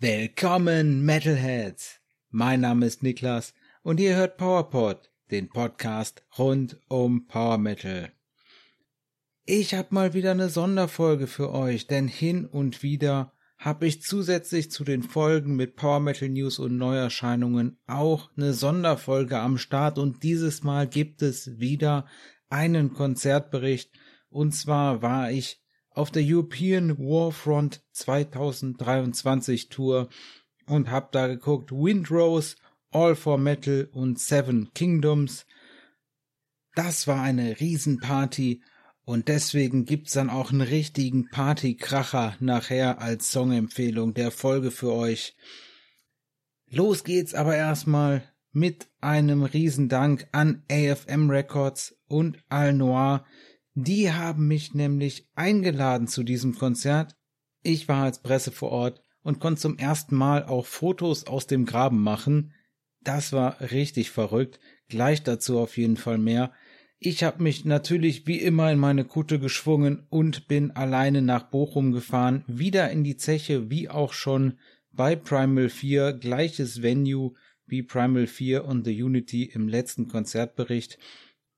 Willkommen, 0.00 1.04
Metalheads! 1.04 1.98
Mein 2.30 2.60
Name 2.60 2.86
ist 2.86 3.02
Niklas 3.02 3.52
und 3.82 3.98
ihr 3.98 4.14
hört 4.14 4.36
PowerPod, 4.36 5.10
den 5.32 5.48
Podcast 5.48 6.22
rund 6.38 6.78
um 6.86 7.26
Power 7.26 7.58
Metal. 7.58 8.12
Ich 9.44 9.74
hab 9.74 9.90
mal 9.90 10.14
wieder 10.14 10.30
eine 10.30 10.50
Sonderfolge 10.50 11.26
für 11.26 11.52
euch, 11.52 11.88
denn 11.88 12.06
hin 12.06 12.46
und 12.46 12.84
wieder 12.84 13.32
hab 13.58 13.82
ich 13.82 14.00
zusätzlich 14.00 14.70
zu 14.70 14.84
den 14.84 15.02
Folgen 15.02 15.56
mit 15.56 15.74
Power 15.74 15.98
Metal 15.98 16.28
News 16.28 16.60
und 16.60 16.76
Neuerscheinungen 16.76 17.80
auch 17.88 18.30
eine 18.36 18.52
Sonderfolge 18.52 19.40
am 19.40 19.58
Start 19.58 19.98
und 19.98 20.22
dieses 20.22 20.62
Mal 20.62 20.86
gibt 20.86 21.22
es 21.22 21.58
wieder 21.58 22.06
einen 22.50 22.94
Konzertbericht 22.94 23.90
und 24.30 24.52
zwar 24.52 25.02
war 25.02 25.32
ich 25.32 25.60
auf 25.98 26.12
der 26.12 26.22
European 26.24 26.96
Warfront 26.96 27.82
2023 27.90 29.68
Tour 29.68 30.08
und 30.66 30.92
hab 30.92 31.10
da 31.10 31.26
geguckt 31.26 31.72
Windrose, 31.72 32.54
All 32.92 33.16
for 33.16 33.36
Metal 33.36 33.88
und 33.90 34.20
Seven 34.20 34.70
Kingdoms. 34.74 35.44
Das 36.76 37.08
war 37.08 37.20
eine 37.20 37.58
Riesenparty 37.58 38.62
und 39.04 39.26
deswegen 39.26 39.86
gibt's 39.86 40.12
dann 40.12 40.30
auch 40.30 40.52
einen 40.52 40.60
richtigen 40.60 41.30
Partykracher 41.30 42.36
nachher 42.38 43.02
als 43.02 43.32
Songempfehlung 43.32 44.14
der 44.14 44.30
Folge 44.30 44.70
für 44.70 44.92
euch. 44.92 45.36
Los 46.70 47.02
geht's 47.02 47.34
aber 47.34 47.56
erstmal 47.56 48.22
mit 48.52 48.86
einem 49.00 49.42
Riesendank 49.42 50.28
an 50.30 50.62
AFM 50.70 51.28
Records 51.28 51.96
und 52.06 52.38
Al 52.48 52.72
Noir, 52.72 53.26
die 53.84 54.12
haben 54.12 54.48
mich 54.48 54.74
nämlich 54.74 55.28
eingeladen 55.34 56.08
zu 56.08 56.22
diesem 56.22 56.54
Konzert. 56.54 57.16
Ich 57.62 57.88
war 57.88 58.04
als 58.04 58.20
Presse 58.22 58.50
vor 58.50 58.70
Ort 58.70 59.02
und 59.22 59.40
konnte 59.40 59.60
zum 59.60 59.78
ersten 59.78 60.16
Mal 60.16 60.44
auch 60.44 60.66
Fotos 60.66 61.26
aus 61.26 61.46
dem 61.46 61.66
Graben 61.66 62.02
machen. 62.02 62.52
Das 63.02 63.32
war 63.32 63.60
richtig 63.60 64.10
verrückt. 64.10 64.58
Gleich 64.88 65.22
dazu 65.22 65.58
auf 65.58 65.76
jeden 65.76 65.96
Fall 65.96 66.18
mehr. 66.18 66.52
Ich 66.98 67.22
habe 67.22 67.42
mich 67.42 67.64
natürlich 67.64 68.26
wie 68.26 68.40
immer 68.40 68.72
in 68.72 68.78
meine 68.78 69.04
Kutte 69.04 69.38
geschwungen 69.38 70.06
und 70.08 70.48
bin 70.48 70.72
alleine 70.72 71.22
nach 71.22 71.44
Bochum 71.44 71.92
gefahren, 71.92 72.42
wieder 72.48 72.90
in 72.90 73.04
die 73.04 73.16
Zeche, 73.16 73.70
wie 73.70 73.88
auch 73.88 74.12
schon 74.12 74.58
bei 74.90 75.14
Primal 75.14 75.68
4, 75.68 76.14
gleiches 76.14 76.82
Venue 76.82 77.34
wie 77.66 77.84
Primal 77.84 78.26
4 78.26 78.64
und 78.64 78.84
The 78.84 79.02
Unity 79.02 79.44
im 79.44 79.68
letzten 79.68 80.08
Konzertbericht. 80.08 80.98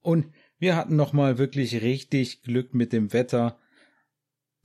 Und 0.02 0.26
wir 0.60 0.76
hatten 0.76 0.94
nochmal 0.94 1.38
wirklich 1.38 1.80
richtig 1.82 2.42
Glück 2.42 2.74
mit 2.74 2.92
dem 2.92 3.12
Wetter. 3.12 3.58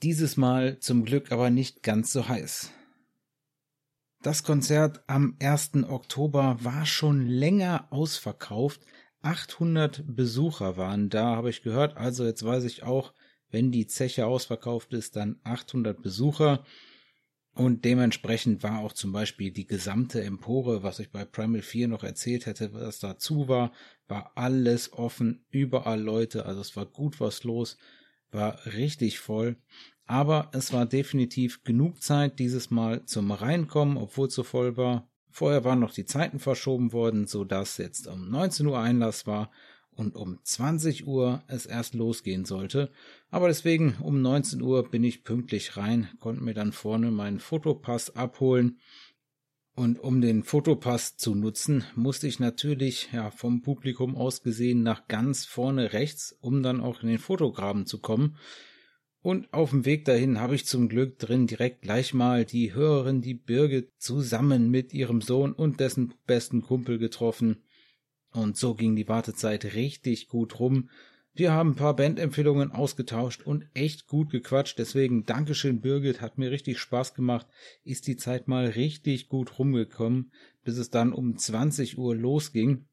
Dieses 0.04 0.36
Mal 0.36 0.78
zum 0.80 1.06
Glück 1.06 1.32
aber 1.32 1.50
nicht 1.50 1.84
ganz 1.84 2.12
so 2.12 2.28
heiß. 2.28 2.72
Das 4.22 4.44
Konzert 4.44 5.04
am 5.08 5.38
1. 5.40 5.86
Oktober 5.88 6.58
war 6.62 6.86
schon 6.86 7.28
länger 7.28 7.88
ausverkauft. 7.92 8.82
800 9.22 10.04
Besucher 10.06 10.76
waren 10.76 11.10
da, 11.10 11.38
habe 11.38 11.50
ich 11.50 11.64
gehört. 11.64 11.96
Also 11.96 12.26
jetzt 12.26 12.44
weiß 12.44 12.66
ich 12.66 12.84
auch, 12.84 13.14
wenn 13.50 13.72
die 13.72 13.88
Zeche 13.88 14.28
ausverkauft 14.28 14.94
ist, 14.94 15.16
dann 15.16 15.40
800 15.46 16.02
Besucher. 16.02 16.66
Und 17.56 17.86
dementsprechend 17.86 18.64
war 18.64 18.80
auch 18.80 18.92
zum 18.92 19.14
Beispiel 19.14 19.50
die 19.50 19.66
gesamte 19.66 20.22
Empore, 20.22 20.84
was 20.84 21.00
ich 21.00 21.10
bei 21.10 21.24
Primal 21.24 21.62
4 21.62 21.88
noch 21.88 22.04
erzählt 22.04 22.46
hätte, 22.46 22.74
was 22.74 23.00
dazu 23.00 23.48
war, 23.48 23.72
war 24.10 24.34
alles 24.36 24.92
offen, 24.92 25.46
überall 25.52 26.02
Leute, 26.02 26.46
also 26.46 26.60
es 26.60 26.76
war 26.76 26.86
gut 26.86 27.22
was 27.22 27.46
los, 27.46 27.78
war 28.30 28.60
richtig 28.66 29.20
voll. 29.20 29.56
Aber 30.06 30.52
es 30.54 30.74
war 30.74 30.86
definitiv 30.86 31.64
genug 31.64 32.04
Zeit 32.04 32.40
dieses 32.40 32.72
Mal 32.72 33.06
zum 33.06 33.32
Reinkommen, 33.32 33.96
obwohl 33.96 34.28
es 34.28 34.36
so 34.36 34.44
voll 34.44 34.76
war. 34.76 35.10
Vorher 35.30 35.64
waren 35.64 35.80
noch 35.80 35.94
die 35.94 36.06
Zeiten 36.06 36.40
verschoben 36.40 36.92
worden, 36.92 37.26
so 37.26 37.46
dass 37.46 37.78
jetzt 37.78 38.08
um 38.08 38.30
19 38.30 38.68
Uhr 38.68 38.80
Einlass 38.80 39.26
war 39.28 39.50
und 39.96 40.16
um 40.16 40.40
20 40.44 41.08
Uhr 41.08 41.44
es 41.48 41.66
erst 41.66 41.94
losgehen 41.94 42.46
sollte. 42.46 42.92
Aber 43.30 43.48
deswegen 43.48 43.96
um 44.02 44.22
19 44.22 44.62
Uhr 44.62 44.90
bin 44.90 45.04
ich 45.04 45.24
pünktlich 45.24 45.78
rein, 45.78 46.10
konnte 46.20 46.44
mir 46.44 46.54
dann 46.54 46.72
vorne 46.72 47.12
meinen 47.12 47.40
Fotopass 47.40 48.16
abholen. 48.16 48.80
Und 49.76 50.00
um 50.00 50.22
den 50.22 50.44
Fotopass 50.44 51.18
zu 51.18 51.36
nutzen, 51.36 51.84
musste 51.96 52.28
ich 52.28 52.40
natürlich 52.40 53.10
ja 53.12 53.30
vom 53.30 53.62
Publikum 53.62 54.16
aus 54.16 54.42
gesehen 54.42 54.84
nach 54.84 55.08
ganz 55.10 55.46
vorne 55.46 55.92
rechts, 55.92 56.38
um 56.40 56.64
dann 56.64 56.80
auch 56.80 57.02
in 57.02 57.10
den 57.10 57.20
Fotograben 57.20 57.86
zu 57.86 58.00
kommen. 58.00 58.38
Und 59.26 59.52
auf 59.54 59.72
dem 59.72 59.86
Weg 59.86 60.06
dahin 60.06 60.40
habe 60.40 60.54
ich 60.54 60.68
zum 60.68 60.88
Glück 60.88 61.18
drin 61.18 61.48
direkt 61.48 61.82
gleich 61.82 62.14
mal 62.14 62.46
die 62.46 62.74
Hörerin, 62.74 63.22
die 63.22 63.34
Birgit, 63.34 63.92
zusammen 63.98 64.70
mit 64.70 64.94
ihrem 64.94 65.20
Sohn 65.20 65.52
und 65.52 65.80
dessen 65.80 66.14
besten 66.28 66.62
Kumpel 66.62 67.00
getroffen. 67.00 67.64
Und 68.36 68.58
so 68.58 68.76
ging 68.76 68.98
die 68.98 69.08
Wartezeit 69.08 69.64
richtig 69.76 70.28
gut 70.28 70.60
rum. 70.60 70.90
Wir 71.34 71.54
haben 71.54 71.72
ein 71.72 71.76
paar 71.76 71.96
Bandempfehlungen 71.96 72.72
ausgetauscht 72.72 73.44
und 73.44 73.66
echt 73.74 74.08
gut 74.08 74.30
gequatscht. 74.30 74.78
Deswegen 74.78 75.26
Dankeschön, 75.26 75.80
Birgit. 75.80 76.20
Hat 76.20 76.38
mir 76.38 76.52
richtig 76.52 76.80
Spaß 76.80 77.14
gemacht. 77.14 77.48
Ist 77.86 78.08
die 78.08 78.18
Zeit 78.18 78.50
mal 78.50 78.68
richtig 78.68 79.30
gut 79.30 79.58
rumgekommen, 79.58 80.32
bis 80.66 80.78
es 80.78 80.90
dann 80.90 81.14
um 81.14 81.38
20 81.38 81.98
Uhr 81.98 82.14
losging. 82.14 82.88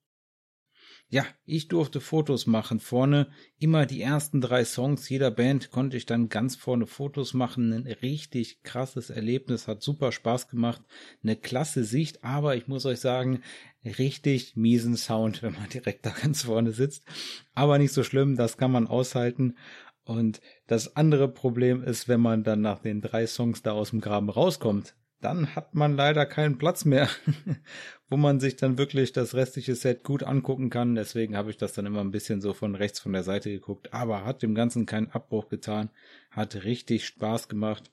Ja, 1.12 1.26
ich 1.44 1.68
durfte 1.68 2.00
Fotos 2.00 2.46
machen. 2.46 2.80
Vorne 2.80 3.28
immer 3.58 3.84
die 3.84 4.00
ersten 4.00 4.40
drei 4.40 4.64
Songs 4.64 5.10
jeder 5.10 5.30
Band 5.30 5.70
konnte 5.70 5.98
ich 5.98 6.06
dann 6.06 6.30
ganz 6.30 6.56
vorne 6.56 6.86
Fotos 6.86 7.34
machen. 7.34 7.70
Ein 7.72 7.86
richtig 7.86 8.62
krasses 8.62 9.10
Erlebnis, 9.10 9.68
hat 9.68 9.82
super 9.82 10.10
Spaß 10.10 10.48
gemacht. 10.48 10.80
Eine 11.22 11.36
klasse 11.36 11.84
Sicht, 11.84 12.24
aber 12.24 12.56
ich 12.56 12.66
muss 12.66 12.86
euch 12.86 13.00
sagen, 13.00 13.42
richtig 13.84 14.56
miesen 14.56 14.96
Sound, 14.96 15.42
wenn 15.42 15.54
man 15.54 15.68
direkt 15.68 16.06
da 16.06 16.10
ganz 16.10 16.42
vorne 16.42 16.72
sitzt. 16.72 17.04
Aber 17.54 17.78
nicht 17.78 17.92
so 17.92 18.02
schlimm, 18.02 18.36
das 18.36 18.56
kann 18.56 18.72
man 18.72 18.86
aushalten. 18.86 19.56
Und 20.04 20.40
das 20.66 20.96
andere 20.96 21.28
Problem 21.28 21.82
ist, 21.82 22.08
wenn 22.08 22.20
man 22.20 22.42
dann 22.44 22.60
nach 22.60 22.80
den 22.80 23.00
drei 23.00 23.26
Songs 23.26 23.62
da 23.62 23.72
aus 23.72 23.90
dem 23.90 24.00
Graben 24.00 24.30
rauskommt, 24.30 24.94
dann 25.20 25.54
hat 25.54 25.74
man 25.74 25.96
leider 25.96 26.26
keinen 26.26 26.58
Platz 26.58 26.84
mehr, 26.84 27.08
wo 28.10 28.16
man 28.16 28.40
sich 28.40 28.56
dann 28.56 28.76
wirklich 28.76 29.12
das 29.12 29.34
restliche 29.34 29.76
Set 29.76 30.02
gut 30.02 30.24
angucken 30.24 30.68
kann. 30.68 30.96
Deswegen 30.96 31.36
habe 31.36 31.50
ich 31.50 31.56
das 31.56 31.72
dann 31.72 31.86
immer 31.86 32.00
ein 32.00 32.10
bisschen 32.10 32.40
so 32.40 32.52
von 32.52 32.74
rechts 32.74 32.98
von 32.98 33.12
der 33.12 33.22
Seite 33.22 33.50
geguckt, 33.50 33.94
aber 33.94 34.24
hat 34.24 34.42
dem 34.42 34.56
Ganzen 34.56 34.84
keinen 34.84 35.10
Abbruch 35.10 35.48
getan, 35.48 35.90
hat 36.32 36.64
richtig 36.64 37.06
Spaß 37.06 37.48
gemacht. 37.48 37.92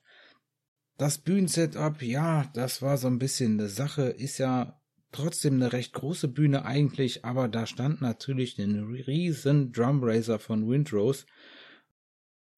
Das 0.97 1.19
Bühnensetup, 1.19 2.01
ja, 2.01 2.50
das 2.56 2.81
war 2.81 2.97
so 2.97 3.07
ein 3.07 3.19
bisschen 3.19 3.59
eine 3.59 3.69
Sache, 3.69 4.03
ist 4.03 4.39
ja 4.39 4.78
trotzdem 5.11 5.55
eine 5.55 5.73
recht 5.73 5.93
große 5.93 6.27
Bühne 6.27 6.65
eigentlich, 6.65 7.25
aber 7.25 7.47
da 7.47 7.65
stand 7.65 8.01
natürlich 8.01 8.57
ein 8.59 8.93
riesen 8.93 9.71
Drumraiser 9.71 10.39
von 10.39 10.69
Windrose 10.69 11.25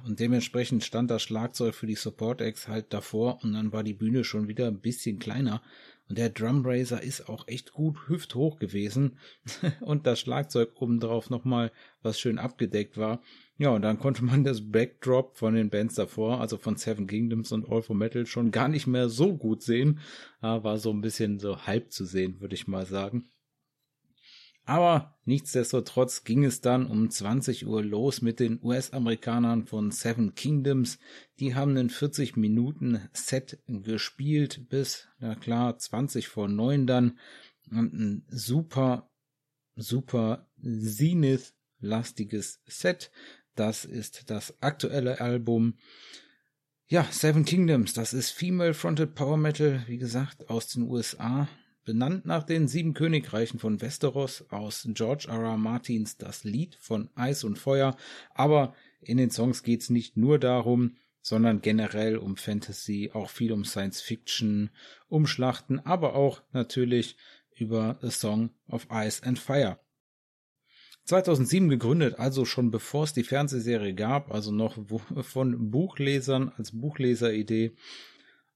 und 0.04 0.20
dementsprechend 0.20 0.84
stand 0.84 1.12
das 1.12 1.22
Schlagzeug 1.22 1.76
für 1.76 1.86
die 1.88 1.96
Support 1.96 2.42
Acts 2.42 2.68
halt 2.68 2.92
davor 2.94 3.44
und 3.44 3.54
dann 3.54 3.72
war 3.72 3.84
die 3.84 3.94
Bühne 3.94 4.24
schon 4.24 4.48
wieder 4.48 4.68
ein 4.68 4.80
bisschen 4.80 5.20
kleiner. 5.20 5.62
Und 6.10 6.18
der 6.18 6.30
Drumraiser 6.30 7.02
ist 7.02 7.30
auch 7.30 7.48
echt 7.48 7.72
gut 7.72 7.98
hüfthoch 8.08 8.58
gewesen. 8.58 9.18
und 9.82 10.08
das 10.08 10.20
Schlagzeug 10.20 10.82
obendrauf 10.82 11.30
nochmal, 11.30 11.72
was 12.02 12.20
schön 12.20 12.40
abgedeckt 12.40 12.98
war. 12.98 13.22
Ja, 13.62 13.70
und 13.70 13.84
dann 13.84 14.00
konnte 14.00 14.26
man 14.26 14.44
das 14.44 14.72
Backdrop 14.72 15.38
von 15.38 15.54
den 15.54 15.70
Bands 15.70 15.94
davor, 15.94 16.42
also 16.42 16.58
von 16.58 16.78
Seven 16.78 17.06
Kingdoms 17.06 17.52
und 17.52 17.70
All 17.70 17.84
for 17.84 17.96
Metal, 17.96 18.26
schon 18.26 18.50
gar 18.50 18.68
nicht 18.68 18.88
mehr 18.88 19.08
so 19.08 19.38
gut 19.38 19.62
sehen. 19.62 20.00
War 20.40 20.80
so 20.80 20.90
ein 20.90 21.02
bisschen 21.02 21.38
so 21.38 21.68
halb 21.68 21.92
zu 21.92 22.06
sehen, 22.06 22.42
würde 22.42 22.56
ich 22.56 22.68
mal 22.68 22.88
sagen. 22.88 23.30
Aber 24.64 25.16
nichtsdestotrotz 25.26 26.24
ging 26.24 26.44
es 26.44 26.62
dann 26.62 26.88
um 26.88 27.12
20 27.12 27.68
Uhr 27.68 27.84
los 27.84 28.24
mit 28.24 28.40
den 28.40 28.60
US-Amerikanern 28.64 29.68
von 29.68 29.92
Seven 29.92 30.34
Kingdoms. 30.34 30.98
Die 31.40 31.54
haben 31.54 31.78
einen 31.78 31.92
40 31.92 32.38
Minuten 32.38 33.08
Set 33.14 33.60
gespielt 33.68 34.70
bis, 34.70 35.08
na 35.20 35.36
klar, 35.36 35.78
20 35.78 36.30
vor 36.30 36.48
9 36.48 36.88
dann. 36.88 37.20
Und 37.70 37.94
ein 37.94 38.26
super, 38.28 39.12
super 39.76 40.50
Zenith-lastiges 40.64 42.64
Set. 42.66 43.12
Das 43.56 43.86
ist 43.86 44.30
das 44.30 44.62
aktuelle 44.62 45.22
Album. 45.22 45.76
Ja, 46.88 47.08
Seven 47.10 47.46
Kingdoms, 47.46 47.94
das 47.94 48.14
ist 48.14 48.32
Female 48.32 48.74
Fronted 48.74 49.16
Power 49.16 49.38
Metal, 49.38 49.84
wie 49.88 49.98
gesagt, 49.98 50.50
aus 50.50 50.68
den 50.68 50.84
USA 50.84 51.48
benannt 51.84 52.26
nach 52.26 52.44
den 52.44 52.68
sieben 52.68 52.94
Königreichen 52.94 53.60
von 53.60 53.82
Westeros 53.82 54.46
aus 54.50 54.88
George 54.94 55.26
R. 55.30 55.42
R. 55.42 55.58
Martins 55.58 56.18
Das 56.18 56.44
Lied 56.44 56.76
von 56.80 57.10
Eis 57.16 57.44
und 57.44 57.58
Feuer, 57.58 57.96
aber 58.34 58.76
in 59.02 59.18
den 59.18 59.32
Songs 59.32 59.64
geht's 59.64 59.90
nicht 59.90 60.18
nur 60.18 60.38
darum, 60.38 60.98
sondern 61.22 61.62
generell 61.62 62.18
um 62.18 62.38
Fantasy, 62.38 63.12
auch 63.14 63.30
viel 63.30 63.52
um 63.52 63.64
Science 63.66 64.02
Fiction, 64.02 64.70
um 65.08 65.28
Schlachten, 65.28 65.80
aber 65.80 66.16
auch 66.16 66.42
natürlich 66.52 67.16
über 67.56 68.00
The 68.02 68.10
Song 68.10 68.52
of 68.68 68.88
Ice 68.92 69.24
and 69.24 69.38
Fire. 69.38 69.80
2007 71.12 71.68
gegründet, 71.68 72.20
also 72.20 72.46
schon 72.46 72.72
bevor 72.72 73.04
es 73.04 73.12
die 73.12 73.26
Fernsehserie 73.26 73.94
gab, 73.94 74.34
also 74.34 74.54
noch 74.54 74.78
von 75.24 75.70
Buchlesern 75.70 76.54
als 76.58 76.72
Buchleseridee 76.72 77.74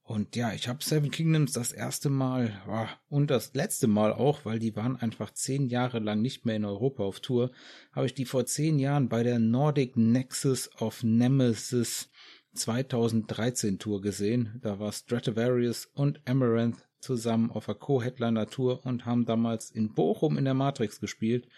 Und 0.03 0.37
ja, 0.37 0.53
ich 0.53 0.69
habe 0.69 0.81
Seven 0.81 1.11
Kingdoms 1.11 1.51
das 1.51 1.73
erste 1.73 2.09
Mal 2.09 2.61
oh, 2.69 2.87
und 3.09 3.29
das 3.29 3.53
letzte 3.55 3.87
Mal 3.87 4.13
auch, 4.13 4.45
weil 4.45 4.59
die 4.59 4.73
waren 4.73 4.95
einfach 4.95 5.31
zehn 5.33 5.67
Jahre 5.67 5.99
lang 5.99 6.21
nicht 6.21 6.45
mehr 6.45 6.55
in 6.55 6.63
Europa 6.63 7.03
auf 7.03 7.19
Tour, 7.19 7.51
habe 7.91 8.05
ich 8.05 8.13
die 8.13 8.23
vor 8.23 8.45
zehn 8.45 8.79
Jahren 8.79 9.09
bei 9.09 9.23
der 9.23 9.39
Nordic 9.39 9.97
Nexus 9.97 10.69
of 10.79 11.03
Nemesis 11.03 12.09
2013 12.53 13.79
Tour 13.79 13.99
gesehen. 13.99 14.61
Da 14.61 14.79
war 14.79 14.93
Stratovarius 14.93 15.89
und 15.93 16.21
Amaranth 16.25 16.87
zusammen 17.01 17.51
auf 17.51 17.65
der 17.65 17.75
Co-Headliner 17.75 18.47
Tour 18.47 18.85
und 18.85 19.05
haben 19.05 19.25
damals 19.25 19.71
in 19.71 19.93
Bochum 19.93 20.37
in 20.37 20.45
der 20.45 20.53
Matrix 20.53 21.01
gespielt. 21.01 21.49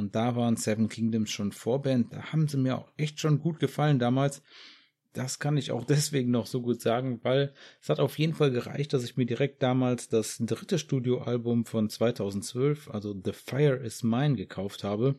Und 0.00 0.14
da 0.14 0.34
waren 0.34 0.56
Seven 0.56 0.88
Kingdoms 0.88 1.30
schon 1.30 1.52
Vorband. 1.52 2.12
Da 2.12 2.32
haben 2.32 2.48
sie 2.48 2.56
mir 2.56 2.76
auch 2.78 2.90
echt 2.96 3.20
schon 3.20 3.38
gut 3.38 3.60
gefallen 3.60 3.98
damals 3.98 4.42
das 5.12 5.38
kann 5.38 5.56
ich 5.56 5.70
auch 5.70 5.84
deswegen 5.88 6.30
noch 6.30 6.46
so 6.46 6.60
gut 6.60 6.80
sagen, 6.80 7.20
weil 7.22 7.52
es 7.80 7.88
hat 7.88 8.00
auf 8.00 8.18
jeden 8.18 8.34
Fall 8.34 8.50
gereicht, 8.50 8.92
dass 8.92 9.04
ich 9.04 9.16
mir 9.16 9.26
direkt 9.26 9.62
damals 9.62 10.08
das 10.08 10.38
dritte 10.38 10.78
Studioalbum 10.78 11.64
von 11.64 11.88
2012, 11.88 12.90
also 12.90 13.14
The 13.24 13.32
Fire 13.32 13.76
is 13.76 14.02
Mine, 14.02 14.36
gekauft 14.36 14.84
habe. 14.84 15.16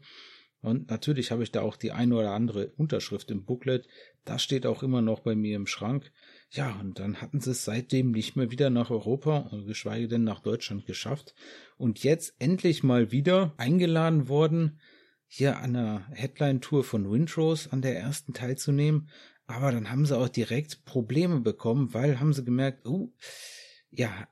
Und 0.61 0.91
natürlich 0.91 1.31
habe 1.31 1.41
ich 1.41 1.51
da 1.51 1.61
auch 1.61 1.75
die 1.75 1.91
eine 1.91 2.15
oder 2.15 2.31
andere 2.31 2.67
Unterschrift 2.77 3.31
im 3.31 3.45
Booklet. 3.45 3.87
Das 4.25 4.43
steht 4.43 4.67
auch 4.67 4.83
immer 4.83 5.01
noch 5.01 5.21
bei 5.21 5.35
mir 5.35 5.55
im 5.55 5.65
Schrank. 5.65 6.11
Ja, 6.53 6.77
und 6.81 6.99
dann 6.99 7.21
hatten 7.21 7.39
sie 7.39 7.51
es 7.51 7.63
seitdem 7.63 8.11
nicht 8.11 8.35
mehr 8.35 8.51
wieder 8.51 8.69
nach 8.69 8.89
Europa, 8.89 9.49
geschweige 9.65 10.09
denn 10.09 10.25
nach 10.25 10.41
Deutschland 10.41 10.85
geschafft. 10.85 11.33
Und 11.77 12.03
jetzt 12.03 12.35
endlich 12.39 12.83
mal 12.83 13.11
wieder 13.13 13.53
eingeladen 13.55 14.27
worden, 14.27 14.81
hier 15.27 15.59
an 15.59 15.73
der 15.73 16.05
Headline-Tour 16.11 16.83
von 16.83 17.09
Windrose 17.09 17.71
an 17.71 17.81
der 17.81 17.97
ersten 17.97 18.33
teilzunehmen. 18.33 19.07
Aber 19.47 19.71
dann 19.71 19.89
haben 19.89 20.05
sie 20.05 20.17
auch 20.17 20.27
direkt 20.27 20.83
Probleme 20.83 21.39
bekommen, 21.39 21.93
weil 21.93 22.19
haben 22.19 22.33
sie 22.33 22.43
gemerkt, 22.43 22.85
oh, 22.85 23.13
ja, 23.89 24.27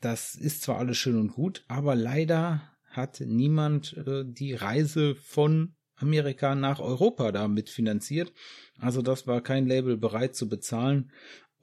das 0.00 0.34
ist 0.34 0.62
zwar 0.62 0.78
alles 0.78 0.96
schön 0.96 1.20
und 1.20 1.34
gut, 1.34 1.64
aber 1.68 1.94
leider 1.94 2.62
hat 2.90 3.20
niemand 3.20 3.96
äh, 3.96 4.24
die 4.26 4.54
Reise 4.54 5.14
von 5.14 5.76
Amerika 5.96 6.54
nach 6.54 6.80
Europa 6.80 7.30
damit 7.32 7.70
finanziert. 7.70 8.32
Also 8.78 9.02
das 9.02 9.26
war 9.26 9.40
kein 9.40 9.66
Label 9.66 9.96
bereit 9.96 10.34
zu 10.34 10.48
bezahlen 10.48 11.12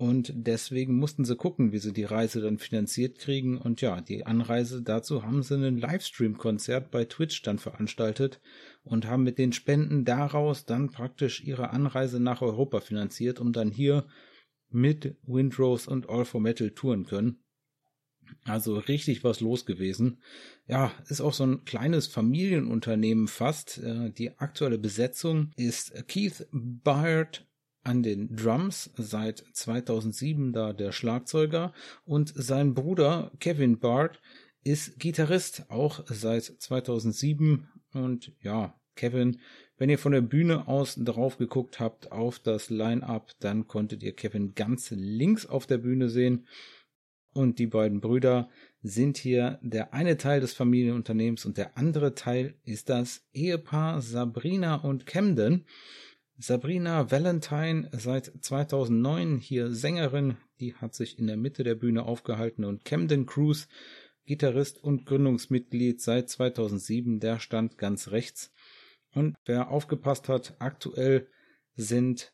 und 0.02 0.34
deswegen 0.36 0.96
mussten 0.96 1.26
sie 1.26 1.36
gucken, 1.36 1.72
wie 1.72 1.78
sie 1.78 1.94
die 1.94 2.06
Reise 2.06 2.42
dann 2.42 2.58
finanziert 2.58 3.20
kriegen. 3.20 3.60
Und 3.60 3.82
ja, 3.82 4.02
die 4.02 4.26
Anreise 4.26 4.82
dazu 4.82 5.24
haben 5.24 5.44
sie 5.44 5.54
ein 5.54 5.78
Livestream-Konzert 5.78 6.90
bei 6.90 7.06
Twitch 7.06 7.44
dann 7.44 7.60
veranstaltet 7.60 8.42
und 8.84 9.06
haben 9.06 9.22
mit 9.22 9.38
den 9.38 9.54
Spenden 9.54 10.04
daraus 10.04 10.66
dann 10.66 10.90
praktisch 10.90 11.44
ihre 11.44 11.70
Anreise 11.70 12.20
nach 12.20 12.42
Europa 12.42 12.80
finanziert, 12.80 13.40
um 13.40 13.54
dann 13.54 13.70
hier 13.70 14.08
mit 14.72 15.18
Windrose 15.22 15.88
und 15.88 16.10
All 16.10 16.26
for 16.26 16.42
Metal 16.42 16.72
touren 16.72 17.06
können. 17.06 17.44
Also 18.44 18.80
richtig 18.80 19.24
was 19.24 19.40
los 19.40 19.68
gewesen. 19.68 20.18
Ja, 20.66 20.92
ist 21.10 21.22
auch 21.22 21.34
so 21.34 21.46
ein 21.46 21.64
kleines 21.64 22.08
Familienunternehmen 22.08 23.28
fast. 23.28 23.78
Äh, 23.78 24.10
die 24.10 24.40
aktuelle 24.40 24.80
Besetzung 24.80 25.52
ist 25.58 25.94
Keith 26.08 26.48
Byard 26.52 27.46
an 27.84 28.04
den 28.04 28.36
Drums 28.36 28.92
seit 28.96 29.44
2007 29.54 30.54
da 30.54 30.74
der 30.74 30.92
Schlagzeuger. 30.92 31.74
Und 32.06 32.34
sein 32.36 32.74
Bruder 32.74 33.32
Kevin 33.40 33.80
Bart 33.80 34.22
ist 34.64 35.00
Gitarrist 35.00 35.66
auch 35.70 36.04
seit 36.08 36.44
2007 36.44 37.68
und 37.94 38.32
ja, 38.42 38.76
Kevin, 38.96 39.40
wenn 39.78 39.90
ihr 39.90 39.98
von 39.98 40.12
der 40.12 40.22
Bühne 40.22 40.68
aus 40.68 40.96
drauf 40.96 41.38
geguckt 41.38 41.80
habt 41.80 42.12
auf 42.12 42.40
das 42.40 42.70
Line-up, 42.70 43.32
dann 43.40 43.68
konntet 43.68 44.04
ihr 44.04 44.16
Kevin 44.16 44.54
ganz 44.54 44.92
links 44.92 45.46
auf 45.46 45.66
der 45.66 45.80
Bühne 45.80 46.10
sehen. 46.10 46.48
Und 47.34 47.60
die 47.60 47.68
beiden 47.68 48.02
Brüder 48.02 48.50
sind 48.84 49.18
hier 49.18 49.58
der 49.62 49.94
eine 49.94 50.18
Teil 50.18 50.42
des 50.42 50.54
Familienunternehmens 50.54 51.46
und 51.46 51.58
der 51.58 51.78
andere 51.78 52.14
Teil 52.14 52.56
ist 52.66 52.90
das 52.90 53.26
Ehepaar 53.34 54.02
Sabrina 54.02 54.76
und 54.76 55.06
Camden. 55.06 55.66
Sabrina 56.42 57.12
Valentine 57.12 57.88
seit 57.92 58.32
2009 58.42 59.38
hier 59.38 59.72
Sängerin, 59.72 60.38
die 60.60 60.74
hat 60.74 60.96
sich 60.96 61.20
in 61.20 61.28
der 61.28 61.38
Mitte 61.38 61.64
der 61.64 61.76
Bühne 61.76 62.04
aufgehalten 62.04 62.66
und 62.66 62.84
Camden 62.84 63.28
Cruz, 63.28 63.68
Gitarrist 64.26 64.84
und 64.84 65.06
Gründungsmitglied 65.06 66.02
seit 66.02 66.30
2007, 66.32 67.20
der 67.20 67.40
stand 67.40 67.78
ganz 67.78 68.08
rechts. 68.08 68.52
Und 69.14 69.36
wer 69.46 69.70
aufgepasst 69.70 70.30
hat, 70.30 70.56
aktuell 70.58 71.28
sind 71.76 72.34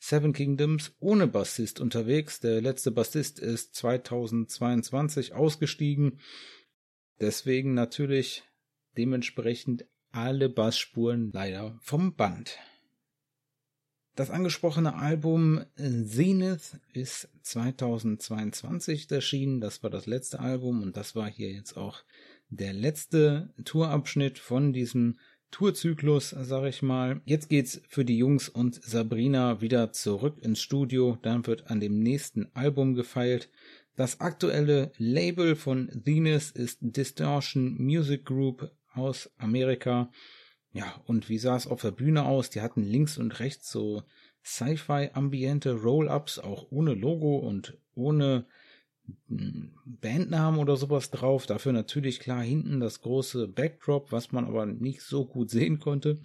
Seven 0.00 0.32
Kingdoms 0.32 0.92
ohne 0.98 1.28
Bassist 1.28 1.78
unterwegs. 1.78 2.40
Der 2.40 2.60
letzte 2.60 2.90
Bassist 2.90 3.38
ist 3.38 3.76
2022 3.76 5.32
ausgestiegen. 5.32 6.18
Deswegen 7.20 7.72
natürlich 7.74 8.42
dementsprechend 8.96 9.86
alle 10.10 10.48
Bassspuren 10.48 11.30
leider 11.32 11.78
vom 11.82 12.16
Band. 12.16 12.58
Das 14.16 14.30
angesprochene 14.30 14.94
Album 14.94 15.64
Zenith 15.76 16.78
ist 16.92 17.28
2022 17.42 19.10
erschienen. 19.10 19.60
Das 19.60 19.82
war 19.82 19.90
das 19.90 20.06
letzte 20.06 20.38
Album 20.38 20.82
und 20.84 20.96
das 20.96 21.16
war 21.16 21.28
hier 21.28 21.50
jetzt 21.50 21.76
auch 21.76 21.98
der 22.48 22.72
letzte 22.72 23.52
Tourabschnitt 23.64 24.38
von 24.38 24.72
diesem 24.72 25.18
Tourzyklus, 25.50 26.30
sag 26.30 26.64
ich 26.66 26.80
mal. 26.80 27.22
Jetzt 27.24 27.48
geht's 27.48 27.80
für 27.88 28.04
die 28.04 28.18
Jungs 28.18 28.48
und 28.48 28.80
Sabrina 28.84 29.60
wieder 29.60 29.90
zurück 29.90 30.38
ins 30.40 30.62
Studio. 30.62 31.18
Dann 31.22 31.44
wird 31.48 31.68
an 31.68 31.80
dem 31.80 31.98
nächsten 31.98 32.48
Album 32.54 32.94
gefeilt. 32.94 33.50
Das 33.96 34.20
aktuelle 34.20 34.92
Label 34.96 35.56
von 35.56 35.90
Zenith 36.04 36.52
ist 36.52 36.78
Distortion 36.82 37.76
Music 37.78 38.24
Group 38.24 38.70
aus 38.92 39.28
Amerika. 39.38 40.08
Ja, 40.74 41.00
und 41.06 41.28
wie 41.28 41.38
sah 41.38 41.54
es 41.54 41.68
auf 41.68 41.82
der 41.82 41.92
Bühne 41.92 42.24
aus? 42.24 42.50
Die 42.50 42.60
hatten 42.60 42.82
links 42.82 43.16
und 43.16 43.38
rechts 43.38 43.70
so 43.70 44.02
Sci-Fi-ambiente 44.44 45.72
Roll-Ups, 45.80 46.40
auch 46.40 46.66
ohne 46.70 46.94
Logo 46.94 47.36
und 47.36 47.78
ohne 47.94 48.46
hm, 49.28 49.78
Bandnamen 49.86 50.58
oder 50.58 50.76
sowas 50.76 51.12
drauf. 51.12 51.46
Dafür 51.46 51.72
natürlich 51.72 52.18
klar 52.18 52.42
hinten 52.42 52.80
das 52.80 53.02
große 53.02 53.46
Backdrop, 53.46 54.10
was 54.10 54.32
man 54.32 54.46
aber 54.46 54.66
nicht 54.66 55.02
so 55.02 55.24
gut 55.24 55.48
sehen 55.50 55.78
konnte. 55.78 56.20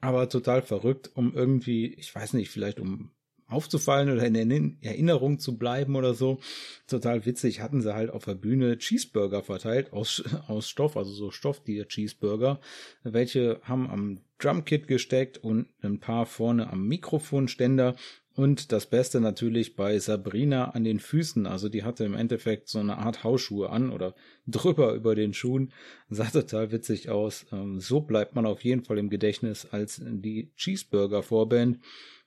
Aber 0.00 0.28
total 0.28 0.60
verrückt, 0.60 1.10
um 1.14 1.32
irgendwie, 1.32 1.94
ich 1.94 2.14
weiß 2.14 2.34
nicht, 2.34 2.50
vielleicht 2.50 2.80
um 2.80 3.10
aufzufallen 3.54 4.10
oder 4.10 4.26
in 4.26 4.78
Erinnerung 4.82 5.38
zu 5.38 5.56
bleiben 5.56 5.96
oder 5.96 6.14
so. 6.14 6.40
Total 6.86 7.24
witzig 7.24 7.60
hatten 7.60 7.80
sie 7.80 7.94
halt 7.94 8.10
auf 8.10 8.24
der 8.24 8.34
Bühne 8.34 8.76
Cheeseburger 8.78 9.42
verteilt 9.42 9.92
aus, 9.92 10.22
aus 10.48 10.68
Stoff, 10.68 10.96
also 10.96 11.12
so 11.12 11.30
Stofftier-Cheeseburger. 11.30 12.60
Welche 13.04 13.60
haben 13.62 13.88
am 13.88 14.20
Drumkit 14.38 14.88
gesteckt 14.88 15.38
und 15.38 15.68
ein 15.82 16.00
paar 16.00 16.26
vorne 16.26 16.70
am 16.70 16.86
Mikrofonständer. 16.86 17.94
Und 18.36 18.72
das 18.72 18.86
Beste 18.86 19.20
natürlich 19.20 19.76
bei 19.76 19.96
Sabrina 19.98 20.70
an 20.72 20.82
den 20.82 20.98
Füßen. 20.98 21.46
Also 21.46 21.68
die 21.68 21.84
hatte 21.84 22.04
im 22.04 22.14
Endeffekt 22.14 22.68
so 22.68 22.80
eine 22.80 22.98
Art 22.98 23.22
Hausschuhe 23.22 23.70
an 23.70 23.90
oder 23.90 24.14
drüber 24.46 24.92
über 24.94 25.14
den 25.14 25.34
Schuhen. 25.34 25.72
Sah 26.10 26.24
total 26.24 26.72
witzig 26.72 27.10
aus. 27.10 27.46
Ähm, 27.52 27.78
so 27.78 28.00
bleibt 28.00 28.34
man 28.34 28.44
auf 28.44 28.64
jeden 28.64 28.82
Fall 28.82 28.98
im 28.98 29.08
Gedächtnis 29.08 29.66
als 29.70 30.02
die 30.04 30.52
Cheeseburger-Vorband. 30.56 31.78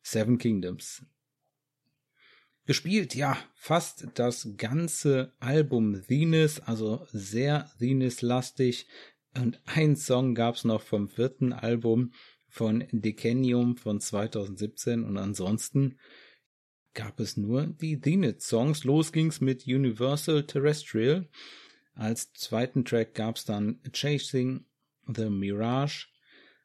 Seven 0.01 0.37
Kingdoms. 0.37 1.05
Gespielt, 2.67 3.15
ja, 3.15 3.37
fast 3.55 4.09
das 4.15 4.49
ganze 4.57 5.31
Album 5.39 6.03
Venus, 6.09 6.59
also 6.59 7.07
sehr 7.13 7.71
Venus-lastig. 7.79 8.87
Und 9.33 9.61
ein 9.63 9.95
Song 9.95 10.35
gab's 10.35 10.65
noch 10.65 10.81
vom 10.81 11.07
vierten 11.07 11.53
Album 11.53 12.11
von 12.49 12.83
Decenium 12.91 13.77
von 13.77 14.01
2017 14.01 15.05
und 15.05 15.17
ansonsten 15.17 15.97
gab 16.93 17.21
es 17.21 17.37
nur 17.37 17.67
die 17.67 18.01
Zenith-Songs. 18.01 18.83
Los 18.83 19.13
ging's 19.13 19.39
mit 19.39 19.65
Universal 19.65 20.43
Terrestrial. 20.43 21.29
Als 21.93 22.33
zweiten 22.33 22.83
Track 22.83 23.13
gab's 23.13 23.45
dann 23.45 23.79
Chasing 23.93 24.65
the 25.07 25.29
Mirage. 25.29 26.07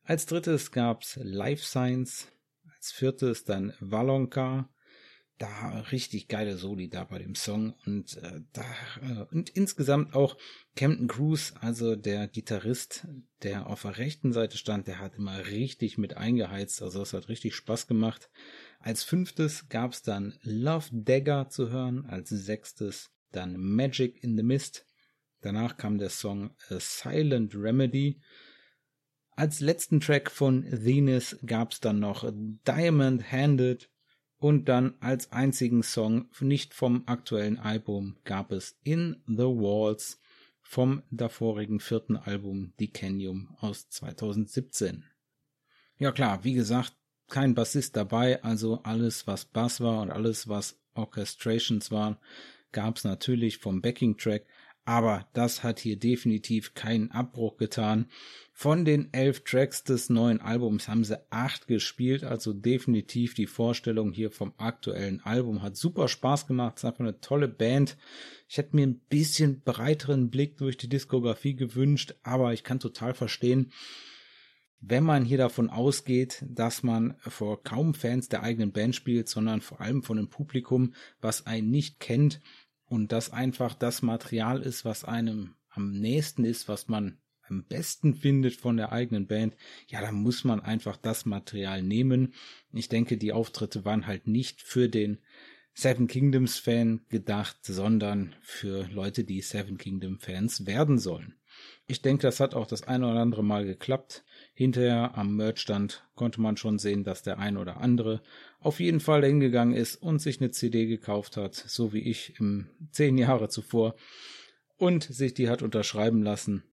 Als 0.03 0.27
drittes 0.27 0.73
gab's 0.73 1.17
Life 1.23 1.65
Science 1.65 2.27
als 2.75 2.91
viertes 2.91 3.45
dann 3.45 3.73
Valonka. 3.79 4.69
Da 5.43 5.81
richtig 5.91 6.29
geile 6.29 6.57
Soli 6.57 6.89
da 6.89 7.03
bei 7.03 7.19
dem 7.19 7.35
Song 7.35 7.75
und 7.85 8.17
äh, 8.19 8.43
da 8.53 8.65
äh, 9.01 9.35
und 9.35 9.51
insgesamt 9.51 10.15
auch 10.15 10.37
Camden 10.77 11.09
Cruz, 11.09 11.53
also 11.61 11.97
der 11.97 12.29
Gitarrist, 12.29 13.09
der 13.43 13.67
auf 13.67 13.83
der 13.83 13.99
rechten 13.99 14.33
Seite 14.33 14.57
stand, 14.57 14.87
der 14.87 15.01
hat 15.01 15.17
immer 15.17 15.47
richtig 15.49 15.99
mit 15.99 16.17
eingeheizt, 16.17 16.81
also 16.81 17.01
das 17.01 17.13
hat 17.13 17.29
richtig 17.29 17.57
Spaß 17.57 17.89
gemacht. 17.89 18.31
Als 18.79 19.03
fünftes 19.03 19.69
gab's 19.69 20.03
dann 20.03 20.39
Love 20.43 20.91
Dagger 20.93 21.49
zu 21.49 21.71
hören, 21.71 22.07
als 22.07 22.29
sechstes 22.29 23.11
dann 23.33 23.57
Magic 23.57 24.23
in 24.23 24.37
the 24.37 24.45
Mist. 24.45 24.87
Danach 25.41 25.77
kam 25.77 25.99
der 25.99 26.11
Song 26.11 26.55
A 26.71 26.79
Silent 26.79 27.57
Remedy 27.57 28.21
als 29.35 29.61
letzten 29.61 30.01
Track 30.01 30.31
von 30.31 30.65
Venus 30.71 31.39
gab's 31.45 31.81
dann 31.81 32.01
noch 32.01 32.31
Diamond 32.67 33.33
Handed 33.33 33.91
Und 34.43 34.65
dann 34.65 34.95
als 34.99 35.31
einzigen 35.31 35.85
Song 35.85 36.29
nicht 36.41 36.75
vom 36.75 37.05
aktuellen 37.07 37.61
Album 37.61 38.17
gab 38.25 38.51
es 38.51 38.77
In 38.83 39.23
the 39.29 39.45
Walls 39.45 40.19
vom 40.61 41.05
davorigen 41.13 41.79
vierten 41.79 42.17
Album 42.17 42.73
Decanium 42.81 43.57
aus 43.61 43.89
2017. 43.91 45.05
Ja 45.97 46.11
klar, 46.11 46.43
wie 46.43 46.55
gesagt, 46.55 46.97
kein 47.29 47.55
Bassist 47.55 47.95
dabei, 47.95 48.43
also 48.43 48.83
alles 48.83 49.29
was 49.29 49.45
Bass 49.45 49.81
war 49.81 50.03
und 50.03 50.11
alles 50.11 50.49
was 50.49 50.77
Orchestrations 50.95 51.93
waren, 51.93 52.17
gab's 52.73 53.05
natürlich 53.05 53.59
vom 53.59 53.81
Backing 53.81 54.17
Track, 54.17 54.45
aber 54.85 55.29
das 55.33 55.63
hat 55.63 55.79
hier 55.79 55.97
definitiv 55.97 56.75
keinen 56.75 57.11
Abbruch 57.11 57.57
getan. 57.57 58.07
Von 58.53 58.85
den 58.85 59.13
elf 59.13 59.45
Tracks 59.45 59.85
des 59.85 60.11
neuen 60.11 60.41
Albums 60.41 60.89
haben 60.89 61.05
sie 61.05 61.19
acht 61.31 61.69
gespielt, 61.69 62.25
also 62.25 62.53
definitiv 62.53 63.35
die 63.35 63.47
Vorstellung 63.47 64.13
hier 64.13 64.31
vom 64.31 64.53
aktuellen 64.59 65.21
Album 65.21 65.63
hat 65.63 65.77
super 65.77 66.09
Spaß 66.09 66.47
gemacht, 66.47 66.75
es 66.77 66.83
ist 66.83 66.89
einfach 66.89 67.01
eine 67.01 67.21
tolle 67.21 67.49
Band. 67.49 67.97
Ich 68.49 68.59
hätte 68.59 68.77
mir 68.77 68.87
ein 68.87 69.01
bisschen 69.09 69.63
breiteren 69.63 70.31
Blick 70.31 70.59
durch 70.59 70.77
die 70.77 70.89
Diskografie 70.89 71.55
gewünscht, 71.55 72.15
aber 72.23 72.53
ich 72.53 72.65
kann 72.65 72.81
total 72.81 73.15
verstehen, 73.15 73.73
wenn 74.85 75.05
man 75.05 75.25
hier 75.25 75.39
davon 75.39 75.71
ausgeht, 75.71 76.45
dass 76.49 76.83
man 76.83 77.15
vor 77.21 77.63
kaum 77.63 77.95
Fans 77.95 78.29
der 78.29 78.43
eigenen 78.43 78.73
Band 78.73 78.97
spielt, 78.97 79.29
sondern 79.29 79.61
vor 79.61 79.81
allem 79.81 80.03
von 80.03 80.19
einem 80.19 80.29
Publikum, 80.29 80.95
was 81.21 81.47
einen 81.47 81.71
nicht 81.71 82.01
kennt, 82.01 82.41
und 82.93 83.11
das 83.11 83.33
einfach 83.33 83.73
das 83.73 84.03
Material 84.03 84.61
ist, 84.61 84.85
was 84.85 85.03
einem 85.03 85.55
am 85.71 85.93
nächsten 85.93 86.45
ist, 86.45 86.69
was 86.69 86.89
man 86.89 87.17
am 87.49 87.65
besten 87.65 88.15
findet 88.15 88.55
von 88.55 88.77
der 88.77 88.93
eigenen 88.93 89.27
Band, 89.27 89.57
ja, 89.89 90.03
dann 90.03 90.17
muss 90.17 90.45
man 90.45 90.61
einfach 90.61 90.99
das 90.99 91.25
Material 91.25 91.83
nehmen. 91.83 92.35
Ich 92.71 92.91
denke, 92.91 93.17
die 93.17 93.33
Auftritte 93.33 93.87
waren 93.87 94.07
halt 94.07 94.27
nicht 94.27 94.61
für 94.61 94.91
den 94.91 95.21
Seven 95.73 96.07
Kingdoms 96.07 96.59
Fan 96.59 97.01
gedacht, 97.09 97.57
sondern 97.63 98.35
für 98.43 98.87
Leute, 98.93 99.25
die 99.25 99.41
Seven 99.41 99.79
Kingdom 99.79 100.19
Fans 100.19 100.67
werden 100.67 100.99
sollen. 100.99 101.37
Ich 101.87 102.03
denke, 102.03 102.23
das 102.23 102.41
hat 102.41 102.55
auch 102.55 102.67
das 102.67 102.83
ein 102.83 103.05
oder 103.05 103.21
andere 103.21 103.43
Mal 103.43 103.65
geklappt. 103.65 104.23
Hinterher 104.53 105.17
am 105.17 105.35
Merchstand 105.37 106.07
konnte 106.15 106.43
man 106.43 106.59
schon 106.59 106.79
sehen, 106.79 107.05
dass 107.05 107.23
der 107.23 107.39
ein 107.39 107.57
oder 107.57 107.79
andere 107.79 108.23
auf 108.65 108.81
jeden 108.81 109.01
Fall 109.01 109.25
hingegangen 109.25 109.75
ist 109.75 109.97
und 109.97 110.21
sich 110.21 110.41
eine 110.41 110.51
CD 110.51 110.87
gekauft 110.87 111.37
hat, 111.37 111.55
so 111.55 111.93
wie 111.93 112.01
ich 112.01 112.39
im 112.39 112.69
zehn 112.91 113.19
Jahre 113.19 113.49
zuvor, 113.49 113.95
und 114.77 115.05
sich 115.05 115.35
die 115.35 115.49
hat 115.49 115.63
unterschreiben 115.63 116.23
lassen. 116.23 116.65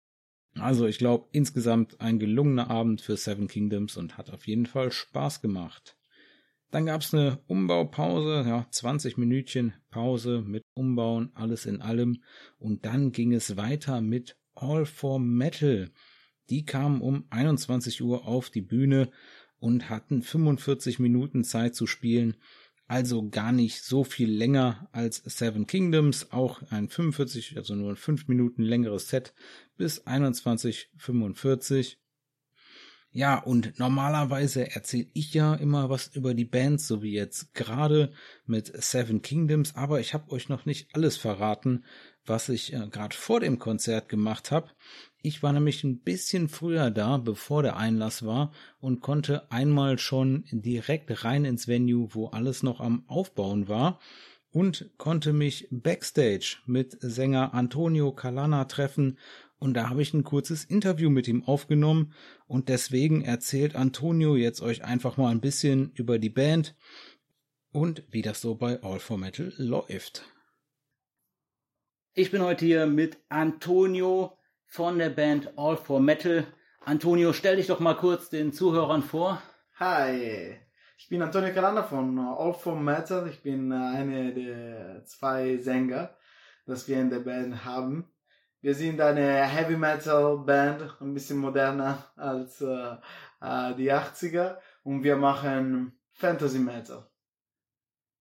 Also 0.55 0.88
ich 0.88 0.98
glaube 0.98 1.27
insgesamt 1.31 2.01
ein 2.01 2.19
gelungener 2.19 2.69
Abend 2.69 3.01
für 3.01 3.17
Seven 3.17 3.48
Kingdoms 3.48 3.98
und 3.98 4.17
hat 4.17 4.31
auf 4.31 4.48
jeden 4.48 4.65
Fall 4.65 4.91
Spaß 4.91 5.41
gemacht. 5.41 5.96
Dann 6.72 6.86
gab's 6.86 7.13
eine 7.13 7.39
Umbaupause, 7.48 8.48
ja, 8.48 8.67
20 8.69 9.17
Minütchen 9.17 9.74
Pause 9.89 10.43
mit 10.46 10.63
Umbauen, 10.75 11.31
alles 11.34 11.65
in 11.65 11.81
allem. 11.81 12.24
Und 12.60 12.86
dann 12.86 13.12
ging 13.12 13.34
es 13.34 13.58
weiter 13.58 14.01
mit 14.01 14.38
All 14.53 14.86
for 14.86 15.19
Metal. 15.19 15.89
Die 16.50 16.65
kamen 16.65 17.01
um 17.01 17.25
21 17.29 18.01
Uhr 18.01 18.27
auf 18.27 18.50
die 18.50 18.62
Bühne 18.62 19.10
und 19.60 19.89
hatten 19.89 20.22
45 20.22 21.00
Minuten 21.00 21.44
Zeit 21.44 21.75
zu 21.75 21.88
spielen. 21.88 22.36
Also 22.88 23.30
gar 23.30 23.51
nicht 23.51 23.84
so 23.84 24.04
viel 24.04 24.32
länger 24.32 24.89
als 24.92 25.18
Seven 25.18 25.68
Kingdoms, 25.68 26.32
auch 26.32 26.63
ein 26.72 26.89
45, 26.89 27.56
also 27.58 27.75
nur 27.75 27.92
ein 27.92 27.98
5 27.98 28.28
Minuten 28.28 28.63
längeres 28.63 29.10
Set 29.10 29.34
bis 29.78 30.06
21.45. 30.08 31.98
Ja, 33.12 33.39
und 33.39 33.80
normalerweise 33.80 34.72
erzähle 34.72 35.08
ich 35.13 35.34
ja 35.34 35.56
immer 35.56 35.89
was 35.89 36.16
über 36.16 36.36
die 36.36 36.46
Bands, 36.46 36.88
so 36.88 37.01
wie 37.01 37.13
jetzt 37.13 37.56
gerade 37.56 38.12
mit 38.46 38.72
Seven 38.84 39.24
Kingdoms, 39.24 39.75
aber 39.75 40.00
ich 40.00 40.13
habe 40.13 40.32
euch 40.32 40.48
noch 40.48 40.66
nicht 40.66 40.94
alles 40.94 41.18
verraten, 41.18 41.86
was 42.25 42.50
ich 42.50 42.74
äh, 42.74 42.88
gerade 42.89 43.16
vor 43.16 43.39
dem 43.39 43.58
Konzert 43.58 44.10
gemacht 44.10 44.51
habe. 44.51 44.70
Ich 45.22 45.44
war 45.44 45.52
nämlich 45.52 45.84
ein 45.84 46.00
bisschen 46.00 46.48
früher 46.48 46.92
da, 46.92 47.18
bevor 47.18 47.62
der 47.62 47.76
Einlass 47.76 48.26
war 48.26 48.54
und 48.80 49.02
konnte 49.02 49.52
einmal 49.52 50.00
schon 50.00 50.46
direkt 50.52 51.26
rein 51.26 51.44
ins 51.44 51.68
Venue, 51.68 52.14
wo 52.14 52.28
alles 52.28 52.64
noch 52.64 52.80
am 52.80 53.04
Aufbauen 53.08 53.68
war 53.68 54.00
und 54.52 54.92
konnte 54.98 55.34
mich 55.34 55.68
backstage 55.72 56.58
mit 56.66 56.98
Sänger 57.02 57.54
Antonio 57.54 58.14
Calana 58.14 58.66
treffen 58.66 59.18
und 59.60 59.74
da 59.74 59.90
habe 59.90 60.02
ich 60.02 60.14
ein 60.14 60.24
kurzes 60.24 60.64
Interview 60.64 61.10
mit 61.10 61.28
ihm 61.28 61.44
aufgenommen 61.44 62.14
und 62.48 62.70
deswegen 62.70 63.22
erzählt 63.22 63.76
Antonio 63.76 64.38
jetzt 64.38 64.62
euch 64.62 64.86
einfach 64.86 65.18
mal 65.18 65.30
ein 65.30 65.42
bisschen 65.42 65.92
über 65.96 66.18
die 66.18 66.30
Band 66.30 66.76
und 67.72 68.04
wie 68.10 68.22
das 68.22 68.40
so 68.40 68.56
bei 68.56 68.82
All 68.82 69.00
for 69.00 69.18
Metal 69.18 69.54
läuft. 69.58 70.24
Ich 72.14 72.32
bin 72.32 72.42
heute 72.42 72.66
hier 72.66 72.88
mit 72.88 73.18
Antonio 73.28 74.38
von 74.70 75.00
der 75.00 75.10
Band 75.10 75.52
All 75.58 75.76
for 75.76 76.00
Metal. 76.00 76.46
Antonio, 76.86 77.34
stell 77.34 77.56
dich 77.56 77.68
doch 77.68 77.80
mal 77.80 77.96
kurz 77.96 78.30
den 78.30 78.54
Zuhörern 78.54 79.02
vor. 79.02 79.42
Hi, 79.80 80.56
ich 80.98 81.10
bin 81.10 81.24
Antonio 81.24 81.52
Calanda 81.52 81.82
von 81.82 82.18
All 82.20 82.54
for 82.54 82.76
Metal. 82.76 83.28
Ich 83.28 83.42
bin 83.42 83.72
äh, 83.72 83.76
einer 83.76 84.32
der 84.32 85.06
zwei 85.06 85.58
Sänger, 85.58 86.16
das 86.68 86.88
wir 86.88 87.00
in 87.02 87.10
der 87.10 87.20
Band 87.20 87.66
haben. 87.66 88.14
Wir 88.62 88.76
sind 88.76 89.02
eine 89.02 89.44
Heavy 89.44 89.76
Metal 89.76 90.38
Band, 90.38 90.84
ein 91.02 91.14
bisschen 91.16 91.40
moderner 91.40 92.06
als 92.16 92.62
äh, 92.62 92.96
äh 93.42 93.76
die 93.76 93.92
80er 93.92 94.58
und 94.84 95.04
wir 95.04 95.16
machen 95.16 96.00
Fantasy 96.12 96.60
Metal. 96.60 97.10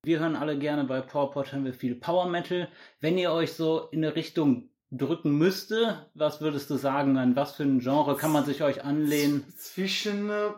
Wir 0.03 0.21
hören 0.21 0.37
alle 0.37 0.59
gerne 0.59 0.85
bei 0.85 1.03
PowerPod 1.03 1.53
haben 1.53 1.67
wir 1.67 1.75
viel 1.75 1.97
Power 1.97 2.27
Metal. 2.27 2.69
Wenn 3.01 3.19
ihr 3.19 3.33
euch 3.33 3.53
so 3.53 3.89
in 3.91 4.03
eine 4.03 4.15
Richtung 4.17 4.71
drücken 4.91 5.37
müsste, 5.37 6.07
was 6.15 6.41
würdest 6.41 6.71
du 6.71 6.77
sagen, 6.77 7.19
an 7.19 7.37
was 7.37 7.57
für 7.57 7.65
ein 7.65 7.81
Genre 7.81 8.17
kann 8.17 8.33
man 8.33 8.45
sich 8.45 8.63
euch 8.63 8.85
anlehnen? 8.85 9.45
Zwischen 9.57 10.31
äh, 10.31 10.53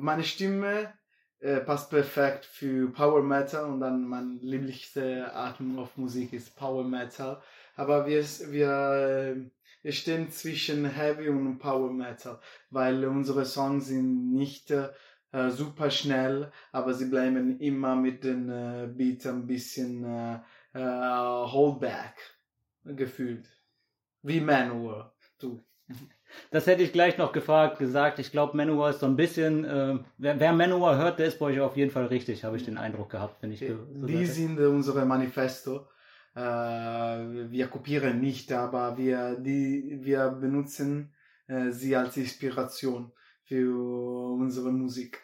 meine 0.00 0.24
Stimme 0.24 0.92
äh, 1.40 1.58
passt 1.60 1.90
perfekt 1.90 2.44
für 2.44 2.92
Power 2.92 3.22
Metal 3.22 3.64
und 3.64 3.80
dann 3.80 4.06
meine 4.06 4.34
lieblichste 4.40 5.32
Art 5.34 5.58
auf 5.76 5.96
Musik 5.96 6.32
ist 6.32 6.54
Power 6.56 6.84
Metal. 6.84 7.42
Aber 7.74 8.06
wir, 8.06 8.22
wir, 8.50 9.50
wir 9.82 9.92
stehen 9.92 10.30
zwischen 10.30 10.84
Heavy 10.84 11.28
und 11.28 11.58
Power 11.58 11.92
Metal, 11.92 12.38
weil 12.70 13.04
unsere 13.04 13.44
Songs 13.44 13.86
sind 13.86 14.32
nicht 14.32 14.70
äh, 14.70 15.50
super 15.50 15.90
schnell, 15.90 16.52
aber 16.70 16.94
sie 16.94 17.06
bleiben 17.06 17.58
immer 17.58 17.96
mit 17.96 18.22
den 18.22 18.48
äh, 18.48 18.88
Beat 18.94 19.26
ein 19.26 19.46
bisschen 19.46 20.04
äh, 20.04 20.38
äh, 20.74 20.80
Holdback 20.80 22.14
gefühlt. 22.84 23.48
Wie 24.22 24.40
Manowar, 24.40 25.14
du. 25.38 25.60
Das 26.50 26.66
hätte 26.66 26.82
ich 26.82 26.92
gleich 26.92 27.18
noch 27.18 27.32
gefragt, 27.32 27.78
gesagt. 27.78 28.18
Ich 28.18 28.30
glaube, 28.30 28.56
Manowar 28.56 28.90
ist 28.90 29.00
so 29.00 29.06
ein 29.06 29.16
bisschen, 29.16 29.64
äh, 29.64 29.98
wer, 30.18 30.40
wer 30.40 30.52
Manowar 30.52 30.96
hört, 30.96 31.18
der 31.18 31.26
ist 31.26 31.38
bei 31.38 31.46
euch 31.46 31.60
auf 31.60 31.76
jeden 31.76 31.90
Fall 31.90 32.06
richtig, 32.06 32.44
habe 32.44 32.56
ich 32.56 32.64
den 32.64 32.78
Eindruck 32.78 33.10
gehabt, 33.10 33.42
wenn 33.42 33.52
ich 33.52 33.60
so 33.60 33.74
Die 34.06 34.26
sind 34.26 34.58
unsere 34.58 35.04
Manifesto. 35.04 35.88
Äh, 36.34 36.40
wir 36.40 37.66
kopieren 37.68 38.20
nicht, 38.20 38.50
aber 38.52 38.96
wir, 38.96 39.36
die, 39.36 39.98
wir 40.00 40.30
benutzen 40.30 41.12
äh, 41.46 41.70
sie 41.70 41.94
als 41.94 42.16
Inspiration 42.16 43.12
für 43.44 44.32
unsere 44.32 44.72
Musik. 44.72 45.20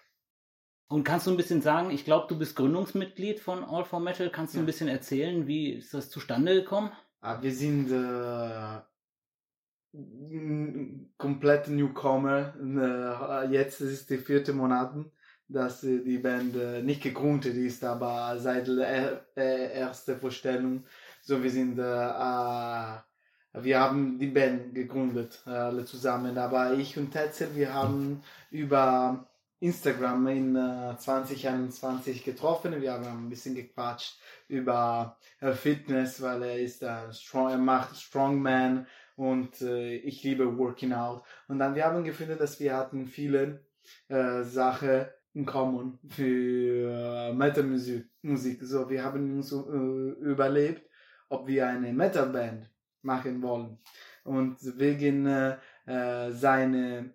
Und 0.88 1.04
kannst 1.04 1.26
du 1.26 1.30
ein 1.30 1.36
bisschen 1.36 1.62
sagen, 1.62 1.90
ich 1.90 2.04
glaube, 2.04 2.26
du 2.28 2.38
bist 2.38 2.56
Gründungsmitglied 2.56 3.40
von 3.40 3.62
All 3.62 3.84
for 3.84 4.00
Metal. 4.00 4.30
Kannst 4.30 4.54
du 4.54 4.58
ja. 4.58 4.62
ein 4.62 4.66
bisschen 4.66 4.88
erzählen, 4.88 5.46
wie 5.46 5.72
ist 5.74 5.92
das 5.92 6.10
zustande 6.10 6.54
gekommen? 6.54 6.90
Ah, 7.20 7.42
wir 7.42 7.52
sind 7.52 7.90
äh, 7.90 8.80
komplett 11.16 11.68
Newcomer. 11.68 12.54
Äh, 12.60 13.52
jetzt 13.52 13.80
ist 13.80 14.10
die 14.10 14.18
vierte 14.18 14.52
Monat, 14.52 14.94
dass 15.48 15.80
die 15.80 16.18
Band 16.18 16.56
äh, 16.56 16.82
nicht 16.82 17.02
gegründet 17.02 17.56
ist, 17.56 17.82
aber 17.84 18.38
seit 18.38 18.68
der 18.68 19.24
ersten 19.36 20.18
Vorstellung. 20.18 20.84
So, 21.22 21.42
wir 21.42 21.50
sind, 21.50 21.78
äh, 21.78 21.82
wir 23.62 23.80
haben 23.80 24.18
die 24.18 24.26
Band 24.28 24.74
gegründet, 24.74 25.42
alle 25.46 25.84
zusammen. 25.84 26.36
Aber 26.38 26.74
ich 26.74 26.96
und 26.98 27.10
Tetzel, 27.10 27.48
wir 27.54 27.72
haben 27.72 28.22
über 28.50 29.28
Instagram 29.60 30.26
in 30.28 30.56
äh, 30.56 30.96
2021 30.96 32.24
getroffen. 32.24 32.80
Wir 32.80 32.92
haben 32.92 33.06
ein 33.06 33.28
bisschen 33.28 33.54
gequatscht 33.54 34.16
über 34.46 35.16
äh, 35.40 35.52
Fitness, 35.52 36.22
weil 36.22 36.42
er 36.44 36.58
ist 36.58 36.82
äh, 36.82 37.12
strong, 37.12 37.50
er 37.50 37.58
macht 37.58 37.96
Strongman 37.96 38.86
und 39.18 39.60
äh, 39.62 39.96
ich 39.96 40.22
liebe 40.22 40.56
Working 40.56 40.92
Out. 40.92 41.24
Und 41.48 41.58
dann 41.58 41.74
wir 41.74 41.84
haben 41.84 42.04
gefunden, 42.04 42.38
dass 42.38 42.60
wir 42.60 42.76
hatten 42.76 43.06
viele 43.08 43.64
äh, 44.08 44.44
Sachen 44.44 45.06
in 45.34 45.44
common 45.44 45.98
für 46.08 46.88
äh, 46.88 47.32
Metal-Musik. 47.32 48.06
Musik. 48.22 48.60
So, 48.62 48.88
wir 48.88 49.02
haben 49.02 49.36
uns 49.36 49.52
äh, 49.52 49.56
überlebt, 49.56 50.88
ob 51.28 51.48
wir 51.48 51.66
eine 51.66 51.92
Metal-Band 51.92 52.70
machen 53.02 53.42
wollen. 53.42 53.78
Und 54.22 54.56
wegen 54.78 55.26
äh, 55.26 55.56
äh, 55.86 56.30
seine 56.30 57.12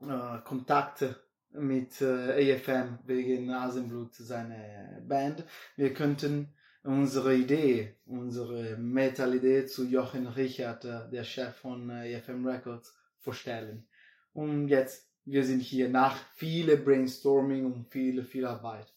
äh, 0.00 0.38
Kontakte 0.44 1.16
mit 1.50 2.00
äh, 2.02 2.54
AFM 2.54 3.00
wegen 3.04 3.50
Asenblut 3.50 4.14
seine 4.14 5.02
Band. 5.08 5.44
Wir 5.74 5.92
könnten 5.92 6.54
unsere 6.82 7.34
Idee, 7.34 7.96
unsere 8.06 8.76
Metal-Idee 8.76 9.66
zu 9.66 9.86
Jochen 9.86 10.26
Richard, 10.26 10.84
äh, 10.84 11.10
der 11.10 11.24
Chef 11.24 11.54
von 11.56 11.90
äh, 11.90 12.16
AFM 12.16 12.46
Records, 12.46 12.96
vorstellen. 13.18 13.86
Und 14.32 14.68
jetzt, 14.68 15.10
wir 15.24 15.44
sind 15.44 15.60
hier 15.60 15.88
nach 15.88 16.16
viele 16.34 16.76
Brainstorming 16.76 17.66
und 17.66 17.86
viele, 17.90 18.24
viel 18.24 18.46
Arbeit. 18.46 18.94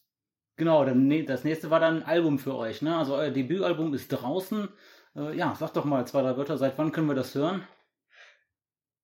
Genau, 0.56 0.84
das 0.84 1.44
nächste 1.44 1.70
war 1.70 1.80
dann 1.80 1.96
ein 1.96 2.02
Album 2.04 2.38
für 2.38 2.54
euch, 2.54 2.80
ne? 2.80 2.96
Also 2.96 3.16
euer 3.16 3.30
Debütalbum 3.30 3.92
ist 3.92 4.08
draußen. 4.08 4.68
Äh, 5.16 5.36
ja, 5.36 5.54
sag 5.58 5.72
doch 5.72 5.84
mal 5.84 6.06
zwei, 6.06 6.22
drei 6.22 6.36
Wörter, 6.36 6.56
seit 6.56 6.78
wann 6.78 6.92
können 6.92 7.08
wir 7.08 7.14
das 7.14 7.34
hören? 7.34 7.66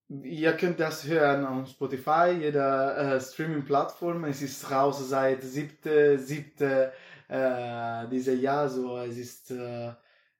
Ihr 0.08 0.52
könnt 0.54 0.80
das 0.80 1.06
hören 1.06 1.44
auf 1.44 1.68
Spotify, 1.68 2.36
jeder 2.40 2.96
äh, 2.96 3.20
Streaming-Plattform. 3.20 4.24
Es 4.24 4.42
ist 4.42 4.70
raus 4.70 5.08
seit 5.08 5.42
7. 5.42 6.18
7. 6.18 6.90
Äh, 7.30 8.08
dieses 8.08 8.40
Jahr, 8.40 8.68
so 8.68 8.98
es 8.98 9.16
ist 9.16 9.52
äh, 9.52 9.92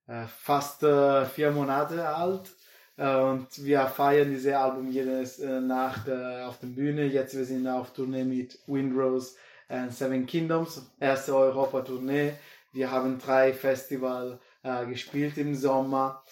äh, 0.08 0.26
fast 0.26 0.82
äh, 0.82 1.24
vier 1.24 1.52
Monate 1.52 2.04
alt. 2.04 2.50
Äh, 2.96 3.14
und 3.14 3.46
wir 3.64 3.86
feiern 3.86 4.28
dieses 4.28 4.52
Album 4.52 4.90
jede 4.90 5.24
Nacht 5.62 6.10
auf 6.10 6.58
der 6.58 6.66
Bühne. 6.66 7.04
Jetzt 7.04 7.36
wir 7.36 7.44
sind 7.44 7.68
auf 7.68 7.92
Tournee 7.92 8.24
mit 8.24 8.58
Windrose 8.66 9.36
and 9.68 9.94
Seven 9.94 10.26
Kingdoms, 10.26 10.84
erste 10.98 11.36
Europa-Tournee. 11.36 12.32
Wir 12.72 12.90
haben 12.90 13.20
drei 13.20 13.52
Festivals 13.52 14.40
äh, 14.64 14.84
gespielt 14.86 15.38
im 15.38 15.54
Sommer. 15.54 16.24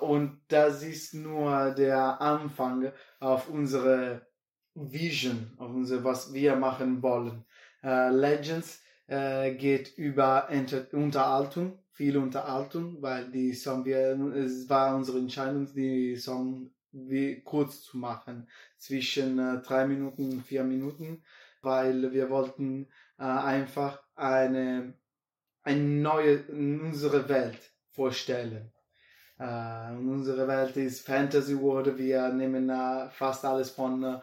Und 0.00 0.40
das 0.48 0.82
ist 0.82 1.14
nur 1.14 1.70
der 1.78 2.20
Anfang 2.20 2.90
auf 3.20 3.48
unsere 3.48 4.26
Vision, 4.74 5.52
auf 5.58 5.70
unsere, 5.70 6.02
was 6.02 6.32
wir 6.32 6.56
machen 6.56 7.00
wollen. 7.00 7.44
Legends 7.80 8.83
äh, 9.06 9.54
geht 9.54 9.96
über 9.96 10.48
Enter 10.50 10.86
Unterhaltung, 10.92 11.78
viel 11.92 12.16
Unterhaltung, 12.16 13.00
weil 13.02 13.30
die 13.30 13.52
Song, 13.52 13.84
wir, 13.84 14.18
es 14.34 14.68
war 14.68 14.96
unsere 14.96 15.18
Entscheidung, 15.18 15.72
die 15.74 16.16
Song 16.16 16.70
wie 16.92 17.42
kurz 17.42 17.82
zu 17.82 17.98
machen, 17.98 18.48
zwischen 18.78 19.38
äh, 19.38 19.62
drei 19.62 19.86
Minuten 19.86 20.30
und 20.30 20.46
vier 20.46 20.64
Minuten, 20.64 21.22
weil 21.62 22.12
wir 22.12 22.30
wollten 22.30 22.88
äh, 23.18 23.24
einfach 23.24 24.02
eine, 24.14 24.94
eine 25.62 25.80
neue, 25.80 26.44
unsere 26.44 27.28
Welt 27.28 27.58
vorstellen. 27.90 28.70
Uh, 29.36 29.90
unsere 29.98 30.46
Welt 30.46 30.76
ist 30.76 31.04
Fantasy 31.04 31.60
World. 31.60 31.98
Wir 31.98 32.28
nehmen 32.28 32.70
uh, 32.70 33.08
fast 33.10 33.44
alles 33.44 33.70
von 33.70 34.04
uh, 34.04 34.20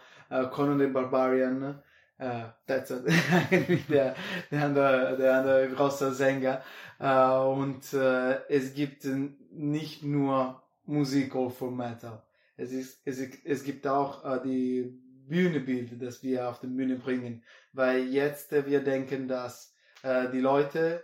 Conan 0.52 0.80
the 0.80 0.88
Barbarian. 0.88 1.84
Uh, 2.22 2.52
that's 2.68 2.92
eigentlich 3.52 3.88
der, 3.88 4.16
der, 4.52 4.66
andere, 4.66 5.18
der 5.18 5.40
andere 5.40 5.70
große 5.70 6.14
Sänger. 6.14 6.62
Uh, 7.00 7.52
und 7.60 7.92
uh, 7.94 8.36
es 8.48 8.76
gibt 8.76 9.06
nicht 9.52 10.04
nur 10.04 10.62
Musik 10.86 11.34
for 11.34 11.72
Metal. 11.72 12.22
Es, 12.58 12.72
ist, 12.72 13.02
es, 13.06 13.20
es 13.44 13.64
gibt 13.64 13.88
auch 13.88 14.44
die 14.44 15.02
Bühnebilder, 15.28 15.96
das 15.96 16.22
wir 16.22 16.48
auf 16.48 16.60
die 16.60 16.68
Bühne 16.68 16.98
bringen. 16.98 17.44
Weil 17.74 18.04
jetzt 18.10 18.52
wir 18.52 18.84
denken, 18.84 19.28
dass 19.28 19.74
die 20.04 20.40
Leute 20.40 21.04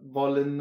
wollen 0.00 0.60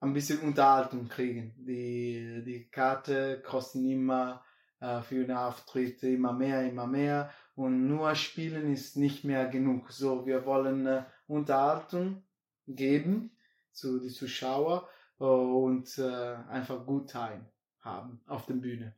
ein 0.00 0.12
bisschen 0.12 0.40
Unterhaltung 0.40 1.08
kriegen. 1.08 1.54
Die, 1.58 2.42
die 2.44 2.68
Karte 2.70 3.40
kosten 3.44 3.88
immer 3.88 4.42
äh, 4.82 5.00
für 5.02 5.24
den 5.24 5.36
Auftritt 5.36 6.02
immer 6.02 6.32
mehr, 6.32 6.68
immer 6.68 6.88
mehr 6.88 7.30
und 7.54 7.86
nur 7.88 8.14
spielen 8.14 8.72
ist 8.72 8.96
nicht 8.96 9.24
mehr 9.24 9.48
genug. 9.48 9.92
So, 9.92 10.26
wir 10.26 10.46
wollen 10.46 10.86
äh, 10.86 11.04
Unterhaltung 11.26 12.22
geben 12.66 13.36
zu 13.72 13.98
den 13.98 14.10
Zuschauern 14.10 14.82
äh, 15.20 15.24
und 15.24 15.98
äh, 15.98 16.34
einfach 16.48 16.86
gut 16.86 17.10
Time 17.10 17.50
haben 17.80 18.20
auf 18.26 18.46
der 18.46 18.54
Bühne. 18.54 18.94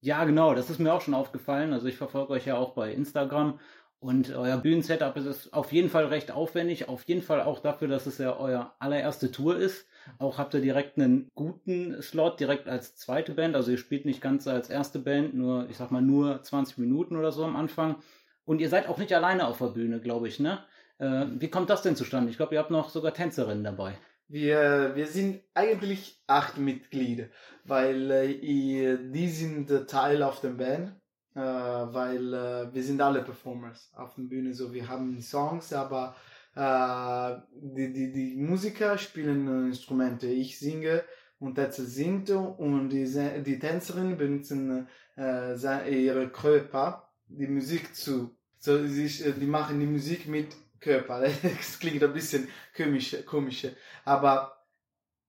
Ja, 0.00 0.24
genau, 0.24 0.54
das 0.54 0.68
ist 0.68 0.80
mir 0.80 0.92
auch 0.92 1.00
schon 1.00 1.14
aufgefallen. 1.14 1.72
Also 1.72 1.86
ich 1.86 1.96
verfolge 1.96 2.32
euch 2.32 2.46
ja 2.46 2.56
auch 2.56 2.74
bei 2.74 2.92
Instagram 2.92 3.60
und 4.00 4.30
euer 4.30 4.56
Bühnensetup 4.56 5.16
ist 5.16 5.52
auf 5.52 5.72
jeden 5.72 5.88
Fall 5.88 6.06
recht 6.06 6.32
aufwendig, 6.32 6.88
auf 6.88 7.04
jeden 7.04 7.22
Fall 7.22 7.40
auch 7.40 7.60
dafür, 7.60 7.86
dass 7.86 8.06
es 8.06 8.18
ja 8.18 8.36
euer 8.36 8.74
allererste 8.80 9.30
Tour 9.30 9.56
ist. 9.56 9.86
Auch 10.18 10.38
habt 10.38 10.54
ihr 10.54 10.60
direkt 10.60 10.98
einen 10.98 11.30
guten 11.34 12.00
Slot, 12.02 12.40
direkt 12.40 12.68
als 12.68 12.96
zweite 12.96 13.34
Band. 13.34 13.56
Also 13.56 13.70
ihr 13.70 13.78
spielt 13.78 14.04
nicht 14.04 14.20
ganz 14.20 14.46
als 14.46 14.70
erste 14.70 14.98
Band, 14.98 15.34
nur, 15.34 15.68
ich 15.70 15.76
sag 15.76 15.90
mal, 15.90 16.02
nur 16.02 16.42
20 16.42 16.78
Minuten 16.78 17.16
oder 17.16 17.32
so 17.32 17.44
am 17.44 17.56
Anfang. 17.56 17.96
Und 18.44 18.60
ihr 18.60 18.68
seid 18.68 18.88
auch 18.88 18.98
nicht 18.98 19.14
alleine 19.14 19.46
auf 19.46 19.58
der 19.58 19.66
Bühne, 19.66 20.00
glaube 20.00 20.28
ich, 20.28 20.40
ne? 20.40 20.64
Äh, 20.98 21.26
wie 21.38 21.48
kommt 21.48 21.70
das 21.70 21.82
denn 21.82 21.96
zustande? 21.96 22.30
Ich 22.30 22.36
glaube, 22.36 22.54
ihr 22.54 22.60
habt 22.60 22.70
noch 22.70 22.90
sogar 22.90 23.14
Tänzerinnen 23.14 23.64
dabei. 23.64 23.98
Wir, 24.28 24.92
wir 24.94 25.06
sind 25.06 25.42
eigentlich 25.52 26.22
acht 26.26 26.56
Mitglieder, 26.56 27.26
weil 27.64 28.10
äh, 28.10 28.98
die 29.10 29.28
sind 29.28 29.88
Teil 29.88 30.22
auf 30.22 30.40
der 30.40 30.50
Band, 30.50 30.94
äh, 31.34 31.40
weil 31.40 32.32
äh, 32.32 32.74
wir 32.74 32.82
sind 32.82 33.00
alle 33.00 33.22
Performers 33.22 33.92
auf 33.94 34.14
der 34.14 34.22
Bühne. 34.22 34.54
So, 34.54 34.72
wir 34.72 34.88
haben 34.88 35.20
Songs, 35.20 35.72
aber 35.72 36.16
äh, 36.54 37.36
die, 37.54 37.92
die, 37.92 38.12
die 38.12 38.36
Musiker 38.36 38.98
spielen 38.98 39.66
Instrumente, 39.66 40.26
ich 40.26 40.58
singe 40.58 41.04
und 41.38 41.56
Tänzer 41.56 41.84
singt 41.84 42.30
und 42.30 42.90
die, 42.90 43.04
die 43.44 43.58
Tänzerinnen 43.58 44.16
benutzen 44.16 44.86
äh, 45.16 46.04
ihre 46.04 46.28
Körper, 46.28 47.08
die 47.26 47.48
Musik 47.48 47.94
zu. 47.94 48.36
So, 48.58 48.86
sie, 48.86 49.08
die 49.32 49.46
machen 49.46 49.80
die 49.80 49.86
Musik 49.86 50.28
mit 50.28 50.54
Körper. 50.80 51.20
Das 51.42 51.78
klingt 51.78 52.02
ein 52.02 52.12
bisschen 52.12 52.48
komisch, 52.76 53.16
komisch 53.26 53.66
aber 54.04 54.56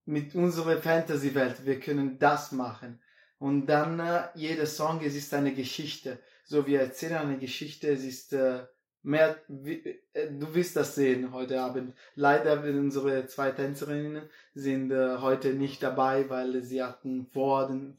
mit 0.05 0.35
unserer 0.35 0.81
Fantasy-Welt, 0.81 1.65
wir 1.65 1.79
können 1.79 2.19
das 2.19 2.51
machen. 2.51 2.99
Und 3.39 3.67
dann, 3.67 3.99
äh, 3.99 4.27
jeder 4.35 4.65
Song, 4.65 5.01
es 5.03 5.15
ist 5.15 5.33
eine 5.33 5.53
Geschichte. 5.53 6.19
So, 6.45 6.67
wir 6.67 6.81
erzählen 6.81 7.17
eine 7.17 7.37
Geschichte, 7.37 7.89
es 7.89 8.03
ist 8.03 8.33
äh, 8.33 8.63
mehr, 9.03 9.37
äh, 9.47 10.31
du 10.31 10.53
wirst 10.55 10.75
das 10.75 10.95
sehen 10.95 11.31
heute 11.33 11.61
Abend. 11.61 11.93
Leider 12.15 12.63
unsere 12.63 13.27
zwei 13.27 13.51
Tänzerinnen 13.51 14.23
sind 14.55 14.91
äh, 14.91 15.17
heute 15.17 15.53
nicht 15.53 15.83
dabei, 15.83 16.29
weil 16.29 16.63
sie 16.63 16.81
hatten 16.81 17.27
vor 17.27 17.67
den, 17.67 17.97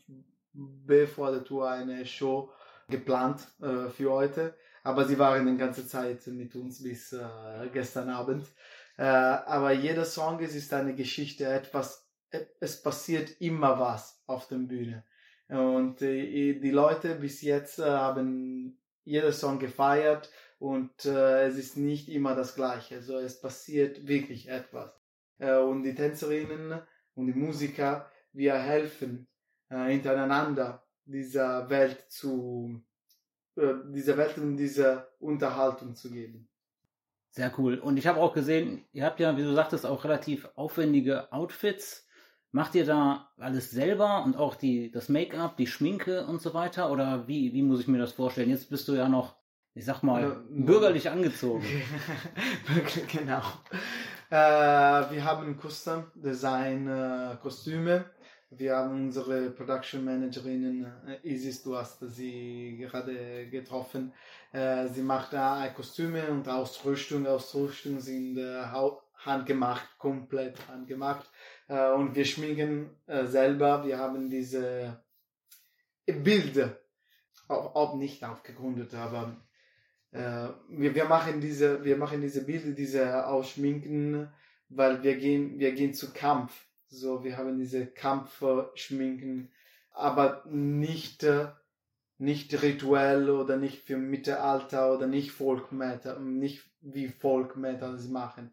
bevor 0.53 1.31
der 1.31 1.45
Tour 1.45 1.71
eine 1.71 2.05
Show 2.07 2.51
geplant 2.89 3.47
äh, 3.61 3.91
für 3.91 4.11
heute. 4.11 4.55
Aber 4.83 5.05
sie 5.07 5.19
waren 5.19 5.47
die 5.47 5.57
ganze 5.57 5.87
Zeit 5.87 6.27
mit 6.27 6.55
uns 6.57 6.83
bis 6.83 7.13
äh, 7.13 7.27
gestern 7.73 8.11
Abend. 8.11 8.47
Äh, 8.97 9.05
aber 9.05 9.73
jeder 9.73 10.05
Song 10.05 10.41
ist, 10.41 10.55
ist 10.55 10.73
eine 10.73 10.95
Geschichte, 10.95 11.47
etwas, 11.47 12.07
es 12.61 12.83
passiert 12.83 13.41
immer 13.41 13.79
was 13.79 14.23
auf 14.27 14.49
der 14.49 14.57
Bühne. 14.57 15.05
Und 15.49 16.03
äh, 16.03 16.59
die 16.59 16.71
Leute 16.71 17.15
bis 17.15 17.43
jetzt 17.43 17.79
haben 17.79 18.79
jeder 19.05 19.33
Song 19.33 19.59
gefeiert 19.59 20.31
und 20.65 21.05
äh, 21.05 21.47
es 21.47 21.59
ist 21.59 21.77
nicht 21.77 22.09
immer 22.09 22.35
das 22.35 22.55
Gleiche. 22.55 22.95
Also 22.95 23.19
es 23.19 23.39
passiert 23.39 24.09
wirklich 24.09 24.49
etwas. 24.49 24.99
Äh, 25.39 25.59
und 25.59 25.83
die 25.83 25.95
Tänzerinnen 25.95 26.81
und 27.15 27.27
die 27.27 27.35
Musiker, 27.35 28.11
wir 28.33 28.55
helfen 28.55 29.29
äh, 29.69 29.91
hintereinander 29.91 30.83
dieser 31.05 31.69
Welt 31.69 32.07
zu, 32.09 32.83
äh, 33.57 33.75
dieser 33.93 34.17
Welt 34.17 34.39
und 34.39 34.57
dieser 34.57 35.09
Unterhaltung 35.19 35.97
zu 35.97 36.11
geben. 36.11 36.49
Sehr 37.29 37.53
cool. 37.59 37.79
Und 37.79 37.99
ich 37.99 38.07
habe 38.07 38.21
auch 38.21 38.33
gesehen, 38.33 38.87
ihr 38.93 39.05
habt 39.05 39.21
ja, 39.21 39.37
wie 39.37 39.43
du 39.43 39.53
sagtest, 39.53 39.85
auch 39.85 40.05
relativ 40.05 40.49
aufwendige 40.55 41.31
Outfits. 41.31 42.09
Macht 42.53 42.75
ihr 42.75 42.87
da 42.87 43.29
alles 43.37 43.71
selber 43.71 44.25
und 44.25 44.39
auch 44.39 44.55
die, 44.55 44.91
das 44.91 45.11
Make-up, 45.11 45.59
die 45.59 45.67
Schminke 45.67 46.25
und 46.25 46.41
so 46.41 46.55
weiter? 46.55 46.91
Oder 46.91 47.29
wie, 47.29 47.53
wie 47.53 47.63
muss 47.63 47.81
ich 47.81 47.89
mir 47.89 47.99
das 47.99 48.13
vorstellen? 48.13 48.49
Jetzt 48.49 48.71
bist 48.71 48.89
du 48.89 48.95
ja 48.95 49.11
noch 49.11 49.44
ich 49.75 49.85
sag 49.85 50.03
mal, 50.03 50.45
bürgerlich 50.51 51.11
angezogen. 51.11 51.65
genau. 53.13 53.43
Äh, 54.31 55.11
wir 55.11 55.25
haben 55.25 55.59
Custom 55.61 56.05
Design 56.15 56.89
äh, 56.89 57.37
Kostüme. 57.43 58.05
Wir 58.51 58.77
haben 58.77 59.07
unsere 59.07 59.51
Production 59.51 60.05
Managerinnen, 60.05 60.87
äh, 61.09 61.29
Isis, 61.29 61.63
du 61.65 61.77
hast 61.77 61.99
sie 62.01 62.77
gerade 62.79 63.49
getroffen. 63.49 64.13
Äh, 64.53 64.87
sie 64.89 65.03
macht 65.03 65.33
äh, 65.33 65.71
Kostüme 65.75 66.29
und 66.29 66.49
Ausrüstung. 66.49 67.27
Ausrüstung 67.27 67.99
sind 67.99 68.39
äh, 68.39 68.63
handgemacht, 69.17 69.99
komplett 69.99 70.57
handgemacht. 70.69 71.31
Und 71.67 72.15
wir 72.15 72.27
schminken 72.27 72.91
selber. 73.07 73.87
Wir 73.87 73.97
haben 73.99 74.29
diese 74.29 75.03
Bilder, 76.05 76.79
auch 77.49 77.97
nicht 77.97 78.23
aufgegründet, 78.23 78.93
aber 78.93 79.35
äh, 80.15 80.49
wir, 80.69 80.95
wir 80.95 81.07
machen 81.07 81.41
diese, 81.41 81.85
wir 81.85 81.97
machen 81.97 82.21
diese 82.21 82.45
Bilder, 82.45 82.71
diese 82.71 83.27
Ausschminken, 83.27 84.29
weil 84.69 85.03
wir 85.03 85.17
gehen, 85.17 85.59
wir 85.59 85.73
gehen 85.73 85.93
zu 85.93 86.13
Kampf. 86.13 86.53
So, 86.89 87.25
wir 87.25 87.37
haben 87.37 87.59
diese 87.59 87.87
Kampfschminken, 87.87 89.51
aber 89.91 90.45
nicht, 90.49 91.25
äh, 91.25 91.49
nicht 92.19 92.63
rituell 92.63 93.29
oder 93.29 93.57
nicht 93.57 93.83
für 93.83 93.97
Mittelalter 93.97 94.95
oder 94.95 95.09
nicht 95.09 95.33
Folk 95.33 95.73
nicht 95.73 96.63
wie 96.81 97.09
Folk 97.09 97.57
Metal 97.57 97.99
sie 97.99 98.13
machen. 98.13 98.53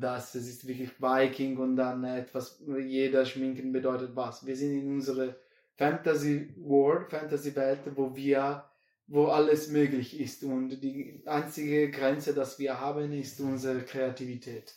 Das, 0.00 0.36
es 0.36 0.48
ist 0.48 0.68
wirklich 0.68 0.92
Viking 1.00 1.56
und 1.56 1.74
dann 1.74 2.04
etwas, 2.04 2.62
jeder 2.64 3.26
Schminken 3.26 3.72
bedeutet 3.72 4.14
was. 4.14 4.46
Wir 4.46 4.54
sind 4.54 4.78
in 4.78 4.88
unserer 4.92 5.34
Fantasy 5.74 6.54
World, 6.58 7.10
Fantasy 7.10 7.56
Welt, 7.56 7.80
wo 7.96 8.14
wir, 8.14 8.64
wo 9.06 9.26
alles 9.26 9.68
möglich 9.68 10.18
ist 10.18 10.44
und 10.44 10.80
die 10.80 11.22
einzige 11.26 11.90
Grenze, 11.90 12.34
dass 12.34 12.58
wir 12.58 12.80
haben, 12.80 13.12
ist 13.12 13.40
unsere 13.40 13.82
Kreativität. 13.82 14.74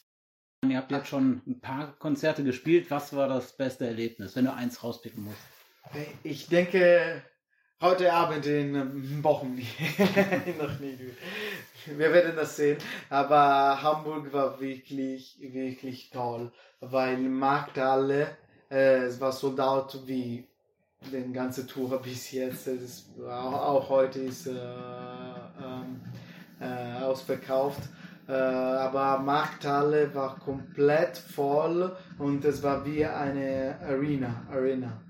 Ihr 0.69 0.77
habt 0.77 0.91
jetzt 0.91 1.07
schon 1.07 1.41
ein 1.45 1.59
paar 1.59 1.95
Konzerte 1.99 2.43
gespielt. 2.43 2.89
Was 2.89 3.15
war 3.15 3.27
das 3.27 3.55
beste 3.55 3.85
Erlebnis, 3.85 4.35
wenn 4.35 4.45
du 4.45 4.53
eins 4.53 4.83
rauspicken 4.83 5.23
musst? 5.23 5.37
Ich 6.23 6.47
denke, 6.47 7.21
heute 7.81 8.11
Abend 8.13 8.45
in 8.45 9.21
Bochum. 9.21 9.55
Noch 10.59 10.79
nicht. 10.79 10.99
Wir 11.85 12.11
werden 12.11 12.35
das 12.35 12.55
sehen. 12.55 12.77
Aber 13.09 13.81
Hamburg 13.81 14.33
war 14.33 14.59
wirklich, 14.59 15.37
wirklich 15.39 16.09
toll, 16.09 16.51
weil 16.79 17.17
Markthalle, 17.17 18.35
äh, 18.71 19.03
es 19.03 19.21
war 19.21 19.31
so 19.31 19.55
laut 19.55 20.07
wie 20.07 20.47
den 21.11 21.33
ganze 21.33 21.65
Tour 21.65 22.01
bis 22.01 22.31
jetzt. 22.31 22.67
Ist, 22.67 23.07
auch, 23.27 23.89
heute 23.89 24.19
ist 24.19 24.47
äh, 24.47 24.51
ähm, 24.51 26.01
äh, 26.59 27.03
ausverkauft. 27.03 27.81
Äh, 28.27 28.33
aber 28.33 29.19
Markthalle 29.19 30.13
war 30.15 30.39
komplett 30.39 31.17
voll 31.17 31.95
und 32.17 32.43
es 32.45 32.63
war 32.63 32.85
wie 32.85 33.05
eine 33.05 33.77
Arena. 33.81 34.43
Arena. 34.51 35.01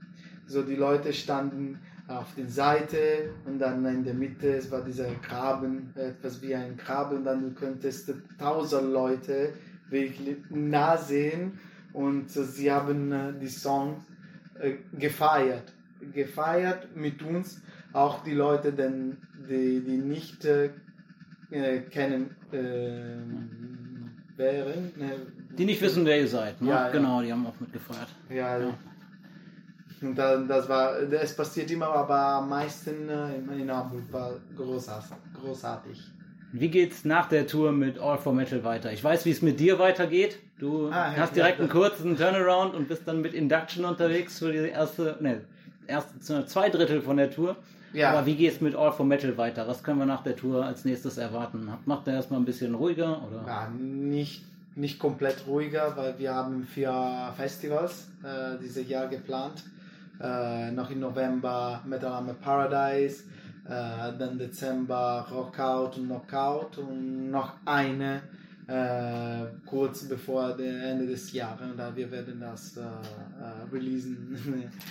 So 0.48 0.64
die 0.64 0.76
Leute 0.76 1.14
standen 1.14 1.80
auf 2.08 2.36
der 2.36 2.48
Seite 2.48 3.32
und 3.46 3.60
dann 3.60 3.84
in 3.86 4.04
der 4.04 4.14
Mitte, 4.14 4.56
es 4.56 4.70
war 4.70 4.82
dieser 4.82 5.10
Graben, 5.16 5.92
etwas 5.96 6.42
wie 6.42 6.54
ein 6.54 6.78
Graben, 6.78 7.24
dann 7.24 7.42
du 7.42 7.52
könntest 7.52 8.14
tausend 8.38 8.94
Leute 8.94 9.54
wirklich 9.90 10.38
nah 10.50 10.98
sehen 10.98 11.60
und 11.94 12.30
sie 12.30 12.72
haben 12.72 13.12
äh, 13.12 13.34
die 13.40 13.48
Song 13.48 14.04
äh, 14.60 14.74
gefeiert. 14.98 15.74
Gefeiert 16.14 16.96
mit 16.96 17.22
uns, 17.22 17.62
auch 17.94 18.24
die 18.24 18.34
Leute, 18.34 18.74
denn, 18.74 19.18
die, 19.50 19.82
die 19.82 19.98
nicht 19.98 20.46
äh, 20.46 20.70
kennen 21.90 22.36
äh, 22.52 23.18
wären. 24.38 24.92
die 25.58 25.66
nicht 25.66 25.82
wissen, 25.82 26.06
wer 26.06 26.20
ihr 26.20 26.28
seid. 26.28 26.62
Ne? 26.62 26.70
Ja, 26.70 26.90
genau, 26.90 27.20
ja. 27.20 27.26
die 27.26 27.32
haben 27.34 27.46
auch 27.46 27.60
mitgefeiert. 27.60 28.10
ja. 28.30 28.60
ja. 28.60 28.74
Und 30.02 30.16
dann, 30.16 30.48
das 30.48 30.68
war, 30.68 30.98
es 31.00 31.36
passiert 31.36 31.72
immer, 31.72 31.88
aber 31.88 32.18
am 32.18 32.50
meisten 32.50 33.10
äh, 33.10 33.38
in 33.38 33.72
Hamburg 33.72 34.04
war 34.12 34.34
großartig. 34.56 36.12
Wie 36.52 36.70
geht's 36.70 37.06
nach 37.06 37.28
der 37.28 37.48
Tour 37.48 37.72
mit 37.72 38.00
All 38.00 38.18
for 38.18 38.34
Metal 38.34 38.64
weiter? 38.64 38.92
Ich 38.92 39.04
weiß, 39.04 39.26
wie 39.26 39.32
es 39.32 39.42
mit 39.42 39.60
dir 39.60 39.80
weitergeht. 39.80 40.40
Du 40.58 40.90
ah, 40.90 41.14
hast 41.18 41.36
direkt 41.36 41.58
ja, 41.58 41.64
einen 41.64 41.70
kurzen 41.70 42.16
Turnaround 42.16 42.76
und 42.76 42.88
bist 42.88 43.08
dann 43.08 43.22
mit 43.22 43.34
Induction 43.34 43.84
unterwegs 43.84 44.40
für 44.40 44.52
die 44.52 44.70
erste, 44.70 45.18
ne, 45.20 45.42
erste, 45.88 46.46
zwei 46.46 46.70
Drittel 46.70 47.02
von 47.02 47.18
der 47.18 47.32
Tour. 47.32 47.56
Ja. 47.94 48.12
Aber 48.12 48.26
wie 48.26 48.36
geht's 48.36 48.60
mit 48.60 48.76
All 48.76 48.92
for 48.92 49.06
Metal 49.06 49.38
weiter? 49.38 49.68
Was 49.68 49.84
können 49.84 50.00
wir 50.00 50.06
nach 50.06 50.24
der 50.24 50.36
Tour 50.36 50.66
als 50.66 50.84
nächstes 50.84 51.18
erwarten? 51.18 51.70
Macht 51.86 52.08
er 52.08 52.16
erstmal 52.16 52.40
ein 52.42 52.46
bisschen 52.46 52.76
ruhiger? 52.76 53.22
Oder? 53.26 53.46
Ja, 53.48 53.70
nicht, 53.70 54.44
nicht 54.76 55.00
komplett 55.00 55.48
ruhiger, 55.48 55.96
weil 55.96 56.20
wir 56.20 56.34
haben 56.34 56.66
vier 56.66 57.34
Festivals 57.38 58.10
äh, 58.24 58.60
dieses 58.62 58.90
Jahr 58.90 59.08
geplant 59.08 59.64
äh, 60.22 60.72
noch 60.72 60.90
im 60.90 61.00
November 61.00 61.82
Metal 61.86 62.12
Armor 62.12 62.36
Paradise, 62.36 63.24
äh, 63.66 64.18
dann 64.18 64.38
Dezember 64.38 65.28
Rockout 65.32 65.98
und 65.98 66.08
Knockout 66.08 66.78
und 66.78 67.32
noch 67.32 67.54
eine 67.66 68.22
äh, 68.68 69.46
kurz 69.66 70.08
bevor 70.08 70.56
dem 70.56 70.82
Ende 70.82 71.08
des 71.08 71.32
Jahres. 71.34 71.70
Und 71.70 71.96
wir 71.96 72.12
werden 72.12 72.40
das 72.40 72.78
äh, 72.78 72.82
äh, 72.82 73.72
releasen, 73.72 74.38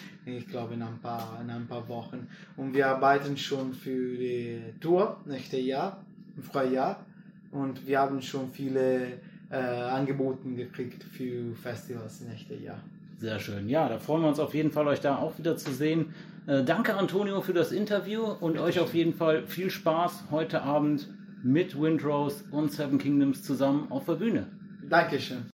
ich 0.26 0.46
glaube 0.46 0.74
in 0.74 0.82
ein, 0.82 0.98
paar, 1.00 1.40
in 1.42 1.50
ein 1.50 1.66
paar 1.66 1.88
Wochen. 1.88 2.26
Und 2.56 2.74
wir 2.74 2.88
arbeiten 2.88 3.36
schon 3.36 3.72
für 3.72 4.16
die 4.16 4.60
Tour 4.80 5.20
nächstes 5.24 5.64
Jahr, 5.64 6.02
im 6.36 6.42
Frühjahr. 6.42 7.04
Und 7.50 7.86
wir 7.86 8.00
haben 8.00 8.20
schon 8.20 8.50
viele 8.50 9.18
äh, 9.50 9.56
Angebote 9.56 10.48
gekriegt 10.50 11.04
für 11.04 11.54
Festivals 11.54 12.20
nächstes 12.20 12.60
Jahr. 12.62 12.80
Sehr 13.18 13.38
schön. 13.38 13.68
Ja, 13.68 13.88
da 13.88 13.98
freuen 13.98 14.22
wir 14.22 14.28
uns 14.28 14.40
auf 14.40 14.54
jeden 14.54 14.72
Fall, 14.72 14.86
euch 14.88 15.00
da 15.00 15.16
auch 15.16 15.38
wieder 15.38 15.56
zu 15.56 15.72
sehen. 15.72 16.14
Äh, 16.46 16.64
danke, 16.64 16.94
Antonio, 16.94 17.40
für 17.40 17.54
das 17.54 17.72
Interview 17.72 18.24
und 18.24 18.58
euch 18.58 18.80
auf 18.80 18.94
jeden 18.94 19.14
Fall 19.14 19.46
viel 19.46 19.70
Spaß 19.70 20.24
heute 20.30 20.62
Abend 20.62 21.08
mit 21.44 21.78
Windrose 21.80 22.44
und 22.50 22.72
Seven 22.72 22.98
Kingdoms 22.98 23.42
zusammen 23.42 23.90
auf 23.92 24.06
der 24.06 24.14
Bühne. 24.14 24.58
Dankeschön. 24.88 25.50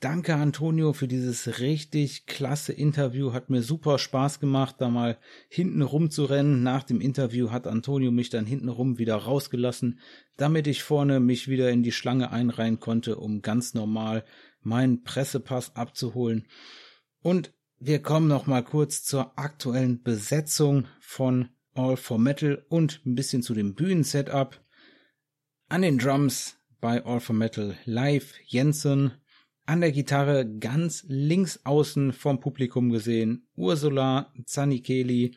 Danke, 0.00 0.36
Antonio, 0.36 0.92
für 0.92 1.08
dieses 1.08 1.58
richtig 1.58 2.26
klasse 2.26 2.72
Interview. 2.72 3.32
Hat 3.32 3.50
mir 3.50 3.62
super 3.62 3.98
Spaß 3.98 4.38
gemacht, 4.38 4.76
da 4.78 4.88
mal 4.88 5.18
hinten 5.48 5.82
rum 5.82 6.10
zu 6.10 6.24
rennen. 6.24 6.62
Nach 6.62 6.84
dem 6.84 7.00
Interview 7.00 7.50
hat 7.50 7.66
Antonio 7.66 8.12
mich 8.12 8.30
dann 8.30 8.46
hinten 8.46 8.68
rum 8.68 8.98
wieder 8.98 9.16
rausgelassen, 9.16 9.98
damit 10.36 10.68
ich 10.68 10.84
vorne 10.84 11.18
mich 11.18 11.48
wieder 11.48 11.70
in 11.70 11.82
die 11.82 11.90
Schlange 11.90 12.30
einreihen 12.30 12.78
konnte, 12.78 13.16
um 13.16 13.42
ganz 13.42 13.74
normal 13.74 14.24
meinen 14.60 15.02
Pressepass 15.02 15.74
abzuholen. 15.74 16.46
Und 17.20 17.52
wir 17.80 18.00
kommen 18.00 18.28
noch 18.28 18.46
mal 18.46 18.62
kurz 18.62 19.02
zur 19.02 19.36
aktuellen 19.36 20.02
Besetzung 20.02 20.86
von 21.00 21.48
All 21.74 21.96
for 21.96 22.20
Metal 22.20 22.64
und 22.68 23.00
ein 23.04 23.16
bisschen 23.16 23.42
zu 23.42 23.52
dem 23.52 23.74
Bühnensetup. 23.74 24.60
An 25.70 25.82
den 25.82 25.98
Drums 25.98 26.56
bei 26.80 27.04
All 27.04 27.20
for 27.20 27.34
Metal 27.36 27.76
live 27.84 28.32
Jensen, 28.46 29.12
an 29.66 29.82
der 29.82 29.92
Gitarre 29.92 30.48
ganz 30.58 31.04
links 31.08 31.60
außen 31.64 32.14
vom 32.14 32.40
Publikum 32.40 32.88
gesehen 32.88 33.46
Ursula 33.54 34.32
Zanikeli, 34.46 35.36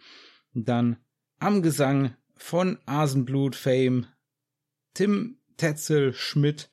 dann 0.54 0.96
am 1.39 1.62
Gesang 1.62 2.15
von 2.38 2.80
Asenblut 2.86 3.58
Fame 3.58 4.08
Tim 4.94 5.38
Tetzel 5.58 6.13
Schmidt, 6.13 6.72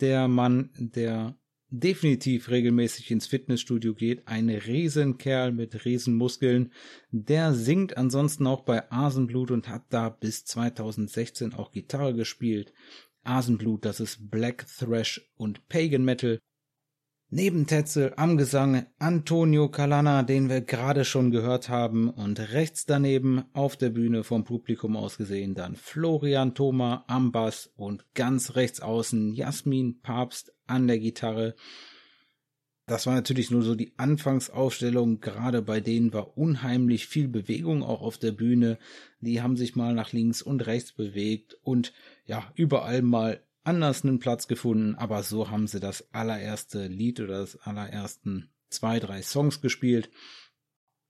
der 0.00 0.28
Mann, 0.28 0.68
der 0.76 1.38
definitiv 1.80 2.50
regelmäßig 2.50 3.10
ins 3.10 3.26
Fitnessstudio 3.26 3.94
geht. 3.94 4.28
Ein 4.28 4.48
Riesenkerl 4.48 5.52
mit 5.52 5.84
Riesenmuskeln. 5.84 6.72
Der 7.10 7.52
singt 7.52 7.96
ansonsten 7.96 8.46
auch 8.46 8.62
bei 8.62 8.90
Asenblut 8.90 9.50
und 9.50 9.68
hat 9.68 9.82
da 9.90 10.08
bis 10.08 10.44
2016 10.44 11.52
auch 11.52 11.72
Gitarre 11.72 12.14
gespielt. 12.14 12.72
Asenblut, 13.24 13.84
das 13.84 14.00
ist 14.00 14.30
Black 14.30 14.66
Thrash 14.78 15.28
und 15.36 15.68
Pagan 15.68 16.04
Metal. 16.04 16.38
Neben 17.36 17.66
Tetzel 17.66 18.12
am 18.16 18.36
Gesang 18.36 18.86
Antonio 19.00 19.68
Calana, 19.68 20.22
den 20.22 20.48
wir 20.48 20.60
gerade 20.60 21.04
schon 21.04 21.32
gehört 21.32 21.68
haben, 21.68 22.08
und 22.08 22.38
rechts 22.52 22.86
daneben 22.86 23.42
auf 23.54 23.76
der 23.76 23.90
Bühne 23.90 24.22
vom 24.22 24.44
Publikum 24.44 24.96
aus 24.96 25.16
gesehen 25.16 25.56
dann 25.56 25.74
Florian 25.74 26.54
Thoma 26.54 27.04
am 27.08 27.32
Bass 27.32 27.72
und 27.74 28.04
ganz 28.14 28.54
rechts 28.54 28.78
außen 28.78 29.34
Jasmin 29.34 30.00
Papst 30.00 30.54
an 30.68 30.86
der 30.86 31.00
Gitarre. 31.00 31.56
Das 32.86 33.04
war 33.08 33.16
natürlich 33.16 33.50
nur 33.50 33.62
so 33.62 33.74
die 33.74 33.94
Anfangsaufstellung. 33.96 35.18
Gerade 35.18 35.60
bei 35.60 35.80
denen 35.80 36.12
war 36.12 36.38
unheimlich 36.38 37.08
viel 37.08 37.26
Bewegung 37.26 37.82
auch 37.82 38.02
auf 38.02 38.16
der 38.16 38.30
Bühne. 38.30 38.78
Die 39.18 39.42
haben 39.42 39.56
sich 39.56 39.74
mal 39.74 39.92
nach 39.92 40.12
links 40.12 40.40
und 40.40 40.64
rechts 40.68 40.92
bewegt 40.92 41.58
und 41.64 41.94
ja, 42.26 42.52
überall 42.54 43.02
mal 43.02 43.40
anders 43.64 44.04
einen 44.04 44.18
Platz 44.18 44.46
gefunden. 44.46 44.94
Aber 44.94 45.22
so 45.22 45.50
haben 45.50 45.66
sie 45.66 45.80
das 45.80 46.12
allererste 46.12 46.86
Lied 46.86 47.20
oder 47.20 47.40
das 47.40 47.56
allerersten 47.56 48.50
zwei, 48.70 49.00
drei 49.00 49.22
Songs 49.22 49.60
gespielt. 49.60 50.10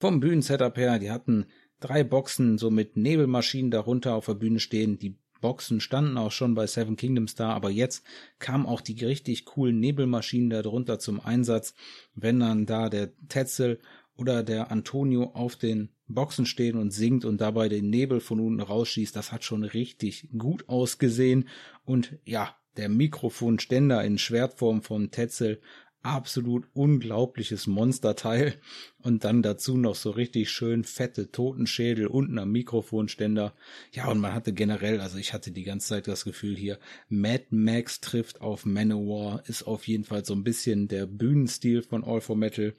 Vom 0.01 0.21
Bühnensetup 0.21 0.77
her, 0.77 0.99
die 0.99 1.11
hatten 1.11 1.47
drei 1.81 2.05
Boxen 2.05 2.59
so 2.59 2.71
mit 2.71 2.97
Nebelmaschinen 2.97 3.71
darunter 3.71 4.15
auf 4.15 4.27
der 4.27 4.35
Bühne 4.35 4.61
stehen. 4.61 4.99
Die 4.99 5.19
Boxen 5.41 5.81
standen 5.81 6.17
auch 6.17 6.33
schon 6.33 6.55
bei 6.55 6.67
Seven 6.67 6.97
Kingdoms 6.97 7.35
da, 7.35 7.51
aber 7.51 7.69
jetzt 7.69 8.05
kamen 8.39 8.65
auch 8.65 8.81
die 8.81 9.05
richtig 9.05 9.45
coolen 9.45 9.79
Nebelmaschinen 9.79 10.49
darunter 10.49 10.99
zum 10.99 11.21
Einsatz, 11.21 11.75
wenn 12.15 12.41
dann 12.41 12.65
da 12.65 12.89
der 12.89 13.13
Tetzel 13.29 13.79
oder 14.17 14.43
der 14.43 14.71
Antonio 14.71 15.25
auf 15.35 15.57
den 15.57 15.91
Boxen 16.07 16.47
stehen 16.47 16.77
und 16.77 16.91
singt 16.91 17.25
und 17.25 17.41
dabei 17.41 17.69
den 17.69 17.91
Nebel 17.91 18.21
von 18.21 18.41
unten 18.41 18.61
rausschießt, 18.61 19.15
das 19.17 19.33
hat 19.33 19.45
schon 19.45 19.65
richtig 19.65 20.29
gut 20.37 20.69
ausgesehen 20.69 21.49
und 21.85 22.19
ja, 22.25 22.57
der 22.77 22.89
Mikrofonständer 22.89 24.03
in 24.03 24.19
Schwertform 24.19 24.83
von 24.83 25.11
Tetzel 25.11 25.61
absolut 26.05 26.69
unglaubliches 26.75 27.67
Monsterteil 27.67 28.61
und 28.99 29.25
dann 29.25 29.43
dazu 29.43 29.79
noch 29.79 29.95
so 29.95 30.11
richtig 30.11 30.51
schön 30.51 30.85
fette 30.85 31.31
Totenschädel 31.31 32.07
unten 32.07 32.39
am 32.39 32.53
Mikrofonständer. 32.53 33.55
Ja, 33.91 34.09
und 34.09 34.21
man 34.21 34.35
hatte 34.35 34.53
generell, 34.53 35.01
also 35.01 35.17
ich 35.17 35.33
hatte 35.33 35.51
die 35.51 35.65
ganze 35.65 35.89
Zeit 35.89 36.07
das 36.07 36.25
Gefühl 36.25 36.57
hier, 36.57 36.79
Mad 37.09 37.47
Max 37.51 38.01
trifft 38.01 38.43
auf 38.43 38.67
Manowar, 38.67 39.43
ist 39.47 39.63
auf 39.63 39.89
jeden 39.89 40.05
Fall 40.05 40.27
so 40.27 40.35
ein 40.35 40.45
bisschen 40.45 40.89
der 40.89 41.07
Bühnenstil 41.07 41.83
von 41.83 42.05
All 42.05 42.21
for 42.21 42.37
Metal. 42.37 42.75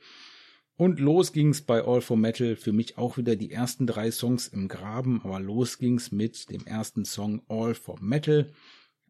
Und 0.78 1.00
los 1.00 1.32
ging's 1.32 1.62
bei 1.62 1.84
All 1.84 2.02
for 2.02 2.18
Metal. 2.18 2.58
Für 2.58 2.74
mich 2.74 2.98
auch 2.98 3.18
wieder 3.18 3.38
die 3.38 3.52
ersten 3.52 3.88
drei 3.88 4.12
Songs 4.12 4.48
im 4.50 4.68
Graben, 4.68 5.22
aber 5.24 5.40
los 5.40 5.78
ging's 5.78 6.12
mit 6.12 6.50
dem 6.50 6.66
ersten 6.66 7.06
Song 7.06 7.42
All 7.48 7.76
for 7.76 7.98
Metal. 8.02 8.52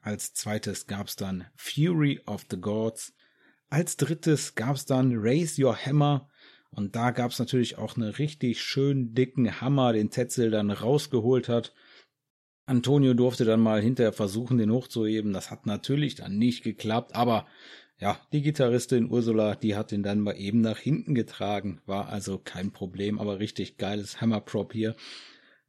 Als 0.02 0.34
zweites 0.36 0.86
gab's 0.86 1.16
dann 1.16 1.46
Fury 1.56 2.22
of 2.28 2.46
the 2.52 2.62
Gods. 2.62 3.16
Als 3.70 3.98
drittes 3.98 4.54
gab's 4.54 4.86
dann 4.86 5.18
Raise 5.18 5.60
Your 5.60 5.76
Hammer. 5.76 6.30
Und 6.70 6.96
da 6.96 7.10
gab's 7.10 7.40
natürlich 7.40 7.80
auch 7.80 7.96
einen 7.96 8.12
richtig 8.12 8.62
schön 8.62 9.16
dicken 9.16 9.60
Hammer, 9.60 9.94
den 9.94 10.12
Tetzel 10.12 10.52
dann 10.52 10.70
rausgeholt 10.70 11.50
hat. 11.50 11.74
Antonio 12.68 13.16
durfte 13.16 13.46
dann 13.46 13.60
mal 13.60 13.82
hinterher 13.82 14.14
versuchen, 14.14 14.60
den 14.60 14.72
hochzuheben. 14.72 15.34
Das 15.34 15.50
hat 15.50 15.66
natürlich 15.66 16.16
dann 16.16 16.38
nicht 16.38 16.64
geklappt, 16.64 17.16
aber 17.16 17.48
ja, 17.98 18.20
die 18.34 18.42
Gitarristin 18.42 19.10
Ursula, 19.10 19.56
die 19.56 19.76
hat 19.76 19.92
ihn 19.92 20.04
dann 20.04 20.20
mal 20.20 20.34
eben 20.38 20.62
nach 20.62 20.80
hinten 20.80 21.16
getragen. 21.16 21.82
War 21.86 22.10
also 22.10 22.38
kein 22.38 22.72
Problem, 22.72 23.20
aber 23.20 23.40
richtig 23.40 23.78
geiles 23.78 24.20
Hammerprop 24.20 24.74
hier. 24.74 24.96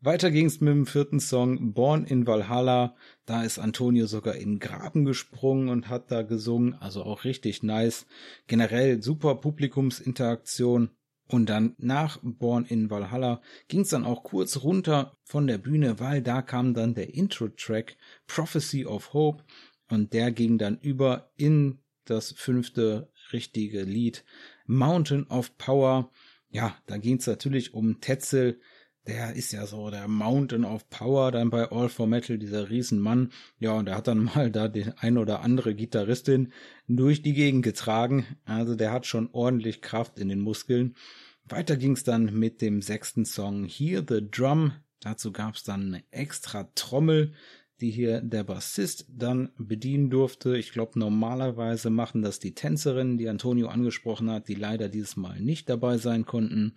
Weiter 0.01 0.31
ging's 0.31 0.61
mit 0.61 0.73
dem 0.73 0.87
vierten 0.87 1.21
Song 1.21 1.73
Born 1.73 2.05
in 2.05 2.27
Valhalla. 2.27 2.97
Da 3.25 3.45
ist 3.45 3.59
Antonio 3.59 4.07
sogar 4.07 4.35
in 4.35 4.55
den 4.55 4.59
Graben 4.59 5.05
gesprungen 5.05 5.69
und 5.69 5.89
hat 5.89 6.11
da 6.11 6.23
gesungen. 6.23 6.75
Also 6.75 7.03
auch 7.03 7.25
richtig 7.25 7.63
nice. 7.63 8.07
Generell 8.47 9.03
super 9.03 9.37
Publikumsinteraktion. 9.37 10.91
Und 11.29 11.49
dann 11.49 11.75
nach 11.79 12.21
Born 12.23 12.67
in 12.67 12.89
Valhalla 12.91 13.41
ging's 13.69 13.89
dann 13.89 14.05
auch 14.05 14.23
kurz 14.23 14.63
runter 14.63 15.17
von 15.25 15.47
der 15.47 15.59
Bühne, 15.59 15.99
weil 15.99 16.23
da 16.23 16.41
kam 16.43 16.73
dann 16.73 16.95
der 16.95 17.15
Intro-Track 17.15 17.97
Prophecy 18.29 18.87
of 18.87 19.13
Hope 19.13 19.43
und 19.91 20.13
der 20.13 20.31
ging 20.31 20.57
dann 20.57 20.79
über 20.79 21.31
in 21.37 21.79
das 22.11 22.33
fünfte 22.33 23.11
richtige 23.33 23.83
Lied 23.83 24.25
Mountain 24.67 25.27
of 25.29 25.57
Power. 25.59 26.11
Ja, 26.51 26.77
da 26.87 26.97
ging's 26.97 27.27
natürlich 27.27 27.75
um 27.75 28.01
Tetzel, 28.01 28.61
der 29.07 29.35
ist 29.35 29.53
ja 29.53 29.67
so 29.67 29.89
der 29.91 30.09
Mountain 30.09 30.65
of 30.65 30.89
Power 30.91 31.31
dann 31.31 31.51
bei 31.51 31.71
All 31.71 31.89
for 31.89 32.09
Metal, 32.09 32.39
dieser 32.39 32.71
Riesenmann. 32.71 33.31
Ja, 33.61 33.73
und 33.73 33.89
er 33.89 33.97
hat 33.97 34.09
dann 34.09 34.25
mal 34.35 34.51
da 34.51 34.69
den 34.69 34.93
ein 34.99 35.17
oder 35.17 35.43
andere 35.43 35.75
Gitarristin 35.75 36.53
durch 36.89 37.23
die 37.23 37.35
Gegend 37.35 37.63
getragen. 37.63 38.27
Also 38.45 38.75
der 38.75 38.91
hat 38.91 39.07
schon 39.07 39.29
ordentlich 39.33 39.81
Kraft 39.81 40.19
in 40.19 40.29
den 40.29 40.41
Muskeln. 40.41 40.97
Weiter 41.45 41.77
ging's 41.77 42.03
dann 42.03 42.37
mit 42.37 42.61
dem 42.61 42.83
sechsten 42.83 43.25
Song 43.25 43.65
Hear 43.65 44.05
the 44.07 44.29
Drum. 44.29 44.73
Dazu 45.01 45.31
gab's 45.31 45.63
dann 45.63 45.95
eine 45.95 46.05
extra 46.11 46.65
Trommel, 46.75 47.33
die 47.81 47.91
hier 47.91 48.21
der 48.21 48.45
Bassist 48.45 49.07
dann 49.09 49.51
bedienen 49.59 50.11
durfte. 50.11 50.57
Ich 50.57 50.73
glaube, 50.73 50.99
normalerweise 50.99 51.91
machen 51.91 52.23
das 52.23 52.39
die 52.39 52.55
Tänzerinnen, 52.55 53.19
die 53.19 53.29
Antonio 53.29 53.69
angesprochen 53.69 54.31
hat, 54.31 54.49
die 54.49 54.55
leider 54.55 54.89
dieses 54.89 55.17
Mal 55.17 55.41
nicht 55.41 55.69
dabei 55.69 55.99
sein 55.99 56.25
konnten. 56.25 56.77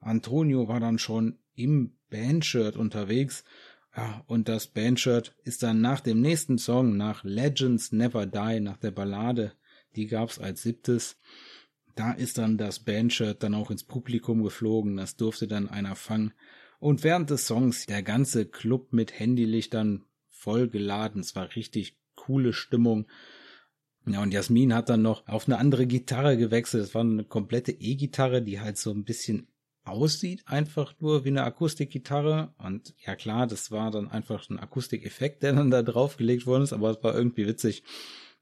Antonio 0.00 0.68
war 0.68 0.80
dann 0.80 0.98
schon 0.98 1.38
im 1.54 1.96
Bandshirt 2.10 2.76
unterwegs. 2.76 3.44
Ja, 3.96 4.22
und 4.26 4.48
das 4.48 4.68
Bandshirt 4.68 5.34
ist 5.42 5.62
dann 5.62 5.80
nach 5.80 6.00
dem 6.00 6.20
nächsten 6.20 6.58
Song, 6.58 6.96
nach 6.96 7.24
Legends 7.24 7.90
Never 7.90 8.26
Die, 8.26 8.60
nach 8.60 8.76
der 8.76 8.92
Ballade, 8.92 9.52
die 9.96 10.06
gab's 10.06 10.38
als 10.38 10.62
siebtes. 10.62 11.18
Da 11.96 12.12
ist 12.12 12.38
dann 12.38 12.58
das 12.58 12.78
Bandshirt 12.78 13.42
dann 13.42 13.54
auch 13.54 13.72
ins 13.72 13.82
Publikum 13.82 14.44
geflogen, 14.44 14.96
das 14.96 15.16
durfte 15.16 15.48
dann 15.48 15.68
einer 15.68 15.96
fangen. 15.96 16.32
Und 16.78 17.02
während 17.04 17.30
des 17.30 17.46
Songs 17.46 17.86
der 17.86 18.02
ganze 18.02 18.46
Club 18.46 18.92
mit 18.92 19.18
Handylichtern 19.18 20.04
voll 20.28 20.68
geladen. 20.68 21.20
Es 21.20 21.34
war 21.34 21.54
richtig 21.56 21.98
coole 22.14 22.52
Stimmung. 22.52 23.06
Ja, 24.06 24.22
und 24.22 24.32
Jasmin 24.32 24.72
hat 24.72 24.88
dann 24.88 25.02
noch 25.02 25.26
auf 25.26 25.46
eine 25.46 25.58
andere 25.58 25.86
Gitarre 25.86 26.36
gewechselt. 26.36 26.84
Es 26.84 26.94
war 26.94 27.02
eine 27.02 27.24
komplette 27.24 27.72
E-Gitarre, 27.72 28.42
die 28.42 28.60
halt 28.60 28.78
so 28.78 28.90
ein 28.90 29.04
bisschen 29.04 29.48
aussieht, 29.84 30.42
einfach 30.46 30.94
nur 31.00 31.24
wie 31.24 31.30
eine 31.30 31.44
Akustikgitarre. 31.44 32.54
Und 32.58 32.94
ja 33.04 33.16
klar, 33.16 33.46
das 33.46 33.70
war 33.70 33.90
dann 33.90 34.08
einfach 34.10 34.48
ein 34.48 34.58
Akustikeffekt, 34.58 35.42
der 35.42 35.54
dann 35.54 35.70
da 35.70 35.82
draufgelegt 35.82 36.46
worden 36.46 36.62
ist, 36.62 36.72
aber 36.72 36.90
es 36.90 37.02
war 37.02 37.14
irgendwie 37.14 37.46
witzig, 37.46 37.82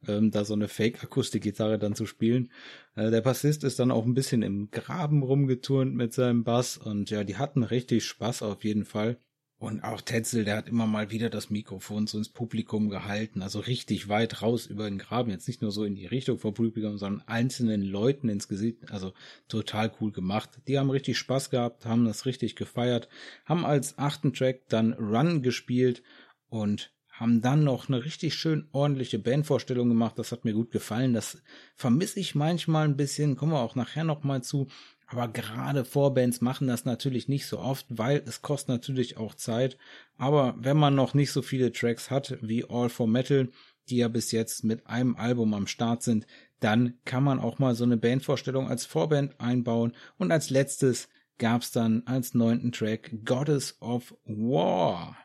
ähm, 0.09 0.31
da 0.31 0.45
so 0.45 0.55
eine 0.55 0.69
Fake-Akustikgitarre 0.69 1.79
dann 1.79 1.95
zu 1.95 2.07
spielen. 2.07 2.51
Äh, 2.95 3.11
der 3.11 3.21
Bassist 3.21 3.65
ist 3.65 3.79
dann 3.79 3.91
auch 3.91 4.05
ein 4.05 4.15
bisschen 4.15 4.43
im 4.43 4.71
Graben 4.71 5.23
rumgeturnt 5.23 5.95
mit 5.95 6.13
seinem 6.13 6.45
Bass 6.45 6.77
und 6.77 7.11
ja, 7.11 7.25
die 7.25 7.37
hatten 7.37 7.63
richtig 7.63 8.05
Spaß 8.05 8.43
auf 8.43 8.65
jeden 8.65 8.85
Fall. 8.85 9.19
Und 9.59 9.83
auch 9.85 10.03
Tetzel, 10.03 10.45
der 10.45 10.59
hat 10.59 10.69
immer 10.69 10.87
mal 10.87 11.11
wieder 11.11 11.31
das 11.31 11.49
Mikrofon 11.49 12.07
so 12.07 12.19
ins 12.19 12.29
Publikum 12.29 12.91
gehalten, 12.91 13.41
also 13.41 13.59
richtig 13.61 14.07
weit 14.11 14.43
raus 14.43 14.67
über 14.67 14.85
den 14.85 14.99
Graben, 14.99 15.31
jetzt 15.31 15.49
nicht 15.49 15.63
nur 15.63 15.71
so 15.71 15.85
in 15.85 15.95
die 15.95 16.05
Richtung 16.05 16.39
vom 16.39 16.53
Publikum, 16.53 16.99
sondern 16.99 17.27
einzelnen 17.27 17.81
Leuten 17.81 18.29
ins 18.29 18.49
Gesicht, 18.49 18.91
also 18.91 19.15
total 19.49 19.91
cool 19.99 20.13
gemacht. 20.13 20.51
Die 20.69 20.79
haben 20.79 20.91
richtig 20.91 21.17
Spaß 21.17 21.49
gehabt, 21.49 21.87
haben 21.87 22.05
das 22.05 22.27
richtig 22.27 22.55
gefeiert, 22.55 23.09
haben 23.47 23.65
als 23.65 23.97
achten 23.97 24.35
Track 24.35 24.69
dann 24.69 24.93
Run 24.93 25.41
gespielt 25.41 26.03
und 26.51 26.93
haben 27.19 27.41
dann 27.41 27.65
noch 27.65 27.89
eine 27.89 28.05
richtig 28.05 28.35
schön 28.35 28.69
ordentliche 28.73 29.19
Bandvorstellung 29.19 29.89
gemacht. 29.89 30.19
Das 30.19 30.33
hat 30.33 30.45
mir 30.45 30.53
gut 30.53 30.71
gefallen. 30.71 31.15
Das 31.15 31.43
vermisse 31.75 32.21
ich 32.21 32.35
manchmal 32.35 32.87
ein 32.87 32.97
bisschen. 32.97 33.37
Kommen 33.37 33.53
wir 33.53 33.61
auch 33.61 33.75
nachher 33.75 34.05
noch 34.05 34.23
mal 34.23 34.43
zu. 34.43 34.69
Aber 35.07 35.29
gerade 35.29 35.85
Vorbands 35.85 36.41
machen 36.41 36.67
das 36.67 36.85
natürlich 36.85 37.29
nicht 37.29 37.47
so 37.47 37.59
oft, 37.59 37.87
weil 37.89 38.23
es 38.27 38.43
kostet 38.43 38.69
natürlich 38.69 39.17
auch 39.17 39.35
Zeit. 39.35 39.79
Aber 40.19 40.57
wenn 40.59 40.77
man 40.77 40.95
noch 40.95 41.15
nicht 41.15 41.33
so 41.33 41.43
viele 41.43 41.73
Tracks 41.73 42.11
hat 42.11 42.37
wie 42.43 42.69
All 42.69 42.91
for 42.91 43.09
Metal, 43.09 43.49
die 43.89 43.99
ja 43.99 44.09
bis 44.09 44.33
jetzt 44.33 44.65
mit 44.65 44.87
einem 44.87 45.17
Album 45.17 45.55
am 45.55 45.67
Start 45.67 46.03
sind, 46.03 46.27
dann 46.61 46.99
kann 47.05 47.25
man 47.25 47.39
auch 47.39 47.59
mal 47.59 47.75
so 47.75 47.85
eine 47.85 47.97
Bandvorstellung 47.97 48.69
als 48.69 48.85
Vorband 48.85 49.41
einbauen. 49.41 49.93
Und 50.19 50.33
als 50.33 50.51
letztes 50.51 51.09
gab's 51.39 51.71
dann 51.71 52.03
als 52.07 52.35
neunten 52.35 52.73
Track 52.73 53.25
Goddess 53.25 53.77
of 53.81 54.15
War. 54.25 55.17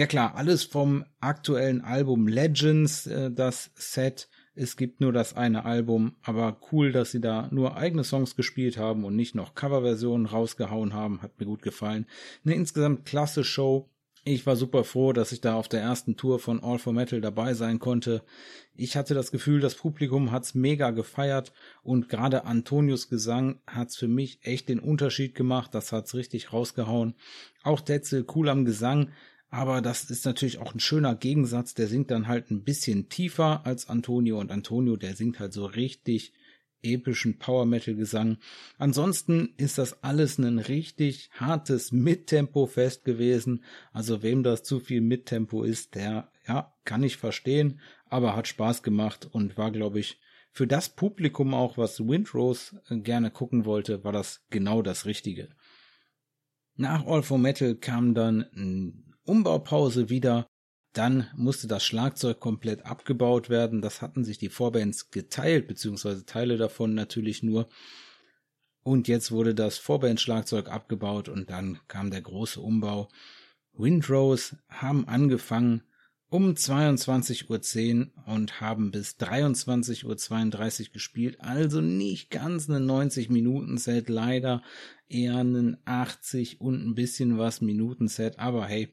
Ja 0.00 0.06
klar, 0.06 0.34
alles 0.34 0.64
vom 0.64 1.04
aktuellen 1.20 1.82
Album 1.82 2.26
Legends, 2.26 3.06
äh, 3.06 3.30
das 3.30 3.70
Set 3.74 4.30
es 4.54 4.78
gibt 4.78 5.02
nur 5.02 5.12
das 5.12 5.36
eine 5.36 5.66
Album, 5.66 6.16
aber 6.22 6.58
cool, 6.72 6.90
dass 6.90 7.10
sie 7.10 7.20
da 7.20 7.48
nur 7.50 7.76
eigene 7.76 8.02
Songs 8.02 8.34
gespielt 8.34 8.78
haben 8.78 9.04
und 9.04 9.14
nicht 9.14 9.34
noch 9.34 9.54
Coverversionen 9.54 10.24
rausgehauen 10.24 10.94
haben. 10.94 11.20
Hat 11.20 11.38
mir 11.38 11.44
gut 11.44 11.60
gefallen. 11.60 12.06
Eine 12.46 12.54
insgesamt 12.54 13.04
klasse 13.04 13.44
Show. 13.44 13.90
Ich 14.24 14.46
war 14.46 14.56
super 14.56 14.84
froh, 14.84 15.12
dass 15.12 15.32
ich 15.32 15.42
da 15.42 15.54
auf 15.54 15.68
der 15.68 15.82
ersten 15.82 16.16
Tour 16.16 16.38
von 16.38 16.64
All 16.64 16.78
for 16.78 16.94
Metal 16.94 17.20
dabei 17.20 17.52
sein 17.52 17.78
konnte. 17.78 18.22
Ich 18.74 18.96
hatte 18.96 19.12
das 19.12 19.30
Gefühl, 19.30 19.60
das 19.60 19.74
Publikum 19.74 20.30
hat's 20.32 20.54
mega 20.54 20.92
gefeiert 20.92 21.52
und 21.82 22.08
gerade 22.08 22.46
Antonius 22.46 23.10
Gesang 23.10 23.60
hat's 23.66 23.96
für 23.96 24.08
mich 24.08 24.38
echt 24.44 24.70
den 24.70 24.80
Unterschied 24.80 25.34
gemacht. 25.34 25.74
Das 25.74 25.92
hat's 25.92 26.14
richtig 26.14 26.54
rausgehauen. 26.54 27.16
Auch 27.62 27.82
Tetzel 27.82 28.24
cool 28.34 28.48
am 28.48 28.64
Gesang. 28.64 29.10
Aber 29.50 29.82
das 29.82 30.10
ist 30.10 30.24
natürlich 30.24 30.58
auch 30.58 30.74
ein 30.74 30.80
schöner 30.80 31.16
Gegensatz. 31.16 31.74
Der 31.74 31.88
singt 31.88 32.10
dann 32.10 32.28
halt 32.28 32.50
ein 32.50 32.62
bisschen 32.62 33.08
tiefer 33.08 33.66
als 33.66 33.88
Antonio 33.88 34.38
und 34.38 34.52
Antonio, 34.52 34.96
der 34.96 35.16
singt 35.16 35.40
halt 35.40 35.52
so 35.52 35.66
richtig 35.66 36.32
epischen 36.82 37.38
Power 37.38 37.66
Metal 37.66 37.94
Gesang. 37.94 38.38
Ansonsten 38.78 39.52
ist 39.56 39.76
das 39.76 40.02
alles 40.02 40.38
ein 40.38 40.58
richtig 40.58 41.30
hartes 41.34 41.92
Mittempo 41.92 42.66
fest 42.66 43.04
gewesen. 43.04 43.64
Also 43.92 44.22
wem 44.22 44.42
das 44.42 44.62
zu 44.62 44.80
viel 44.80 45.00
Mittempo 45.00 45.62
ist, 45.62 45.94
der 45.94 46.30
ja, 46.46 46.72
kann 46.84 47.02
ich 47.02 47.16
verstehen, 47.16 47.80
aber 48.06 48.34
hat 48.34 48.48
Spaß 48.48 48.82
gemacht 48.82 49.28
und 49.30 49.58
war 49.58 49.70
glaube 49.70 50.00
ich 50.00 50.18
für 50.52 50.66
das 50.66 50.88
Publikum 50.88 51.54
auch, 51.54 51.78
was 51.78 52.00
Windrose 52.00 52.82
gerne 52.88 53.30
gucken 53.30 53.64
wollte, 53.64 54.02
war 54.02 54.12
das 54.12 54.44
genau 54.50 54.82
das 54.82 55.06
richtige. 55.06 55.48
Nach 56.74 57.06
All 57.06 57.22
for 57.22 57.38
Metal 57.38 57.76
kam 57.76 58.14
dann 58.14 59.04
Umbaupause 59.30 60.10
wieder. 60.10 60.46
Dann 60.92 61.28
musste 61.36 61.68
das 61.68 61.84
Schlagzeug 61.84 62.40
komplett 62.40 62.84
abgebaut 62.84 63.48
werden. 63.48 63.80
Das 63.80 64.02
hatten 64.02 64.24
sich 64.24 64.38
die 64.38 64.48
Vorbands 64.48 65.10
geteilt, 65.10 65.68
beziehungsweise 65.68 66.26
Teile 66.26 66.56
davon 66.56 66.94
natürlich 66.94 67.42
nur. 67.42 67.68
Und 68.82 69.06
jetzt 69.06 69.30
wurde 69.30 69.54
das 69.54 69.78
Vorband-Schlagzeug 69.78 70.68
abgebaut 70.68 71.28
und 71.28 71.50
dann 71.50 71.78
kam 71.86 72.10
der 72.10 72.22
große 72.22 72.60
Umbau. 72.60 73.08
Windrose 73.72 74.58
haben 74.68 75.06
angefangen 75.06 75.82
um 76.30 76.52
22.10 76.54 78.06
Uhr 78.06 78.26
und 78.26 78.60
haben 78.60 78.90
bis 78.92 79.16
23.32 79.18 80.06
Uhr 80.86 80.92
gespielt. 80.92 81.40
Also 81.40 81.80
nicht 81.80 82.30
ganz 82.30 82.68
eine 82.68 82.80
90 82.80 83.30
Minuten 83.30 83.78
Set, 83.78 84.08
leider 84.08 84.62
eher 85.08 85.36
einen 85.36 85.76
80 85.84 86.60
und 86.60 86.86
ein 86.86 86.94
bisschen 86.94 87.36
was 87.36 87.60
Minuten 87.60 88.06
Set. 88.06 88.38
Aber 88.38 88.66
hey, 88.66 88.92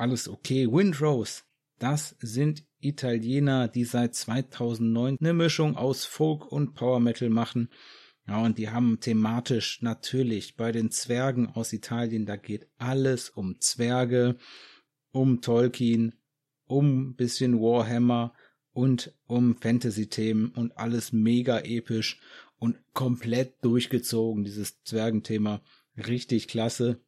alles 0.00 0.28
okay. 0.28 0.66
Windrose, 0.66 1.42
das 1.78 2.16
sind 2.20 2.64
Italiener, 2.80 3.68
die 3.68 3.84
seit 3.84 4.14
2009 4.14 5.18
eine 5.20 5.32
Mischung 5.34 5.76
aus 5.76 6.04
Folk 6.04 6.50
und 6.50 6.74
Power 6.74 7.00
Metal 7.00 7.28
machen. 7.28 7.68
Ja, 8.26 8.42
und 8.42 8.58
die 8.58 8.70
haben 8.70 9.00
thematisch 9.00 9.82
natürlich 9.82 10.56
bei 10.56 10.72
den 10.72 10.90
Zwergen 10.90 11.48
aus 11.48 11.72
Italien, 11.72 12.26
da 12.26 12.36
geht 12.36 12.68
alles 12.78 13.30
um 13.30 13.60
Zwerge, 13.60 14.36
um 15.10 15.40
Tolkien, 15.40 16.14
um 16.64 17.16
bisschen 17.16 17.60
Warhammer 17.60 18.32
und 18.72 19.12
um 19.26 19.56
Fantasy-Themen 19.56 20.50
und 20.50 20.76
alles 20.78 21.12
mega 21.12 21.60
episch 21.60 22.20
und 22.58 22.78
komplett 22.92 23.64
durchgezogen, 23.64 24.44
dieses 24.44 24.82
Zwergenthema. 24.84 25.60
Richtig 25.96 26.46
klasse. 26.46 27.00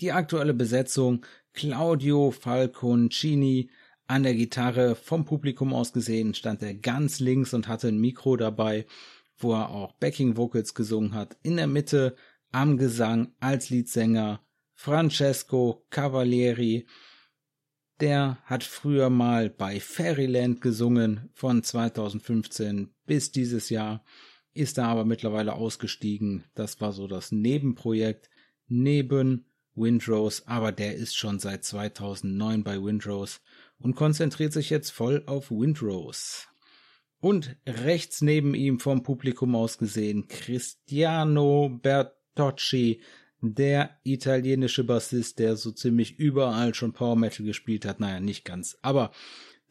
Die 0.00 0.12
aktuelle 0.12 0.54
Besetzung 0.54 1.26
Claudio 1.54 2.30
Falconcini 2.30 3.68
an 4.06 4.22
der 4.22 4.34
Gitarre 4.34 4.94
vom 4.94 5.24
Publikum 5.24 5.74
aus 5.74 5.92
gesehen 5.92 6.34
stand 6.34 6.62
er 6.62 6.74
ganz 6.74 7.18
links 7.18 7.52
und 7.52 7.66
hatte 7.66 7.88
ein 7.88 7.98
Mikro 7.98 8.36
dabei, 8.36 8.86
wo 9.38 9.54
er 9.54 9.70
auch 9.70 9.94
Backing 9.94 10.36
Vocals 10.36 10.74
gesungen 10.74 11.14
hat. 11.14 11.36
In 11.42 11.56
der 11.56 11.66
Mitte 11.66 12.14
am 12.52 12.76
Gesang 12.76 13.34
als 13.40 13.70
Leadsänger 13.70 14.40
Francesco 14.72 15.84
Cavalieri. 15.90 16.86
Der 18.00 18.38
hat 18.44 18.62
früher 18.62 19.10
mal 19.10 19.50
bei 19.50 19.80
Fairyland 19.80 20.60
gesungen 20.60 21.28
von 21.34 21.64
2015 21.64 22.94
bis 23.04 23.32
dieses 23.32 23.68
Jahr, 23.68 24.04
ist 24.52 24.78
da 24.78 24.86
aber 24.86 25.04
mittlerweile 25.04 25.54
ausgestiegen. 25.54 26.44
Das 26.54 26.80
war 26.80 26.92
so 26.92 27.08
das 27.08 27.32
Nebenprojekt 27.32 28.30
neben 28.68 29.47
Windrose, 29.78 30.42
aber 30.46 30.72
der 30.72 30.94
ist 30.96 31.16
schon 31.16 31.38
seit 31.38 31.64
2009 31.64 32.64
bei 32.64 32.82
Windrose 32.82 33.38
und 33.78 33.94
konzentriert 33.94 34.52
sich 34.52 34.70
jetzt 34.70 34.90
voll 34.90 35.22
auf 35.26 35.50
Windrose. 35.50 36.46
Und 37.20 37.56
rechts 37.66 38.22
neben 38.22 38.54
ihm 38.54 38.78
vom 38.78 39.02
Publikum 39.02 39.56
aus 39.56 39.78
gesehen 39.78 40.28
Cristiano 40.28 41.68
Bertocci, 41.68 43.00
der 43.40 43.98
italienische 44.04 44.84
Bassist, 44.84 45.38
der 45.38 45.56
so 45.56 45.70
ziemlich 45.70 46.18
überall 46.18 46.74
schon 46.74 46.92
Power 46.92 47.16
Metal 47.16 47.44
gespielt 47.44 47.84
hat. 47.84 48.00
Naja, 48.00 48.20
nicht 48.20 48.44
ganz. 48.44 48.78
Aber 48.82 49.12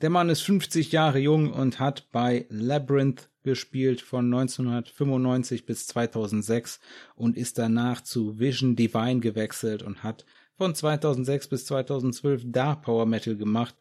der 0.02 0.10
Mann 0.10 0.30
ist 0.30 0.42
50 0.42 0.92
Jahre 0.92 1.20
jung 1.20 1.52
und 1.52 1.80
hat 1.80 2.12
bei 2.12 2.46
Labyrinth 2.50 3.30
gespielt 3.44 4.02
von 4.02 4.26
1995 4.26 5.66
bis 5.66 5.88
2006 5.88 6.80
und 7.16 7.38
ist 7.38 7.58
danach 7.58 8.02
zu 8.02 8.40
Vision 8.40 8.76
Divine 8.76 9.20
gewechselt 9.20 9.84
und 9.84 10.04
hat 10.04 10.26
von 10.58 10.76
2006 10.76 11.48
bis 11.48 11.66
2012 11.66 12.44
da 12.46 12.76
Power 12.76 13.06
Metal 13.06 13.36
gemacht 13.36 13.76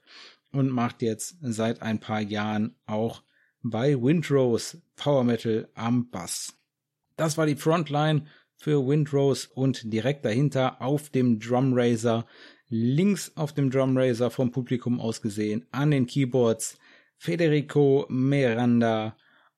und 0.53 0.71
macht 0.71 1.03
jetzt 1.03 1.37
seit 1.41 1.83
ein 1.83 2.01
paar 2.01 2.21
Jahren 2.21 2.77
auch 2.87 3.23
bei 3.63 4.01
Windrose 4.01 4.81
Power 4.95 5.25
Metal 5.25 5.69
am 5.75 6.09
Bass. 6.11 6.55
Das 7.17 7.37
war 7.37 7.47
die 7.47 7.57
Frontline 7.57 8.27
für 8.57 8.87
Windrose 8.87 9.49
und 9.55 9.93
direkt 9.93 10.25
dahinter 10.25 10.81
auf 10.81 11.11
dem 11.11 11.39
Drum 11.41 11.73
Razor, 11.75 12.27
links 12.69 13.33
auf 13.37 13.53
dem 13.53 13.71
Drum 13.71 13.97
Razor 13.97 14.31
vom 14.31 14.51
Publikum 14.51 15.01
aus 15.01 15.23
gesehen, 15.23 15.67
an 15.71 15.91
den 15.91 16.07
Keyboards 16.07 16.79
Federico 17.17 18.07
Miranda, 18.09 19.17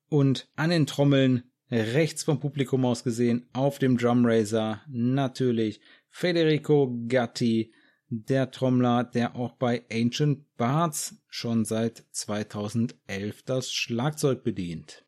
und 0.09 0.49
an 0.55 0.71
den 0.71 0.87
Trommeln 0.87 1.43
rechts 1.69 2.23
vom 2.23 2.39
Publikum 2.39 2.83
aus 2.85 3.03
gesehen 3.03 3.47
auf 3.53 3.79
dem 3.79 3.97
Drum 3.97 4.25
Razor 4.25 4.81
natürlich 4.87 5.81
Federico 6.09 6.97
Gatti, 7.07 7.71
der 8.09 8.49
Trommler, 8.49 9.03
der 9.03 9.35
auch 9.35 9.53
bei 9.53 9.85
Ancient 9.91 10.45
Bards 10.57 11.21
schon 11.27 11.63
seit 11.63 12.05
2011 12.11 13.43
das 13.43 13.71
Schlagzeug 13.71 14.43
bedient. 14.43 15.05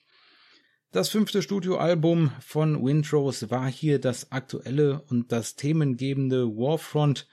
Das 0.91 1.09
fünfte 1.09 1.41
Studioalbum 1.41 2.31
von 2.41 2.85
Windrose 2.85 3.49
war 3.49 3.69
hier 3.71 3.97
das 3.97 4.31
aktuelle 4.31 5.01
und 5.07 5.31
das 5.31 5.55
themengebende 5.55 6.47
Warfront. 6.47 7.27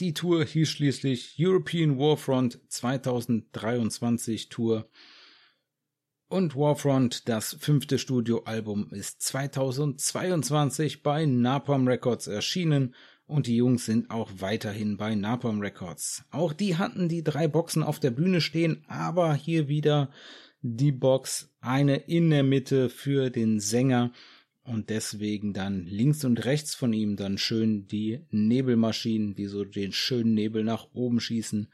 Die 0.00 0.12
Tour 0.12 0.44
hieß 0.44 0.70
schließlich 0.70 1.36
European 1.38 1.98
Warfront 1.98 2.58
2023 2.68 4.48
Tour. 4.48 4.88
Und 6.26 6.56
Warfront, 6.56 7.28
das 7.28 7.56
fünfte 7.60 8.00
Studioalbum, 8.00 8.92
ist 8.92 9.22
2022 9.22 11.04
bei 11.04 11.26
Napalm 11.26 11.86
Records 11.86 12.26
erschienen. 12.26 12.96
Und 13.26 13.46
die 13.46 13.54
Jungs 13.54 13.86
sind 13.86 14.10
auch 14.10 14.32
weiterhin 14.38 14.96
bei 14.96 15.14
Napalm 15.14 15.60
Records. 15.60 16.24
Auch 16.32 16.52
die 16.52 16.76
hatten 16.76 17.08
die 17.08 17.22
drei 17.22 17.46
Boxen 17.46 17.84
auf 17.84 18.00
der 18.00 18.10
Bühne 18.10 18.40
stehen, 18.40 18.84
aber 18.88 19.34
hier 19.34 19.68
wieder 19.68 20.10
die 20.60 20.92
Box, 20.92 21.54
eine 21.60 21.98
in 21.98 22.30
der 22.30 22.42
Mitte 22.42 22.88
für 22.88 23.30
den 23.30 23.60
Sänger 23.60 24.10
und 24.64 24.90
deswegen 24.90 25.52
dann 25.52 25.86
links 25.86 26.24
und 26.24 26.44
rechts 26.44 26.74
von 26.74 26.92
ihm 26.92 27.16
dann 27.16 27.38
schön 27.38 27.86
die 27.86 28.20
Nebelmaschinen, 28.30 29.34
die 29.34 29.46
so 29.46 29.64
den 29.64 29.92
schönen 29.92 30.34
Nebel 30.34 30.64
nach 30.64 30.88
oben 30.94 31.20
schießen 31.20 31.68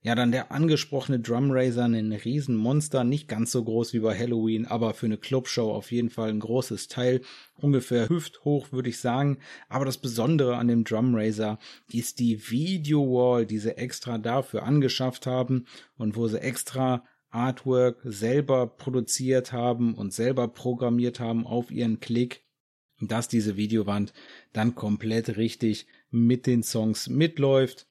ja, 0.00 0.14
dann 0.14 0.30
der 0.30 0.52
angesprochene 0.52 1.18
Drumraiser, 1.18 1.84
ein 1.84 2.12
Riesenmonster, 2.12 3.02
nicht 3.02 3.26
ganz 3.26 3.50
so 3.50 3.64
groß 3.64 3.92
wie 3.94 3.98
bei 3.98 4.16
Halloween, 4.16 4.64
aber 4.64 4.94
für 4.94 5.06
eine 5.06 5.18
Clubshow 5.18 5.72
auf 5.72 5.90
jeden 5.90 6.08
Fall 6.08 6.30
ein 6.30 6.38
großes 6.38 6.86
Teil, 6.86 7.20
ungefähr 7.56 8.08
hüfthoch 8.08 8.70
würde 8.70 8.90
ich 8.90 9.00
sagen. 9.00 9.38
Aber 9.68 9.84
das 9.84 9.98
Besondere 9.98 10.56
an 10.56 10.68
dem 10.68 10.84
Drumraiser 10.84 11.58
ist 11.92 12.20
die 12.20 12.48
Video-Wall, 12.48 13.44
die 13.44 13.58
sie 13.58 13.76
extra 13.76 14.18
dafür 14.18 14.62
angeschafft 14.62 15.26
haben 15.26 15.66
und 15.96 16.14
wo 16.14 16.28
sie 16.28 16.40
extra 16.40 17.04
Artwork 17.30 18.00
selber 18.04 18.66
produziert 18.66 19.52
haben 19.52 19.94
und 19.94 20.12
selber 20.12 20.48
programmiert 20.48 21.20
haben 21.20 21.46
auf 21.46 21.70
ihren 21.70 22.00
Klick, 22.00 22.44
dass 23.00 23.28
diese 23.28 23.56
Videowand 23.56 24.12
dann 24.52 24.74
komplett 24.74 25.36
richtig 25.36 25.86
mit 26.10 26.46
den 26.46 26.62
Songs 26.62 27.08
mitläuft. 27.08 27.86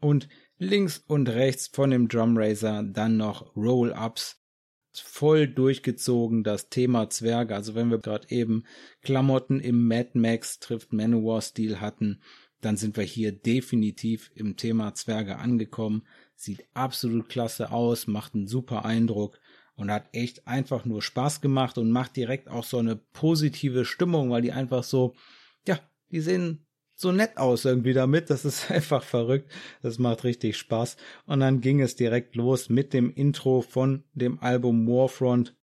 Und 0.00 0.28
links 0.58 1.02
und 1.06 1.28
rechts 1.28 1.68
von 1.68 1.90
dem 1.90 2.08
Drumraiser 2.08 2.82
dann 2.82 3.16
noch 3.16 3.54
Roll-Ups. 3.56 4.42
Voll 4.92 5.46
durchgezogen 5.46 6.42
das 6.42 6.70
Thema 6.70 7.10
Zwerge. 7.10 7.54
Also 7.54 7.74
wenn 7.74 7.90
wir 7.90 7.98
gerade 7.98 8.30
eben 8.30 8.64
Klamotten 9.02 9.60
im 9.60 9.86
Mad 9.86 10.10
Max 10.14 10.58
trifft 10.58 10.92
Manowar-Stil 10.92 11.80
hatten, 11.80 12.22
dann 12.62 12.78
sind 12.78 12.96
wir 12.96 13.04
hier 13.04 13.32
definitiv 13.32 14.30
im 14.34 14.56
Thema 14.56 14.94
Zwerge 14.94 15.36
angekommen. 15.36 16.06
Sieht 16.36 16.66
absolut 16.74 17.28
klasse 17.28 17.72
aus, 17.72 18.06
macht 18.06 18.34
einen 18.34 18.46
super 18.46 18.84
Eindruck 18.84 19.40
und 19.74 19.90
hat 19.90 20.08
echt 20.12 20.46
einfach 20.46 20.84
nur 20.84 21.02
Spaß 21.02 21.40
gemacht 21.40 21.78
und 21.78 21.90
macht 21.90 22.16
direkt 22.16 22.48
auch 22.48 22.64
so 22.64 22.78
eine 22.78 22.96
positive 22.96 23.84
Stimmung, 23.84 24.30
weil 24.30 24.42
die 24.42 24.52
einfach 24.52 24.84
so, 24.84 25.14
ja, 25.66 25.80
die 26.10 26.20
sehen 26.20 26.66
so 26.94 27.12
nett 27.12 27.36
aus 27.36 27.64
irgendwie 27.64 27.92
damit. 27.92 28.30
Das 28.30 28.44
ist 28.44 28.70
einfach 28.70 29.04
verrückt. 29.04 29.52
Das 29.82 29.98
macht 29.98 30.24
richtig 30.24 30.56
Spaß. 30.56 30.96
Und 31.26 31.40
dann 31.40 31.60
ging 31.60 31.80
es 31.80 31.94
direkt 31.94 32.34
los 32.34 32.68
mit 32.68 32.92
dem 32.92 33.12
Intro 33.12 33.62
von 33.62 34.04
dem 34.14 34.40
Album 34.40 34.88
Warfront. 34.88 35.54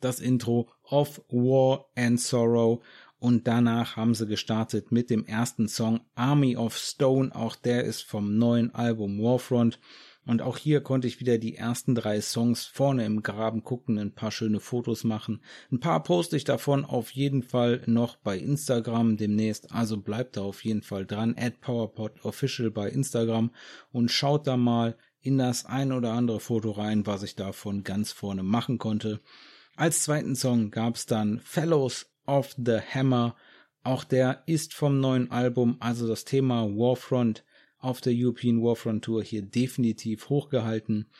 Das 0.00 0.18
Intro 0.18 0.70
of 0.84 1.22
War 1.28 1.86
and 1.94 2.18
Sorrow. 2.18 2.82
Und 3.20 3.46
danach 3.46 3.96
haben 3.96 4.14
sie 4.14 4.26
gestartet 4.26 4.92
mit 4.92 5.10
dem 5.10 5.26
ersten 5.26 5.68
Song 5.68 6.00
Army 6.14 6.56
of 6.56 6.76
Stone. 6.76 7.34
Auch 7.34 7.54
der 7.54 7.84
ist 7.84 8.02
vom 8.02 8.38
neuen 8.38 8.74
Album 8.74 9.22
Warfront. 9.22 9.78
Und 10.24 10.40
auch 10.40 10.56
hier 10.56 10.80
konnte 10.80 11.06
ich 11.06 11.20
wieder 11.20 11.36
die 11.36 11.54
ersten 11.54 11.94
drei 11.94 12.20
Songs 12.22 12.64
vorne 12.64 13.04
im 13.04 13.22
Graben 13.22 13.62
gucken, 13.62 13.98
ein 13.98 14.14
paar 14.14 14.30
schöne 14.30 14.58
Fotos 14.58 15.04
machen. 15.04 15.42
Ein 15.70 15.80
paar 15.80 16.02
poste 16.02 16.36
ich 16.36 16.44
davon 16.44 16.84
auf 16.84 17.10
jeden 17.10 17.42
Fall 17.42 17.82
noch 17.86 18.16
bei 18.16 18.38
Instagram 18.38 19.18
demnächst. 19.18 19.70
Also 19.70 19.98
bleibt 19.98 20.38
da 20.38 20.42
auf 20.42 20.64
jeden 20.64 20.82
Fall 20.82 21.04
dran. 21.04 21.34
At 21.38 21.60
PowerPod 21.60 22.24
Official 22.24 22.70
bei 22.70 22.88
Instagram 22.88 23.50
und 23.92 24.10
schaut 24.10 24.46
da 24.46 24.56
mal 24.56 24.96
in 25.20 25.36
das 25.36 25.66
ein 25.66 25.92
oder 25.92 26.12
andere 26.12 26.40
Foto 26.40 26.70
rein, 26.70 27.06
was 27.06 27.22
ich 27.22 27.36
davon 27.36 27.84
ganz 27.84 28.12
vorne 28.12 28.42
machen 28.42 28.78
konnte. 28.78 29.20
Als 29.76 30.02
zweiten 30.02 30.36
Song 30.36 30.70
gab's 30.70 31.06
dann 31.06 31.40
Fellows 31.40 32.09
of 32.30 32.54
the 32.56 32.78
Hammer. 32.80 33.34
Auch 33.82 34.04
der 34.04 34.42
ist 34.46 34.74
vom 34.74 35.00
neuen 35.00 35.30
Album, 35.30 35.76
also 35.80 36.06
das 36.06 36.24
Thema 36.24 36.66
Warfront 36.68 37.44
auf 37.78 38.00
der 38.00 38.12
European 38.14 38.62
Warfront 38.62 39.04
Tour 39.04 39.22
hier 39.22 39.42
definitiv 39.42 40.28
hochgehalten. 40.28 41.10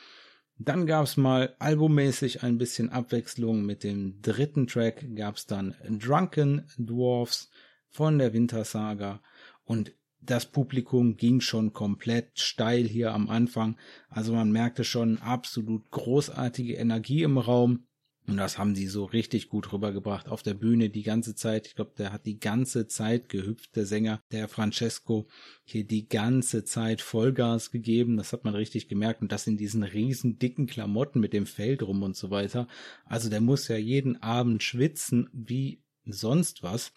Dann 0.58 0.86
gab's 0.86 1.16
mal 1.16 1.56
albummäßig 1.58 2.42
ein 2.42 2.58
bisschen 2.58 2.90
Abwechslung. 2.90 3.64
Mit 3.64 3.82
dem 3.82 4.20
dritten 4.20 4.66
Track 4.66 5.06
gab's 5.16 5.46
dann 5.46 5.74
Drunken 5.88 6.66
Dwarfs 6.76 7.50
von 7.88 8.18
der 8.18 8.34
Wintersaga 8.34 9.22
und 9.64 9.92
das 10.20 10.44
Publikum 10.44 11.16
ging 11.16 11.40
schon 11.40 11.72
komplett 11.72 12.38
steil 12.38 12.84
hier 12.84 13.14
am 13.14 13.30
Anfang. 13.30 13.78
Also 14.10 14.34
man 14.34 14.52
merkte 14.52 14.84
schon 14.84 15.18
absolut 15.18 15.90
großartige 15.90 16.74
Energie 16.74 17.22
im 17.22 17.38
Raum. 17.38 17.86
Und 18.30 18.36
das 18.36 18.58
haben 18.58 18.74
die 18.74 18.86
so 18.86 19.06
richtig 19.06 19.48
gut 19.48 19.72
rübergebracht 19.72 20.28
auf 20.28 20.44
der 20.44 20.54
Bühne 20.54 20.88
die 20.88 21.02
ganze 21.02 21.34
Zeit. 21.34 21.66
Ich 21.66 21.74
glaube, 21.74 21.94
der 21.98 22.12
hat 22.12 22.26
die 22.26 22.38
ganze 22.38 22.86
Zeit 22.86 23.28
gehüpft, 23.28 23.74
der 23.74 23.86
Sänger, 23.86 24.22
der 24.30 24.46
Francesco, 24.46 25.26
hier 25.64 25.84
die 25.84 26.08
ganze 26.08 26.64
Zeit 26.64 27.00
Vollgas 27.00 27.72
gegeben. 27.72 28.16
Das 28.16 28.32
hat 28.32 28.44
man 28.44 28.54
richtig 28.54 28.86
gemerkt. 28.86 29.20
Und 29.20 29.32
das 29.32 29.48
in 29.48 29.56
diesen 29.56 29.82
riesen 29.82 30.38
dicken 30.38 30.68
Klamotten 30.68 31.18
mit 31.18 31.32
dem 31.32 31.44
Fell 31.44 31.76
drum 31.76 32.04
und 32.04 32.14
so 32.14 32.30
weiter. 32.30 32.68
Also 33.04 33.28
der 33.28 33.40
muss 33.40 33.66
ja 33.66 33.76
jeden 33.76 34.22
Abend 34.22 34.62
schwitzen 34.62 35.28
wie 35.32 35.82
sonst 36.04 36.62
was. 36.62 36.92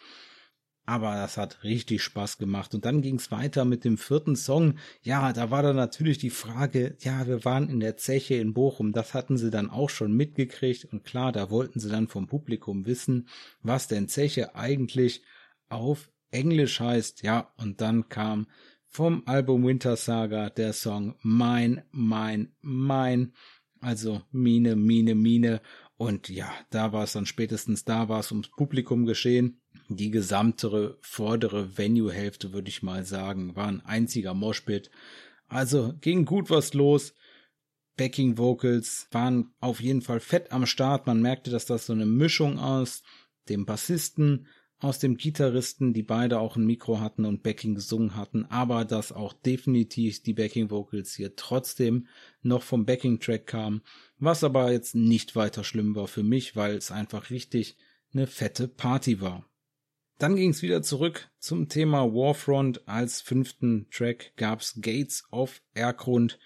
Aber 0.86 1.16
das 1.16 1.38
hat 1.38 1.64
richtig 1.64 2.04
Spaß 2.04 2.38
gemacht. 2.38 2.76
Und 2.76 2.86
dann 2.86 3.02
ging's 3.02 3.32
weiter 3.32 3.64
mit 3.64 3.86
dem 3.86 3.98
vierten 3.98 4.36
Song. 4.36 4.76
Ja, 5.02 5.32
da 5.32 5.50
war 5.50 5.64
dann 5.64 5.76
natürlich 5.76 6.18
die 6.18 6.30
Frage, 6.30 6.98
ja, 7.00 7.26
wir 7.26 7.46
waren 7.46 7.70
in 7.70 7.80
der 7.80 7.98
Zeche 7.98 8.36
in 8.36 8.54
Bochum, 8.54 8.92
das 8.92 9.14
hatten 9.14 9.38
sie 9.38 9.50
dann 9.50 9.70
auch 9.70 9.90
schon 9.90 10.14
mitgekriegt. 10.14 10.86
Und 10.86 11.06
klar, 11.06 11.32
da 11.32 11.50
wollten 11.50 11.80
sie 11.80 11.90
dann 11.90 12.08
vom 12.08 12.28
Publikum 12.28 12.86
wissen, 12.86 13.28
was 13.62 13.88
denn 13.88 14.10
Zeche 14.10 14.56
eigentlich 14.56 15.24
auf 15.70 16.12
Englisch 16.32 16.80
heißt. 16.80 17.24
Ja, 17.24 17.54
und 17.58 17.80
dann 17.80 18.10
kam 18.10 18.48
vom 18.88 19.24
Album 19.26 19.66
Winter 19.66 19.96
Saga 19.96 20.50
der 20.50 20.74
Song 20.74 21.16
Mein, 21.22 21.84
Mein, 21.92 22.54
Mein. 22.62 23.34
Also 23.80 24.22
Mine, 24.32 24.76
Mine, 24.76 25.16
Mine. 25.16 25.62
Und 25.98 26.30
ja, 26.30 26.52
da 26.70 26.92
war 26.92 27.04
es 27.04 27.14
dann 27.14 27.26
spätestens, 27.26 27.86
da 27.86 28.10
war 28.10 28.20
es 28.20 28.32
ums 28.32 28.50
Publikum 28.50 29.06
geschehen. 29.06 29.63
Die 29.90 30.12
gesamtere 30.12 30.98
vordere 31.02 31.78
Venue-Hälfte, 31.78 32.54
würde 32.54 32.70
ich 32.70 32.84
mal 32.84 33.06
sagen, 33.06 33.56
war 33.56 33.68
ein 33.68 33.86
einziger 33.86 34.34
Moshpit. 34.34 34.90
Also 35.48 35.94
ging 36.02 36.26
gut 36.26 36.50
was 36.50 36.74
los. 36.74 37.14
Backing 37.96 38.38
Vocals 38.38 39.08
waren 39.12 39.54
auf 39.60 39.80
jeden 39.80 40.02
Fall 40.02 40.20
fett 40.20 40.52
am 40.52 40.66
Start. 40.66 41.06
Man 41.06 41.22
merkte, 41.22 41.52
dass 41.52 41.66
das 41.66 41.86
so 41.86 41.94
eine 41.94 42.06
Mischung 42.06 42.58
aus 42.58 43.04
dem 43.50 43.66
Bassisten, 43.66 44.48
aus 44.80 45.00
dem 45.00 45.16
Gitarristen, 45.16 45.94
die 45.94 46.04
beide 46.04 46.40
auch 46.40 46.56
ein 46.56 46.66
Mikro 46.66 47.00
hatten 47.00 47.26
und 47.26 47.42
Backing 47.42 47.76
gesungen 47.76 48.16
hatten, 48.16 48.46
aber 48.46 48.84
dass 48.84 49.14
auch 49.14 49.34
definitiv 49.34 50.22
die 50.24 50.34
Backing 50.34 50.72
Vocals 50.72 51.16
hier 51.16 51.36
trotzdem 51.36 52.08
noch 52.42 52.64
vom 52.64 52.86
Backing 52.86 53.20
Track 53.20 53.48
kamen, 53.48 53.82
was 54.18 54.44
aber 54.44 54.72
jetzt 54.72 54.94
nicht 54.94 55.36
weiter 55.36 55.64
schlimm 55.64 55.96
war 55.96 56.08
für 56.08 56.24
mich, 56.24 56.56
weil 56.58 56.76
es 56.76 56.92
einfach 56.92 57.30
richtig 57.30 57.78
eine 58.14 58.28
fette 58.28 58.68
Party 58.68 59.22
war. 59.22 59.46
Dann 60.20 60.36
ging 60.36 60.52
es 60.52 60.62
wieder 60.62 60.82
zurück 60.82 61.30
zum 61.40 61.70
Thema 61.70 62.14
Warfront. 62.14 62.88
Als 62.88 63.22
fünften 63.22 63.88
Track 63.90 64.34
gab's 64.38 64.80
Gates 64.80 65.24
of 65.32 65.62
Ergrund 65.74 66.40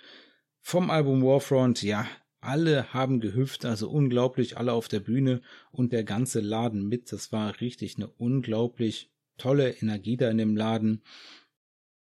vom 0.62 0.90
Album 0.90 1.22
Warfront. 1.22 1.84
Ja, 1.84 2.08
alle 2.40 2.94
haben 2.94 3.20
gehüpft, 3.20 3.66
also 3.66 3.90
unglaublich, 3.90 4.58
alle 4.58 4.74
auf 4.74 4.88
der 4.88 5.02
Bühne 5.02 5.42
und 5.72 5.92
der 5.92 6.04
ganze 6.04 6.40
Laden 6.40 6.88
mit. 6.88 7.12
Das 7.12 7.32
war 7.32 7.60
richtig 7.62 7.98
eine 7.98 8.08
unglaublich 8.08 9.12
tolle 9.38 9.72
Energie 9.72 10.18
da 10.18 10.30
in 10.30 10.38
dem 10.38 10.56
Laden. 10.56 11.04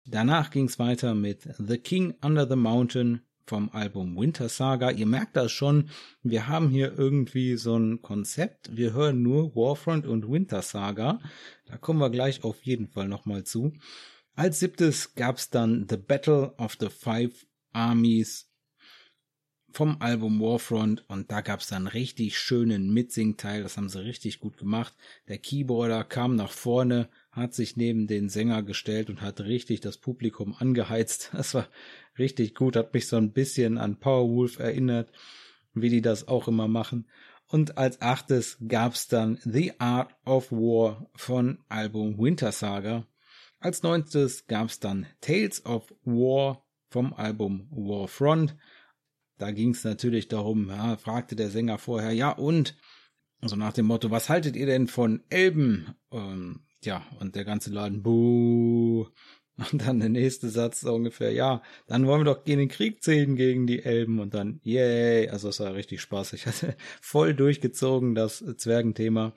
Danach 0.06 0.50
ging's 0.50 0.80
weiter 0.80 1.14
mit 1.14 1.48
The 1.58 1.78
King 1.78 2.16
Under 2.24 2.48
the 2.48 2.56
Mountain 2.56 3.22
vom 3.52 3.70
Album 3.74 4.16
Winter 4.16 4.48
Saga. 4.48 4.92
Ihr 4.92 5.06
merkt 5.06 5.36
das 5.36 5.52
schon, 5.52 5.90
wir 6.24 6.48
haben 6.48 6.70
hier 6.70 6.98
irgendwie 6.98 7.58
so 7.58 7.76
ein 7.76 8.02
Konzept. 8.02 8.78
Wir 8.78 8.94
hören 8.94 9.22
nur 9.22 9.54
Warfront 9.58 10.08
und 10.08 10.32
Winter 10.32 10.62
Saga. 10.62 11.20
Da 11.66 11.76
kommen 11.76 12.00
wir 12.00 12.10
gleich 12.10 12.46
auf 12.46 12.64
jeden 12.64 12.88
Fall 12.88 13.10
nochmal 13.10 13.44
zu. 13.44 13.74
Als 14.36 14.62
siebtes 14.62 15.16
gab's 15.16 15.50
dann 15.50 15.86
The 15.90 15.98
Battle 15.98 16.54
of 16.58 16.78
the 16.80 16.88
Five 16.88 17.46
Armies 17.74 18.50
vom 19.74 19.98
Album 20.00 20.40
Warfront 20.40 21.04
und 21.10 21.30
da 21.30 21.42
gab's 21.42 21.68
dann 21.68 21.88
richtig 21.88 22.38
schönen 22.38 22.94
Mitsingteil, 22.94 23.64
das 23.64 23.76
haben 23.76 23.90
sie 23.90 24.02
richtig 24.02 24.40
gut 24.40 24.56
gemacht. 24.56 24.96
Der 25.28 25.40
Keyboarder 25.40 26.06
kam 26.06 26.38
nach 26.38 26.52
vorne, 26.52 27.10
hat 27.32 27.54
sich 27.54 27.78
neben 27.78 28.08
den 28.08 28.30
Sänger 28.30 28.62
gestellt 28.62 29.10
und 29.10 29.22
hat 29.22 29.42
richtig 29.42 29.80
das 29.80 29.98
Publikum 29.98 30.56
angeheizt. 30.58 31.32
Das 31.42 31.54
war 31.54 31.68
richtig 32.18 32.56
gut, 32.56 32.76
hat 32.76 32.94
mich 32.94 33.08
so 33.08 33.18
ein 33.18 33.32
bisschen 33.32 33.78
an 33.78 34.00
Powerwolf 34.00 34.60
erinnert, 34.60 35.12
wie 35.74 35.90
die 35.90 36.02
das 36.02 36.28
auch 36.28 36.48
immer 36.48 36.68
machen. 36.68 37.08
Und 37.48 37.78
als 37.78 38.02
achtes 38.02 38.58
gab's 38.68 39.08
dann 39.08 39.40
The 39.44 39.80
Art 39.80 40.16
of 40.26 40.52
War 40.52 41.10
von 41.16 41.60
Album 41.68 42.18
Winter 42.18 42.52
Saga. 42.52 43.06
Als 43.60 43.84
neuntes 43.84 44.48
gab's 44.48 44.80
dann 44.80 45.06
Tales 45.20 45.66
of 45.66 45.94
War 46.04 46.66
vom 46.90 47.14
Album 47.14 47.68
Warfront. 47.72 48.56
Da 49.38 49.52
ging 49.52 49.72
es 49.72 49.84
natürlich 49.84 50.28
darum, 50.28 50.70
ja, 50.70 50.98
fragte 50.98 51.36
der 51.36 51.50
Sänger 51.50 51.78
vorher, 51.78 52.12
ja 52.12 52.32
und? 52.32 52.78
So 53.42 53.56
nach 53.56 53.74
dem 53.74 53.88
Motto, 53.88 54.12
was 54.12 54.30
haltet 54.30 54.56
ihr 54.56 54.68
denn 54.68 54.88
von 54.88 55.24
Elben? 55.30 55.96
Ähm, 56.12 56.62
ja, 56.84 57.06
und 57.20 57.36
der 57.36 57.46
ganze 57.46 57.72
Laden, 57.72 58.04
buh. 58.04 59.08
Und 59.72 59.82
dann 59.86 60.00
der 60.00 60.10
nächste 60.10 60.50
Satz 60.50 60.82
so 60.82 60.94
ungefähr, 60.94 61.32
ja, 61.32 61.62
dann 61.88 62.08
wollen 62.08 62.22
wir 62.22 62.34
doch 62.34 62.44
gegen 62.44 62.60
den 62.60 62.70
Krieg 62.70 63.04
ziehen 63.04 63.36
gegen 63.36 63.68
die 63.68 63.84
Elben 63.84 64.20
und 64.20 64.34
dann, 64.34 64.60
yay, 64.64 65.30
also 65.30 65.50
es 65.50 65.60
war 65.60 65.76
richtig 65.76 66.02
spaßig. 66.02 66.42
Ich 66.42 66.48
hatte 66.48 66.76
voll 67.02 67.36
durchgezogen 67.36 68.16
das 68.16 68.44
Zwergenthema. 68.58 69.36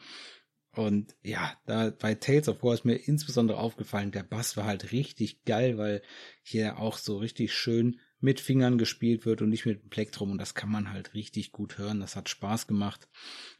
Und 0.76 1.14
ja, 1.22 1.52
da 1.66 1.90
bei 1.90 2.14
Tales 2.14 2.48
of 2.48 2.62
War 2.62 2.74
ist 2.74 2.84
mir 2.84 2.96
insbesondere 2.96 3.58
aufgefallen, 3.58 4.10
der 4.10 4.24
Bass 4.24 4.56
war 4.56 4.64
halt 4.64 4.92
richtig 4.92 5.44
geil, 5.44 5.78
weil 5.78 6.02
hier 6.42 6.78
auch 6.78 6.98
so 6.98 7.18
richtig 7.18 7.52
schön 7.52 8.00
mit 8.24 8.40
Fingern 8.40 8.78
gespielt 8.78 9.26
wird 9.26 9.42
und 9.42 9.50
nicht 9.50 9.66
mit 9.66 9.90
Plektrum 9.90 10.32
und 10.32 10.38
das 10.38 10.54
kann 10.54 10.70
man 10.70 10.90
halt 10.90 11.12
richtig 11.12 11.52
gut 11.52 11.76
hören. 11.76 12.00
Das 12.00 12.16
hat 12.16 12.30
Spaß 12.30 12.66
gemacht. 12.66 13.06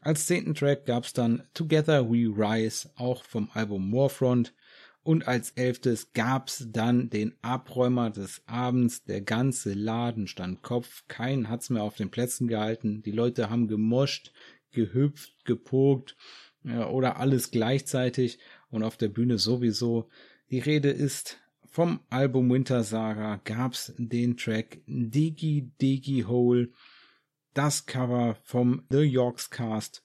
Als 0.01 0.25
zehnten 0.25 0.55
Track 0.55 0.87
gab's 0.87 1.13
dann 1.13 1.43
Together 1.53 2.09
We 2.09 2.33
Rise, 2.35 2.89
auch 2.95 3.23
vom 3.23 3.51
Album 3.53 3.93
Warfront. 3.93 4.55
Und 5.03 5.27
als 5.27 5.51
elftes 5.51 6.13
gab's 6.13 6.65
dann 6.71 7.11
den 7.11 7.35
Abräumer 7.43 8.09
des 8.09 8.41
Abends. 8.47 9.03
Der 9.03 9.21
ganze 9.21 9.73
Laden 9.73 10.27
stand 10.27 10.63
Kopf. 10.63 11.03
Kein 11.07 11.47
hat's 11.47 11.69
mehr 11.69 11.83
auf 11.83 11.95
den 11.95 12.09
Plätzen 12.09 12.47
gehalten. 12.47 13.03
Die 13.03 13.11
Leute 13.11 13.51
haben 13.51 13.67
gemoscht, 13.67 14.33
gehüpft, 14.71 15.45
gepokt 15.45 16.17
oder 16.63 17.17
alles 17.17 17.51
gleichzeitig 17.51 18.39
und 18.71 18.81
auf 18.81 18.97
der 18.97 19.09
Bühne 19.09 19.37
sowieso. 19.37 20.09
Die 20.49 20.57
Rede 20.57 20.89
ist 20.89 21.37
vom 21.75 21.99
Album 22.09 22.49
Winter 22.49 22.85
Saga 22.85 23.41
gab's 23.43 23.93
den 23.97 24.37
Track 24.37 24.79
Digi 24.87 25.73
Digi 25.81 26.23
Hole, 26.25 26.69
das 27.53 27.85
Cover 27.85 28.37
vom 28.43 28.85
The 28.89 28.99
Yorks 28.99 29.49
Cast. 29.49 30.01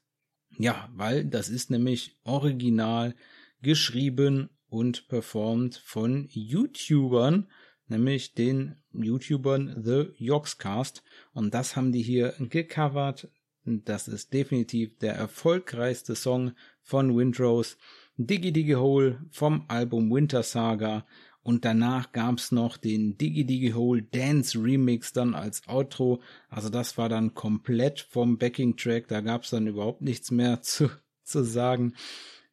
Ja, 0.59 0.89
weil 0.93 1.25
das 1.25 1.49
ist 1.49 1.71
nämlich 1.71 2.19
original 2.25 3.15
geschrieben 3.63 4.51
und 4.69 5.07
performt 5.07 5.77
von 5.77 6.27
YouTubern, 6.31 7.49
nämlich 7.87 8.35
den 8.35 8.75
YouTubern 8.93 9.81
The 9.85 10.09
Yorks 10.17 10.59
Cast. 10.59 11.05
Und 11.35 11.55
das 11.55 11.77
haben 11.77 11.93
die 11.93 12.03
hier 12.03 12.35
gecovert. 12.41 13.31
Das 13.65 14.09
ist 14.09 14.33
definitiv 14.33 14.99
der 14.99 15.15
erfolgreichste 15.15 16.17
Song 16.17 16.51
von 16.83 17.17
Windrose. 17.17 17.77
Diggy 18.17 18.53
Diggy 18.53 18.73
Hole 18.73 19.25
vom 19.31 19.65
Album 19.69 20.11
Winter 20.11 20.43
Saga 20.43 21.07
und 21.43 21.65
danach 21.65 22.13
gab's 22.13 22.53
noch 22.53 22.77
den 22.77 23.17
Digi 23.17 23.45
Digi 23.45 23.73
Hole 23.73 24.03
Dance 24.03 24.59
Remix 24.63 25.13
dann 25.13 25.35
als 25.35 25.67
Outro. 25.69 26.23
Also 26.49 26.69
das 26.69 26.99
war 26.99 27.09
dann 27.09 27.35
komplett 27.35 28.01
vom 28.01 28.39
Backing 28.39 28.77
Track, 28.77 29.09
da 29.09 29.21
gab's 29.21 29.51
dann 29.51 29.67
überhaupt 29.67 30.03
nichts 30.03 30.31
mehr 30.31 30.63
zu, 30.63 30.91
zu 31.23 31.45
sagen. 31.45 31.95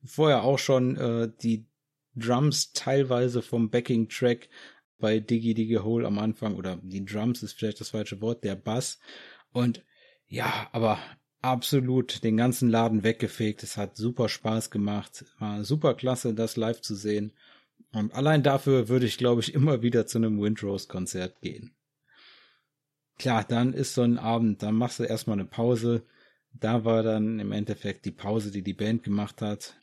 Vorher 0.04 0.44
auch 0.44 0.60
schon 0.60 0.96
äh, 0.96 1.30
die 1.42 1.66
Drums 2.16 2.72
teilweise 2.74 3.42
vom 3.42 3.70
Backing 3.70 4.10
Track 4.10 4.50
bei 5.00 5.20
Digi 5.20 5.54
Digi 5.54 5.76
Hole 5.76 6.08
am 6.08 6.18
Anfang 6.18 6.56
oder 6.56 6.78
die 6.82 7.06
Drums 7.06 7.44
ist 7.44 7.54
vielleicht 7.54 7.82
das 7.82 7.90
falsche 7.90 8.22
Wort, 8.22 8.44
der 8.44 8.56
Bass 8.56 9.00
und 9.52 9.84
ja, 10.28 10.68
aber 10.72 11.00
absolut 11.42 12.24
den 12.24 12.38
ganzen 12.38 12.70
Laden 12.70 13.04
weggefegt. 13.04 13.64
Es 13.64 13.78
hat 13.78 13.96
super 13.96 14.30
Spaß 14.30 14.72
gemacht. 14.72 15.26
War 15.40 15.64
super 15.64 15.94
klasse, 15.94 16.34
das 16.34 16.58
live 16.58 16.82
zu 16.82 16.96
sehen. 16.96 17.34
Und 17.94 18.14
allein 18.14 18.44
dafür 18.44 18.90
würde 18.90 19.06
ich, 19.06 19.18
glaube 19.18 19.42
ich, 19.42 19.54
immer 19.54 19.82
wieder 19.82 20.06
zu 20.06 20.18
einem 20.18 20.42
Windrose-Konzert 20.42 21.42
gehen. 21.42 21.76
Klar, 23.18 23.44
dann 23.44 23.74
ist 23.74 23.94
so 23.96 24.02
ein 24.02 24.18
Abend, 24.18 24.62
dann 24.62 24.76
machst 24.76 25.00
du 25.00 25.04
erstmal 25.04 25.40
eine 25.40 25.48
Pause. 25.48 26.04
Da 26.54 26.86
war 26.86 27.04
dann 27.04 27.40
im 27.40 27.52
Endeffekt 27.52 28.06
die 28.06 28.12
Pause, 28.12 28.52
die 28.52 28.62
die 28.62 28.74
Band 28.74 29.04
gemacht 29.04 29.42
hat. 29.42 29.80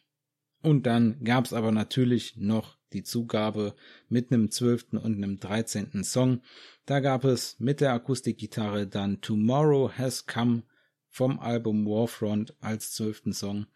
Und 0.63 0.87
dann 0.87 1.23
gab's 1.25 1.53
aber 1.53 1.73
natürlich 1.73 2.37
noch 2.37 2.79
die 2.93 3.03
Zugabe 3.03 3.75
mit 4.09 4.33
einem 4.33 4.51
zwölften 4.51 4.97
und 4.97 5.17
einem 5.17 5.41
dreizehnten 5.41 6.05
Song. 6.05 6.43
Da 6.87 7.01
gab 7.01 7.25
es 7.25 7.59
mit 7.59 7.81
der 7.81 7.93
Akustikgitarre 7.93 8.87
dann 8.87 9.21
Tomorrow 9.21 9.91
Has 9.99 10.27
Come 10.27 10.63
vom 11.09 11.39
Album 11.39 11.87
Warfront 11.87 12.55
als 12.61 12.93
zwölften 12.93 13.33
Song. 13.33 13.67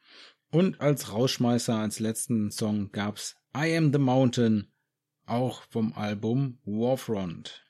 Und 0.51 0.81
als 0.81 1.13
Rauschmeißer 1.13 1.75
als 1.75 2.01
letzten 2.01 2.51
Song 2.51 2.91
gab's 2.91 3.37
I 3.57 3.75
Am 3.77 3.93
the 3.93 3.99
Mountain, 3.99 4.69
auch 5.25 5.63
vom 5.63 5.95
Album 5.95 6.59
Warfront. 6.65 7.65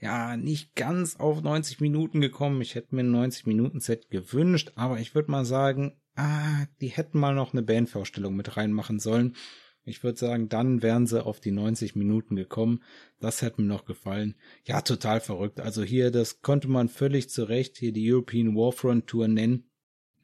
Ja, 0.00 0.36
nicht 0.38 0.74
ganz 0.74 1.16
auf 1.16 1.42
90 1.42 1.80
Minuten 1.80 2.20
gekommen. 2.20 2.62
Ich 2.62 2.74
hätte 2.74 2.94
mir 2.94 3.02
ein 3.02 3.10
90 3.10 3.46
Minuten 3.46 3.80
Set 3.80 4.10
gewünscht, 4.10 4.72
aber 4.74 4.98
ich 5.00 5.14
würde 5.14 5.30
mal 5.30 5.44
sagen, 5.44 6.00
ah, 6.16 6.64
die 6.80 6.88
hätten 6.88 7.20
mal 7.20 7.34
noch 7.34 7.52
eine 7.52 7.62
Bandvorstellung 7.62 8.34
mit 8.34 8.56
reinmachen 8.56 9.00
sollen. 9.00 9.36
Ich 9.84 10.02
würde 10.02 10.18
sagen, 10.18 10.48
dann 10.48 10.82
wären 10.82 11.06
sie 11.06 11.22
auf 11.22 11.40
die 11.40 11.52
90 11.52 11.94
Minuten 11.94 12.34
gekommen. 12.34 12.82
Das 13.20 13.42
hätte 13.42 13.60
mir 13.60 13.68
noch 13.68 13.84
gefallen. 13.84 14.34
Ja, 14.64 14.80
total 14.80 15.20
verrückt. 15.20 15.60
Also 15.60 15.82
hier, 15.82 16.10
das 16.10 16.40
konnte 16.40 16.68
man 16.68 16.88
völlig 16.88 17.28
zurecht 17.28 17.76
hier 17.76 17.92
die 17.92 18.10
European 18.10 18.56
Warfront 18.56 19.06
Tour 19.06 19.28
nennen. 19.28 19.70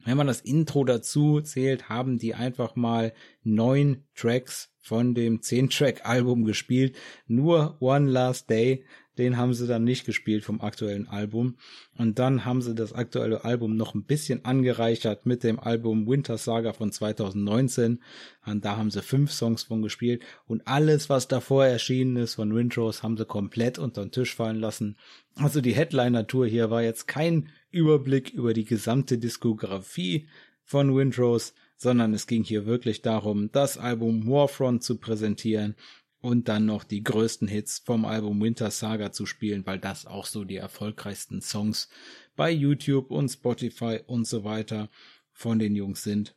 Wenn 0.03 0.17
man 0.17 0.27
das 0.27 0.41
Intro 0.41 0.83
dazu 0.83 1.41
zählt, 1.41 1.89
haben 1.89 2.17
die 2.17 2.33
einfach 2.33 2.75
mal 2.75 3.13
neun 3.43 4.03
Tracks 4.15 4.71
von 4.79 5.13
dem 5.13 5.41
zehn 5.41 5.69
Track 5.69 6.05
Album 6.05 6.43
gespielt. 6.43 6.95
Nur 7.27 7.77
One 7.79 8.09
Last 8.09 8.49
Day 8.49 8.83
den 9.17 9.37
haben 9.37 9.53
sie 9.53 9.67
dann 9.67 9.83
nicht 9.83 10.05
gespielt 10.05 10.45
vom 10.45 10.61
aktuellen 10.61 11.07
Album. 11.07 11.57
Und 11.97 12.19
dann 12.19 12.45
haben 12.45 12.61
sie 12.61 12.73
das 12.73 12.93
aktuelle 12.93 13.43
Album 13.43 13.75
noch 13.75 13.93
ein 13.93 14.05
bisschen 14.05 14.45
angereichert 14.45 15.25
mit 15.25 15.43
dem 15.43 15.59
Album 15.59 16.07
Winter 16.07 16.37
Saga 16.37 16.73
von 16.73 16.91
2019. 16.91 18.01
Und 18.45 18.65
da 18.65 18.77
haben 18.77 18.89
sie 18.89 19.01
fünf 19.01 19.31
Songs 19.31 19.63
von 19.63 19.81
gespielt. 19.81 20.23
Und 20.47 20.65
alles, 20.67 21.09
was 21.09 21.27
davor 21.27 21.65
erschienen 21.65 22.15
ist 22.17 22.35
von 22.35 22.55
Windrose, 22.55 23.03
haben 23.03 23.17
sie 23.17 23.25
komplett 23.25 23.79
unter 23.79 24.03
den 24.03 24.11
Tisch 24.11 24.33
fallen 24.33 24.59
lassen. 24.59 24.97
Also 25.35 25.61
die 25.61 25.75
Headliner-Tour 25.75 26.47
hier 26.47 26.69
war 26.69 26.81
jetzt 26.81 27.07
kein 27.07 27.49
Überblick 27.69 28.29
über 28.29 28.53
die 28.53 28.65
gesamte 28.65 29.17
Diskografie 29.17 30.27
von 30.63 30.95
Windrose, 30.95 31.53
sondern 31.75 32.13
es 32.13 32.27
ging 32.27 32.43
hier 32.43 32.65
wirklich 32.65 33.01
darum, 33.01 33.51
das 33.51 33.77
Album 33.77 34.27
Warfront 34.27 34.83
zu 34.83 34.97
präsentieren 34.97 35.75
und 36.21 36.47
dann 36.47 36.65
noch 36.65 36.83
die 36.83 37.03
größten 37.03 37.47
Hits 37.47 37.79
vom 37.79 38.05
Album 38.05 38.41
Winter 38.41 38.71
Saga 38.71 39.11
zu 39.11 39.25
spielen, 39.25 39.65
weil 39.65 39.79
das 39.79 40.05
auch 40.05 40.27
so 40.27 40.43
die 40.43 40.55
erfolgreichsten 40.55 41.41
Songs 41.41 41.89
bei 42.35 42.51
YouTube 42.51 43.11
und 43.11 43.29
Spotify 43.29 43.99
und 44.05 44.27
so 44.27 44.43
weiter 44.43 44.89
von 45.33 45.59
den 45.59 45.75
Jungs 45.75 46.03
sind. 46.03 46.35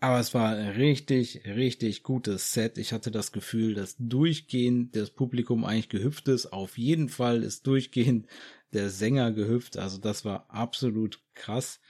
Aber 0.00 0.18
es 0.18 0.34
war 0.34 0.54
ein 0.54 0.72
richtig, 0.72 1.44
richtig 1.46 2.02
gutes 2.02 2.52
Set. 2.52 2.76
Ich 2.78 2.92
hatte 2.92 3.10
das 3.10 3.32
Gefühl, 3.32 3.74
dass 3.74 3.96
durchgehend 3.98 4.96
das 4.96 5.10
Publikum 5.10 5.64
eigentlich 5.64 5.88
gehüpft 5.88 6.28
ist. 6.28 6.52
Auf 6.52 6.76
jeden 6.76 7.08
Fall 7.08 7.42
ist 7.42 7.66
durchgehend 7.66 8.26
der 8.72 8.90
Sänger 8.90 9.32
gehüpft. 9.32 9.78
Also 9.78 9.98
das 9.98 10.24
war 10.24 10.50
absolut 10.50 11.22
krass, 11.34 11.80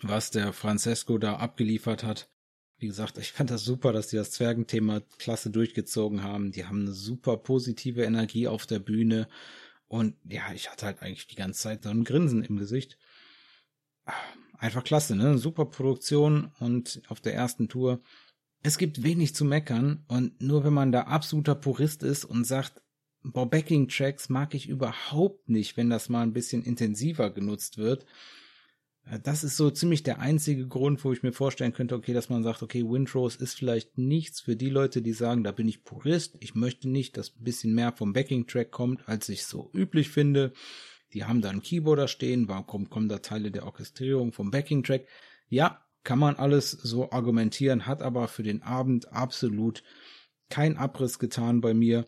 was 0.00 0.30
der 0.30 0.52
Francesco 0.52 1.18
da 1.18 1.36
abgeliefert 1.36 2.02
hat 2.04 2.30
wie 2.84 2.88
gesagt, 2.88 3.16
ich 3.16 3.32
fand 3.32 3.50
das 3.50 3.64
super, 3.64 3.94
dass 3.94 4.08
die 4.08 4.16
das 4.16 4.30
Zwergenthema 4.30 5.00
klasse 5.16 5.48
durchgezogen 5.48 6.22
haben. 6.22 6.52
Die 6.52 6.66
haben 6.66 6.82
eine 6.82 6.92
super 6.92 7.38
positive 7.38 8.04
Energie 8.04 8.46
auf 8.46 8.66
der 8.66 8.78
Bühne. 8.78 9.26
Und 9.88 10.16
ja, 10.28 10.52
ich 10.54 10.70
hatte 10.70 10.84
halt 10.84 11.00
eigentlich 11.00 11.26
die 11.26 11.34
ganze 11.34 11.62
Zeit 11.62 11.84
so 11.84 11.88
ein 11.88 12.04
Grinsen 12.04 12.44
im 12.44 12.58
Gesicht. 12.58 12.98
Einfach 14.58 14.84
klasse, 14.84 15.16
ne? 15.16 15.38
Super 15.38 15.64
Produktion 15.64 16.52
und 16.60 17.00
auf 17.08 17.22
der 17.22 17.32
ersten 17.32 17.70
Tour. 17.70 18.02
Es 18.62 18.76
gibt 18.76 19.02
wenig 19.02 19.34
zu 19.34 19.46
meckern 19.46 20.04
und 20.06 20.42
nur 20.42 20.62
wenn 20.62 20.74
man 20.74 20.92
da 20.92 21.04
absoluter 21.04 21.54
Purist 21.54 22.02
ist 22.02 22.26
und 22.26 22.44
sagt, 22.44 22.82
boah, 23.22 23.48
Backing 23.48 23.88
Tracks 23.88 24.28
mag 24.28 24.52
ich 24.52 24.68
überhaupt 24.68 25.48
nicht, 25.48 25.78
wenn 25.78 25.88
das 25.88 26.10
mal 26.10 26.20
ein 26.20 26.34
bisschen 26.34 26.62
intensiver 26.62 27.30
genutzt 27.30 27.78
wird, 27.78 28.04
das 29.22 29.44
ist 29.44 29.56
so 29.56 29.70
ziemlich 29.70 30.02
der 30.02 30.18
einzige 30.18 30.66
Grund, 30.66 31.04
wo 31.04 31.12
ich 31.12 31.22
mir 31.22 31.32
vorstellen 31.32 31.74
könnte, 31.74 31.94
okay, 31.94 32.14
dass 32.14 32.30
man 32.30 32.42
sagt, 32.42 32.62
okay, 32.62 32.82
Windrose 32.84 33.38
ist 33.42 33.54
vielleicht 33.54 33.98
nichts 33.98 34.40
für 34.40 34.56
die 34.56 34.70
Leute, 34.70 35.02
die 35.02 35.12
sagen, 35.12 35.44
da 35.44 35.52
bin 35.52 35.68
ich 35.68 35.84
Purist, 35.84 36.36
ich 36.40 36.54
möchte 36.54 36.88
nicht, 36.88 37.16
dass 37.16 37.36
ein 37.36 37.44
bisschen 37.44 37.74
mehr 37.74 37.92
vom 37.92 38.14
Backing-Track 38.14 38.70
kommt, 38.70 39.06
als 39.06 39.28
ich 39.28 39.44
so 39.44 39.70
üblich 39.74 40.08
finde. 40.08 40.52
Die 41.12 41.24
haben 41.24 41.42
da 41.42 41.50
einen 41.50 41.62
Keyboarder 41.62 42.08
stehen, 42.08 42.48
warum 42.48 42.88
kommen 42.88 43.08
da 43.08 43.18
Teile 43.18 43.50
der 43.50 43.66
Orchestrierung 43.66 44.32
vom 44.32 44.50
Backing-Track? 44.50 45.06
Ja, 45.48 45.84
kann 46.02 46.18
man 46.18 46.36
alles 46.36 46.70
so 46.70 47.10
argumentieren, 47.12 47.86
hat 47.86 48.02
aber 48.02 48.26
für 48.28 48.42
den 48.42 48.62
Abend 48.62 49.12
absolut 49.12 49.82
kein 50.48 50.76
Abriss 50.76 51.18
getan 51.18 51.60
bei 51.60 51.74
mir. 51.74 52.06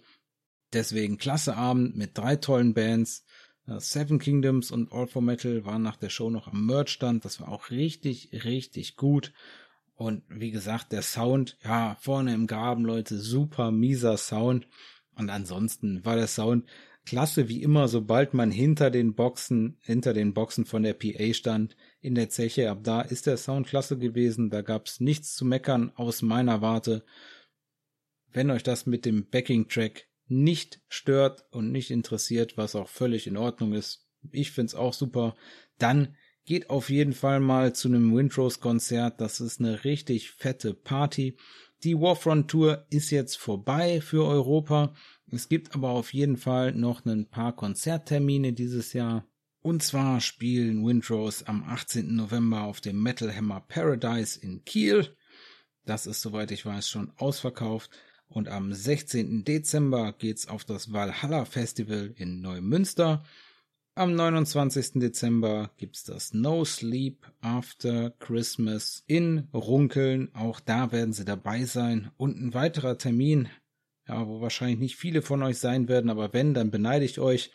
Deswegen 0.72 1.18
klasse 1.18 1.56
Abend 1.56 1.96
mit 1.96 2.16
drei 2.16 2.36
tollen 2.36 2.74
Bands, 2.74 3.24
Seven 3.66 4.18
Kingdoms 4.18 4.70
und 4.70 4.92
All 4.92 5.06
for 5.06 5.22
Metal 5.22 5.64
waren 5.64 5.82
nach 5.82 5.96
der 5.96 6.08
Show 6.08 6.30
noch 6.30 6.46
am 6.46 6.66
Merch-Stand. 6.66 7.24
Das 7.24 7.40
war 7.40 7.48
auch 7.48 7.70
richtig, 7.70 8.30
richtig 8.44 8.96
gut. 8.96 9.32
Und 9.96 10.22
wie 10.28 10.50
gesagt, 10.50 10.92
der 10.92 11.02
Sound, 11.02 11.56
ja, 11.64 11.96
vorne 12.00 12.34
im 12.34 12.46
Graben, 12.46 12.84
Leute, 12.84 13.18
super 13.18 13.70
mieser 13.70 14.16
Sound. 14.18 14.68
Und 15.16 15.30
ansonsten 15.30 16.04
war 16.04 16.16
der 16.16 16.26
Sound 16.28 16.66
klasse 17.06 17.48
wie 17.48 17.62
immer, 17.62 17.88
sobald 17.88 18.34
man 18.34 18.50
hinter 18.50 18.90
den 18.90 19.14
Boxen, 19.14 19.78
hinter 19.80 20.12
den 20.12 20.34
Boxen 20.34 20.64
von 20.66 20.82
der 20.82 20.94
PA 20.94 21.32
stand, 21.32 21.76
in 22.00 22.14
der 22.14 22.28
Zeche. 22.28 22.70
Ab 22.70 22.80
da 22.82 23.00
ist 23.00 23.26
der 23.26 23.36
Sound 23.36 23.66
klasse 23.66 23.96
gewesen. 23.96 24.50
Da 24.50 24.60
gab's 24.62 25.00
nichts 25.00 25.34
zu 25.34 25.44
meckern 25.44 25.92
aus 25.94 26.22
meiner 26.22 26.60
Warte. 26.60 27.04
Wenn 28.32 28.50
euch 28.50 28.62
das 28.62 28.86
mit 28.86 29.06
dem 29.06 29.26
Backing-Track 29.30 30.08
nicht 30.28 30.80
stört 30.88 31.44
und 31.50 31.72
nicht 31.72 31.90
interessiert, 31.90 32.56
was 32.56 32.74
auch 32.74 32.88
völlig 32.88 33.26
in 33.26 33.36
Ordnung 33.36 33.72
ist. 33.72 34.06
Ich 34.32 34.50
find's 34.50 34.74
auch 34.74 34.92
super. 34.92 35.36
Dann 35.78 36.16
geht 36.44 36.70
auf 36.70 36.90
jeden 36.90 37.12
Fall 37.12 37.40
mal 37.40 37.74
zu 37.74 37.88
einem 37.88 38.14
Windrose 38.16 38.60
Konzert. 38.60 39.20
Das 39.20 39.40
ist 39.40 39.60
eine 39.60 39.84
richtig 39.84 40.30
fette 40.30 40.74
Party. 40.74 41.36
Die 41.82 41.98
Warfront 41.98 42.50
Tour 42.50 42.86
ist 42.90 43.10
jetzt 43.10 43.36
vorbei 43.36 44.00
für 44.00 44.24
Europa. 44.24 44.94
Es 45.30 45.48
gibt 45.48 45.74
aber 45.74 45.90
auf 45.90 46.14
jeden 46.14 46.36
Fall 46.36 46.72
noch 46.72 47.04
ein 47.04 47.28
paar 47.28 47.54
Konzerttermine 47.54 48.52
dieses 48.52 48.92
Jahr. 48.92 49.26
Und 49.60 49.82
zwar 49.82 50.20
spielen 50.20 50.86
Windrose 50.86 51.46
am 51.48 51.64
18. 51.64 52.14
November 52.14 52.62
auf 52.62 52.80
dem 52.80 53.02
Metal 53.02 53.34
Hammer 53.34 53.60
Paradise 53.60 54.38
in 54.40 54.64
Kiel. 54.64 55.16
Das 55.84 56.06
ist, 56.06 56.20
soweit 56.20 56.52
ich 56.52 56.64
weiß, 56.64 56.88
schon 56.88 57.12
ausverkauft. 57.16 57.90
Und 58.28 58.48
am 58.48 58.72
16. 58.72 59.44
Dezember 59.44 60.12
geht's 60.12 60.48
auf 60.48 60.64
das 60.64 60.92
Valhalla 60.92 61.44
Festival 61.44 62.12
in 62.16 62.40
Neumünster. 62.40 63.24
Am 63.94 64.14
29. 64.14 65.00
Dezember 65.00 65.70
gibt's 65.78 66.04
das 66.04 66.34
No 66.34 66.64
Sleep 66.64 67.26
After 67.40 68.10
Christmas 68.18 69.04
in 69.06 69.48
Runkeln. 69.54 70.34
Auch 70.34 70.60
da 70.60 70.92
werden 70.92 71.14
sie 71.14 71.24
dabei 71.24 71.64
sein. 71.64 72.10
Und 72.18 72.38
ein 72.38 72.52
weiterer 72.52 72.98
Termin, 72.98 73.48
ja, 74.06 74.26
wo 74.26 74.40
wahrscheinlich 74.42 74.80
nicht 74.80 74.96
viele 74.96 75.22
von 75.22 75.42
euch 75.42 75.58
sein 75.58 75.88
werden, 75.88 76.10
aber 76.10 76.32
wenn, 76.34 76.52
dann 76.52 76.70
beneide 76.70 77.06
ich 77.06 77.18
euch. 77.20 77.52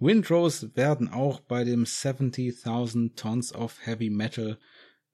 Windrose 0.00 0.74
werden 0.74 1.08
auch 1.08 1.38
bei 1.38 1.62
dem 1.62 1.84
70.000 1.84 3.14
Tons 3.14 3.54
of 3.54 3.78
Heavy 3.86 4.10
Metal 4.10 4.58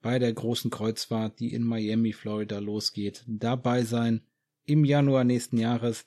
bei 0.01 0.17
der 0.17 0.33
großen 0.33 0.71
Kreuzfahrt, 0.71 1.39
die 1.39 1.53
in 1.53 1.63
Miami, 1.63 2.13
Florida 2.13 2.57
losgeht, 2.57 3.23
dabei 3.27 3.83
sein 3.83 4.21
im 4.65 4.85
Januar 4.85 5.23
nächsten 5.23 5.57
Jahres. 5.57 6.05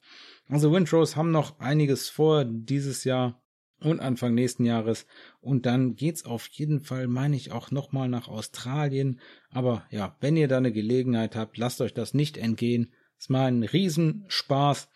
Also 0.49 0.73
Windrose 0.73 1.17
haben 1.17 1.31
noch 1.31 1.59
einiges 1.59 2.09
vor 2.09 2.45
dieses 2.45 3.05
Jahr 3.05 3.43
und 3.81 4.01
Anfang 4.01 4.35
nächsten 4.35 4.65
Jahres. 4.65 5.07
Und 5.41 5.67
dann 5.67 5.97
geht's 5.97 6.25
auf 6.25 6.47
jeden 6.49 6.81
Fall, 6.81 7.07
meine 7.07 7.37
ich, 7.37 7.53
auch 7.53 7.71
nochmal 7.71 8.09
nach 8.09 8.29
Australien. 8.29 9.21
Aber 9.51 9.87
ja, 9.91 10.17
wenn 10.21 10.37
ihr 10.37 10.49
da 10.49 10.59
eine 10.59 10.73
Gelegenheit 10.73 11.37
habt, 11.37 11.59
lasst 11.59 11.81
euch 11.81 11.95
das 11.95 12.15
nicht 12.15 12.37
entgehen. 12.37 12.93
Es 13.19 13.31
war 13.31 13.47
ein 13.47 13.63
Riesenspaß, 13.63 14.89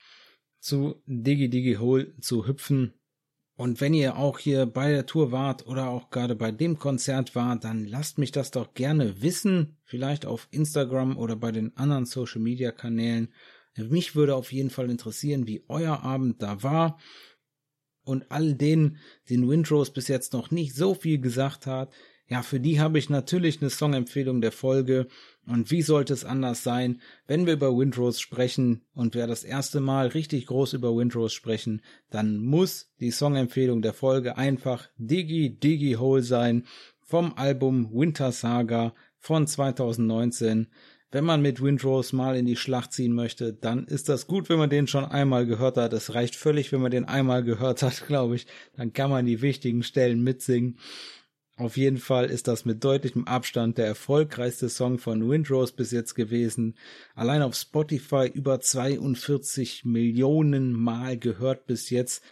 zu 0.60 1.02
Digi 1.06 1.48
Digi 1.48 1.74
Hole 1.74 2.16
zu 2.20 2.46
hüpfen. 2.46 2.94
Und 3.58 3.80
wenn 3.80 3.92
ihr 3.92 4.16
auch 4.16 4.38
hier 4.38 4.66
bei 4.66 4.92
der 4.92 5.04
Tour 5.04 5.32
wart 5.32 5.66
oder 5.66 5.88
auch 5.88 6.10
gerade 6.10 6.36
bei 6.36 6.52
dem 6.52 6.78
Konzert 6.78 7.34
wart, 7.34 7.64
dann 7.64 7.86
lasst 7.86 8.16
mich 8.16 8.30
das 8.30 8.52
doch 8.52 8.72
gerne 8.72 9.20
wissen. 9.20 9.76
Vielleicht 9.82 10.26
auf 10.26 10.46
Instagram 10.52 11.18
oder 11.18 11.34
bei 11.34 11.50
den 11.50 11.76
anderen 11.76 12.06
Social 12.06 12.40
Media 12.40 12.70
Kanälen. 12.70 13.34
Mich 13.74 14.14
würde 14.14 14.36
auf 14.36 14.52
jeden 14.52 14.70
Fall 14.70 14.88
interessieren, 14.88 15.48
wie 15.48 15.64
euer 15.66 16.04
Abend 16.04 16.40
da 16.40 16.62
war. 16.62 17.00
Und 18.04 18.30
all 18.30 18.54
denen, 18.54 18.98
den 19.28 19.48
Windrose 19.48 19.90
bis 19.90 20.06
jetzt 20.06 20.34
noch 20.34 20.52
nicht 20.52 20.76
so 20.76 20.94
viel 20.94 21.20
gesagt 21.20 21.66
hat, 21.66 21.92
ja, 22.28 22.42
für 22.42 22.60
die 22.60 22.78
habe 22.78 23.00
ich 23.00 23.10
natürlich 23.10 23.60
eine 23.60 23.70
Songempfehlung 23.70 24.40
der 24.40 24.52
Folge. 24.52 25.08
Und 25.48 25.70
wie 25.70 25.82
sollte 25.82 26.12
es 26.12 26.24
anders 26.24 26.62
sein, 26.62 27.00
wenn 27.26 27.46
wir 27.46 27.54
über 27.54 27.76
Windrose 27.76 28.20
sprechen 28.20 28.82
und 28.94 29.14
wir 29.14 29.26
das 29.26 29.44
erste 29.44 29.80
Mal 29.80 30.08
richtig 30.08 30.46
groß 30.46 30.74
über 30.74 30.94
Windrose 30.96 31.34
sprechen, 31.34 31.82
dann 32.10 32.38
muss 32.38 32.90
die 33.00 33.10
Songempfehlung 33.10 33.80
der 33.80 33.94
Folge 33.94 34.36
einfach 34.36 34.88
Diggy 34.98 35.58
Diggy 35.58 35.94
Hole 35.94 36.22
sein 36.22 36.64
vom 37.00 37.32
Album 37.34 37.90
Winter 37.92 38.32
Saga 38.32 38.94
von 39.18 39.46
2019 39.46 40.68
wenn 41.10 41.24
man 41.24 41.40
mit 41.40 41.62
Windrose 41.62 42.14
mal 42.14 42.36
in 42.36 42.44
die 42.44 42.56
Schlacht 42.56 42.92
ziehen 42.92 43.14
möchte, 43.14 43.54
dann 43.54 43.86
ist 43.86 44.08
das 44.08 44.26
gut, 44.26 44.48
wenn 44.48 44.58
man 44.58 44.68
den 44.68 44.86
schon 44.86 45.06
einmal 45.06 45.46
gehört 45.46 45.78
hat. 45.78 45.92
Es 45.94 46.14
reicht 46.14 46.36
völlig, 46.36 46.70
wenn 46.70 46.82
man 46.82 46.90
den 46.90 47.06
einmal 47.06 47.42
gehört 47.42 47.82
hat, 47.82 48.04
glaube 48.06 48.36
ich. 48.36 48.46
Dann 48.76 48.92
kann 48.92 49.10
man 49.10 49.24
die 49.24 49.40
wichtigen 49.40 49.82
Stellen 49.82 50.22
mitsingen. 50.22 50.78
Auf 51.58 51.76
jeden 51.76 51.98
Fall 51.98 52.26
ist 52.26 52.46
das 52.46 52.64
mit 52.64 52.84
deutlichem 52.84 53.26
Abstand 53.26 53.78
der 53.78 53.86
erfolgreichste 53.86 54.68
Song 54.68 55.00
von 55.00 55.28
Windrose 55.28 55.72
bis 55.74 55.90
jetzt 55.90 56.14
gewesen. 56.14 56.76
Allein 57.16 57.42
auf 57.42 57.56
Spotify 57.56 58.30
über 58.32 58.60
42 58.60 59.84
Millionen 59.84 60.72
Mal 60.72 61.18
gehört 61.18 61.66
bis 61.66 61.90
jetzt. 61.90 62.22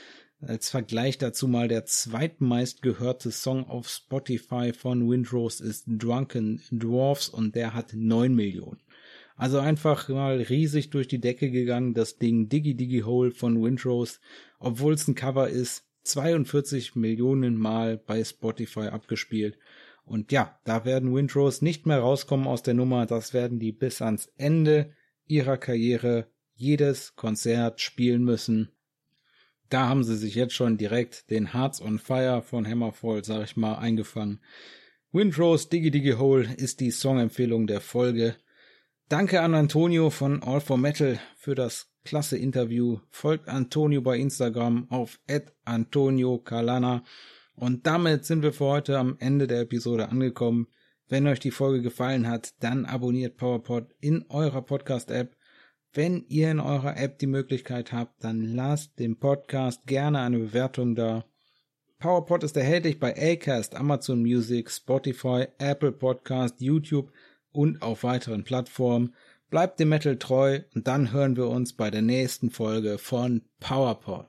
Als 0.41 0.70
Vergleich 0.70 1.18
dazu 1.18 1.49
mal 1.49 1.66
der 1.66 1.87
zweitmeist 1.87 2.83
gehörte 2.83 3.33
Song 3.33 3.66
auf 3.66 3.89
Spotify 3.89 4.72
von 4.72 5.11
Windrose 5.11 5.64
ist 5.64 5.87
Drunken 5.89 6.62
Dwarfs 6.70 7.29
und 7.29 7.57
der 7.57 7.74
hat 7.74 7.95
neun 7.95 8.33
Millionen. 8.33 8.81
Also 9.35 9.59
einfach 9.59 10.09
mal 10.09 10.41
riesig 10.41 10.91
durch 10.91 11.09
die 11.09 11.20
Decke 11.20 11.51
gegangen, 11.51 11.95
das 11.95 12.18
Ding 12.18 12.49
Diggy 12.49 12.77
Diggy 12.77 13.01
Hole 13.01 13.33
von 13.33 13.61
Windrose, 13.61 14.20
obwohl 14.61 14.95
es 14.95 15.09
ein 15.09 15.16
Cover 15.16 15.49
ist, 15.49 15.86
42 16.07 16.95
Millionen 16.95 17.57
Mal 17.57 17.99
bei 17.99 18.23
Spotify 18.25 18.89
abgespielt. 18.89 19.59
Und 20.05 20.31
ja, 20.31 20.59
da 20.65 20.85
werden 20.85 21.15
Windrose 21.15 21.65
nicht 21.65 21.87
mehr 21.87 21.99
rauskommen 21.99 22.47
aus 22.47 22.63
der 22.63 22.75
Nummer. 22.75 23.07
Das 23.07 23.35
werden 23.35 23.59
die 23.59 23.73
bis 23.73 24.01
ans 24.01 24.33
Ende 24.37 24.93
ihrer 25.27 25.59
Karriere 25.59 26.29
jedes 26.55 27.17
Konzert 27.17 27.81
spielen 27.81 28.25
müssen. 28.25 28.71
Da 29.69 29.89
haben 29.89 30.05
sie 30.05 30.17
sich 30.17 30.37
jetzt 30.37 30.55
schon 30.55 30.79
direkt 30.79 31.29
den 31.31 31.53
Hearts 31.53 31.83
on 31.83 31.99
Fire 31.99 32.41
von 32.41 32.67
Hammerfall, 32.67 33.25
sag 33.25 33.43
ich 33.45 33.57
mal, 33.57 33.75
eingefangen. 33.75 34.41
Windrose 35.11 35.69
Diggy 35.69 35.91
Diggy 35.91 36.13
Hole 36.13 36.55
ist 36.57 36.81
die 36.81 36.93
Songempfehlung 36.93 37.67
der 37.67 37.81
Folge. 37.81 38.37
Danke 39.09 39.41
an 39.41 39.55
Antonio 39.55 40.11
von 40.11 40.43
All 40.43 40.61
for 40.61 40.79
Metal 40.79 41.19
für 41.37 41.55
das 41.55 41.93
klasse 42.07 42.39
Interview. 42.39 43.01
Folgt 43.11 43.49
Antonio 43.49 44.01
bei 44.01 44.17
Instagram 44.17 44.87
auf 44.91 45.21
Antonio 45.65 46.39
Calana. 46.39 47.03
Und 47.55 47.87
damit 47.87 48.25
sind 48.25 48.43
wir 48.43 48.53
für 48.53 48.65
heute 48.65 48.99
am 48.99 49.17
Ende 49.19 49.47
der 49.47 49.61
Episode 49.61 50.09
angekommen. 50.09 50.69
Wenn 51.09 51.27
euch 51.27 51.41
die 51.41 51.51
Folge 51.51 51.83
gefallen 51.83 52.27
hat, 52.29 52.55
dann 52.61 52.87
abonniert 52.87 53.37
PowerPod 53.37 53.95
in 54.01 54.25
eurer 54.29 54.63
Podcast-App. 54.63 55.37
Wenn 55.93 56.25
ihr 56.29 56.51
in 56.51 56.61
eurer 56.61 56.97
App 56.97 57.19
die 57.19 57.27
Möglichkeit 57.27 57.93
habt, 57.93 58.25
dann 58.25 58.43
lasst 58.43 58.99
dem 58.99 59.19
Podcast 59.19 59.87
gerne 59.87 60.21
eine 60.21 60.39
Bewertung 60.39 60.95
da. 60.95 61.25
PowerPod 61.99 62.45
ist 62.45 62.57
erhältlich 62.57 62.99
bei 63.01 63.15
Acast, 63.17 63.75
Amazon 63.75 64.21
Music, 64.23 64.71
Spotify, 64.71 65.47
Apple 65.59 65.93
Podcast, 65.93 66.61
YouTube 66.61 67.11
und 67.53 67.83
auf 67.83 68.05
weiteren 68.05 68.45
Plattformen. 68.45 69.15
Bleibt 69.49 69.79
dem 69.79 69.91
Metal 69.91 70.17
treu 70.17 70.61
und 70.75 70.89
dann 70.89 71.13
hören 71.13 71.37
wir 71.37 71.49
uns 71.49 71.75
bei 71.75 71.91
der 71.91 72.03
nächsten 72.03 72.51
Folge 72.51 72.99
von 72.99 73.43
PowerPod. 73.61 74.29